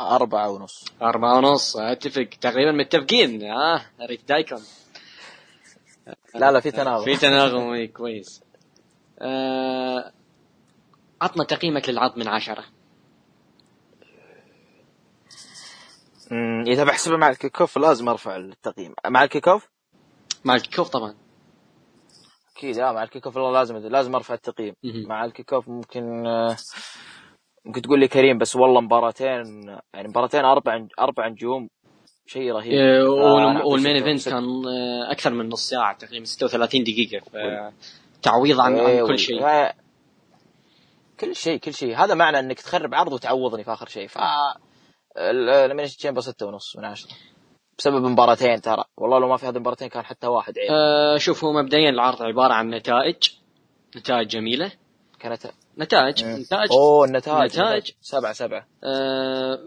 أربعة 0.00 0.50
ونص. 0.50 0.84
أربعة 1.02 1.36
ونص. 1.36 1.76
أتفق. 1.76 2.28
تقريبا 2.40 2.72
متفقين. 2.72 3.42
ها 3.42 3.86
ريت 4.08 4.28
دايكون 4.28 4.62
لا 6.34 6.52
لا 6.52 6.60
في 6.60 6.70
تناغم. 6.70 7.04
في 7.04 7.16
تناغم. 7.16 7.72
إي، 7.72 7.86
كويس. 7.86 8.42
آه، 9.18 10.12
عطنا 11.22 11.44
تقييمك 11.44 11.88
للعرض 11.88 12.18
من 12.18 12.28
عشرة. 12.28 12.64
إذا 16.66 16.84
بحسبه 16.84 17.16
مع 17.16 17.28
ال 17.28 17.34
kick 17.34 17.60
off 17.60 17.78
لازم 17.78 18.08
أرفع 18.08 18.36
التقييم. 18.36 18.94
مع 19.06 19.24
ال 19.24 19.29
kick 19.29 19.48
off 19.48 19.68
مع 20.44 20.54
ال 20.54 20.58
kick 20.58 20.75
off 20.75 20.88
طبعا. 20.88 21.14
أكيد 22.56 22.76
لا 22.76 22.92
مع 22.92 23.02
ال 23.02 23.07
kick 23.07 23.26
off 23.26 23.38
لازم 23.38 23.76
لازم 23.76 24.14
أرفع 24.14 24.34
التقييم. 24.34 24.74
مع 24.84 25.24
ال 25.24 25.30
kick 25.30 25.52
off 25.52 25.68
ممكن 25.68 26.26
آه، 26.26 26.56
ممكن 27.64 27.82
تقول 27.82 28.00
لي 28.00 28.08
كريم 28.08 28.38
بس 28.38 28.56
والله 28.56 28.80
مباراتين 28.80 29.68
يعني 29.94 30.08
مباراتين 30.08 30.40
أربع 30.44 30.86
أربع 31.00 31.28
نجوم 31.28 31.68
شيء 32.26 32.52
رهيب. 32.52 32.72
آه، 32.74 33.60
آه، 33.60 33.66
وال 33.66 33.76
main 33.76 33.96
event. 33.96 34.28
كان 34.28 34.44
آه، 34.66 35.12
أكثر 35.12 35.30
من 35.34 35.48
نص 35.48 35.68
ساعة 35.68 35.98
تقريبا 35.98 36.24
36 36.24 36.84
دقيقة 36.84 37.24
ف- 37.24 37.72
تعويض 38.22 38.60
عن, 38.60 38.74
إيه، 38.74 39.00
عن 39.00 39.06
كل 39.06 39.10
وال- 39.12 39.18
شيء. 39.20 39.40
كل 41.20 41.36
شيء 41.36 41.58
كل 41.58 41.74
شيء. 41.74 41.96
هذا 41.96 42.14
معنى 42.14 42.38
إنك 42.38 42.60
تخرب 42.60 42.94
عرض 42.94 43.12
وتعوضني 43.12 43.64
في 43.64 43.72
آخر 43.72 43.88
شيء. 43.88 44.08
ف 44.08 44.18
ال 45.18 45.24
Elimination 45.24 45.96
Chamber 45.98 46.20
ستة 46.20 46.46
ونص 46.46 46.76
من 46.76 46.84
عشرة. 46.84 47.10
بسبب 47.78 48.04
مباراتين 48.04 48.60
ترى. 48.60 48.84
والله 48.98 49.18
لو 49.18 49.28
ما 49.28 49.36
في 49.36 49.46
هذه 49.46 49.54
المباراتين 49.54 49.88
كان 49.88 50.02
حتى 50.04 50.26
واحد 50.26 50.58
عيب. 50.58 50.70
آه، 50.70 51.16
شوف 51.16 51.44
هو 51.44 51.52
مبدئيا 51.52 51.90
العرض 51.90 52.22
عبارة 52.22 52.52
عن 52.52 52.70
نتائج 52.70 53.16
نتائج 53.96 54.28
جميلة. 54.28 54.72
كانت 55.20 55.46
نتائج. 55.78 56.24
مم. 56.24 56.36
نتائج. 56.36 56.72
أوه 56.72 57.04
النتائج. 57.04 57.52
نتائج. 57.52 57.90
سبعة 58.02 58.32
سبعة. 58.32 58.66
آه، 58.84 59.58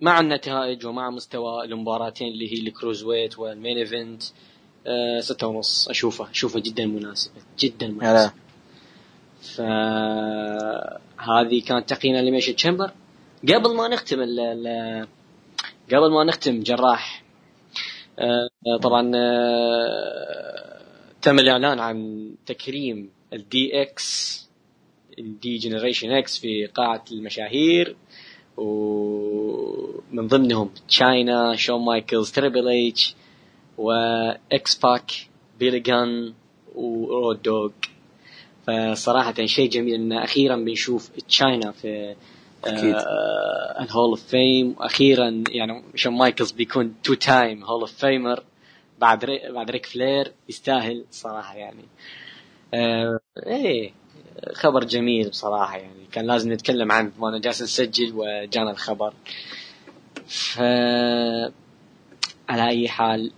مع 0.00 0.20
النتائج 0.20 0.86
ومع 0.86 1.10
مستوى 1.10 1.64
المباراتين 1.64 2.28
اللي 2.28 2.52
هي 2.52 2.68
ال 2.68 2.70
cruiserweight 2.70 3.02
وال 3.02 3.38
main 3.38 3.76
event 3.76 4.22
آه، 4.86 5.20
ستة 5.20 5.46
ونص. 5.46 5.88
أشوفه 5.88 6.30
أشوفه 6.30 6.60
جدا 6.60 6.86
مناسبة 6.86 7.34
جدا 7.58 7.88
مناسبة 7.88 8.32
فهذه 9.56 11.62
كانت 11.66 11.88
تقييم 11.88 12.16
Elimination 12.16 12.56
Chamber 12.56 12.90
قبل 13.48 13.76
ما 13.76 13.88
نختم 13.88 14.20
ال 14.20 14.40
ال 14.40 15.06
قبل 15.92 16.10
ما 16.10 16.24
نختم 16.24 16.60
جراح 16.60 17.24
آه، 18.18 18.48
طبعا 18.82 19.12
آه، 19.14 20.80
تم 21.22 21.38
الإعلان 21.38 21.80
عن 21.80 22.30
تكريم 22.46 23.10
ال 23.32 23.82
DX 23.82 24.40
ال 25.20 25.58
D-Generation 25.58 26.10
X 26.10 26.38
في 26.38 26.66
قاعة 26.66 27.04
المشاهير 27.12 27.96
ومن 28.56 30.26
ضمنهم 30.26 30.70
تشاينا 30.88 31.56
شون 31.56 31.84
مايكلز 31.84 32.30
تريبل 32.30 32.68
اتش 32.68 33.14
و 33.78 34.74
X-Pac 34.74 35.12
بيلي 35.58 35.80
غان 35.80 36.32
و 36.74 36.88
Road 36.88 37.42
Dogg 37.42 37.70
فصراحة 38.66 39.34
شيء 39.44 39.70
جميل 39.70 39.94
إن 39.94 40.12
أخيرا 40.12 40.56
بنشوف 40.56 41.10
تشاينا 41.28 41.70
في 41.70 42.14
أكيد. 42.64 42.94
آه 42.94 43.82
ال 43.82 43.88
Hall 43.88 44.10
of 44.10 44.22
Fame 44.22 44.74
وأخيرا 44.78 45.44
يعني 45.50 45.82
شون 45.94 46.12
مايكلز 46.12 46.50
بيكون 46.50 46.94
two 47.02 47.14
time 47.14 47.64
Hall 47.64 47.80
of 47.80 47.92
Famer 47.92 48.42
بعد 48.98 49.24
ري 49.24 49.52
بعد 49.52 49.70
ريك 49.70 49.86
فلير 49.86 50.32
يستاهل 50.48 51.04
صراحة 51.10 51.56
يعني. 51.56 51.84
آه 52.74 53.18
إيه. 53.46 53.99
خبر 54.54 54.84
جميل 54.84 55.28
بصراحة 55.28 55.76
يعني 55.76 56.06
كان 56.12 56.26
لازم 56.26 56.52
نتكلم 56.52 56.92
عنه 56.92 57.10
وأنا 57.18 57.38
جالس 57.38 57.62
نسجل 57.62 58.12
وجانا 58.14 58.70
الخبر 58.70 59.14
ف 60.26 60.58
على 62.48 62.68
أي 62.68 62.88
حال 62.88 63.32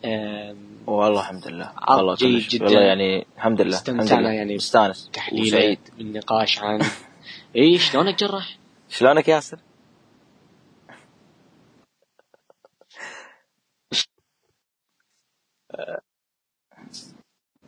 والله 0.87 1.21
الحمد 1.21 1.49
لله 1.49 1.73
والله 1.91 2.15
جيد. 2.15 2.49
جدا. 2.49 2.65
والله 2.65 2.81
يعني 2.81 3.27
الحمد 3.37 3.61
لله 3.61 3.77
استمتعنا. 3.77 4.33
يعني 4.33 4.55
مستانس 4.57 5.11
تحليل 5.13 5.43
وسعيد 5.43 5.79
بالنقاش 5.99 6.59
عن 6.59 6.81
إيه 7.57 7.79
شلونك 7.79 8.19
جرح؟ 8.19 8.59
شلونك 8.89 9.29
ياسر؟ 9.29 9.59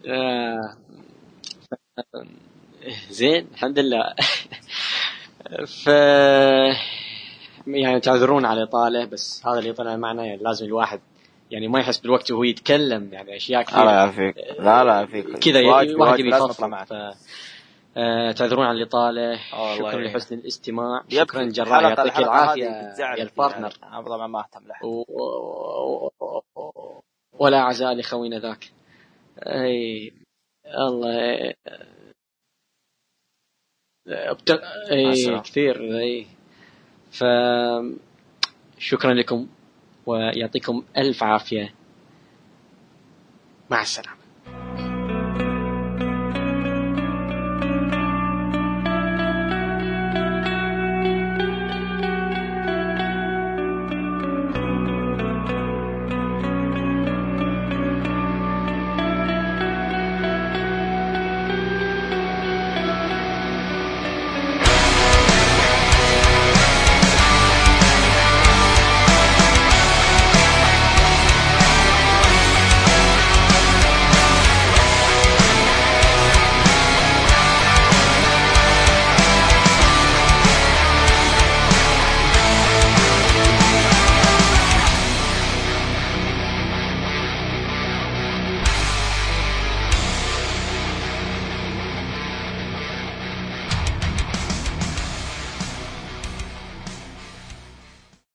آه 0.06 0.76
زين 3.10 3.46
الحمد 3.54 3.78
لله. 3.78 4.14
ف 5.84 5.86
يعني 7.66 8.00
تعذرون 8.00 8.44
على 8.44 8.62
الاطاله 8.62 9.04
بس 9.04 9.46
هذا 9.46 9.58
اللي 9.58 9.72
طلع 9.72 9.96
معنا 9.96 10.24
يعني 10.24 10.42
لازم 10.42 10.66
الواحد 10.66 11.00
يعني 11.50 11.68
ما 11.68 11.80
يحس 11.80 11.98
بالوقت 11.98 12.30
وهو 12.30 12.44
يتكلم 12.44 13.08
يعني 13.12 13.36
أشياء 13.36 13.62
كثيرة. 13.62 13.80
الله 13.80 13.92
يعافيك. 13.92 14.36
لا 14.58 14.84
لا 14.84 14.92
يعافيك. 14.94 15.38
كذا 15.38 15.60
واجب- 15.60 15.70
واحد 15.70 15.90
واجب 16.10 16.20
يبي 16.26 16.36
يفضفض 16.36 16.64
معك. 16.64 16.88
آه، 17.96 18.32
تعذرون 18.32 18.66
على 18.66 18.78
الاطاله 18.82 19.38
آه، 19.52 19.76
شكرا. 19.78 20.00
لحسن 20.00 20.34
الاستماع. 20.38 21.02
شكرا 21.08 21.44
جراح 21.44 21.82
يعطيك 21.82 22.18
العافية 22.18 22.64
يا. 22.64 23.22
ال 23.22 23.28
partner. 23.28 23.72
أنا 23.84 24.02
طبعا 24.02 24.26
ما 24.26 24.40
أهتم 24.40 24.86
و- 24.86 26.10
ولا 27.38 27.60
عزاء 27.60 27.92
لخوينا 27.94 28.38
ذاك. 28.38 28.70
أي 29.46 30.12
الله. 30.88 31.54
أبت... 34.08 34.50
اي 34.90 35.40
كثير 35.40 35.98
إي. 35.98 36.26
ف 37.10 37.24
شكرا 38.78 39.14
لكم 39.14 39.46
ويعطيكم 40.06 40.84
ألف 40.96 41.22
عافية. 41.22 41.74
مع 43.70 43.82
السلامة. 43.82 44.23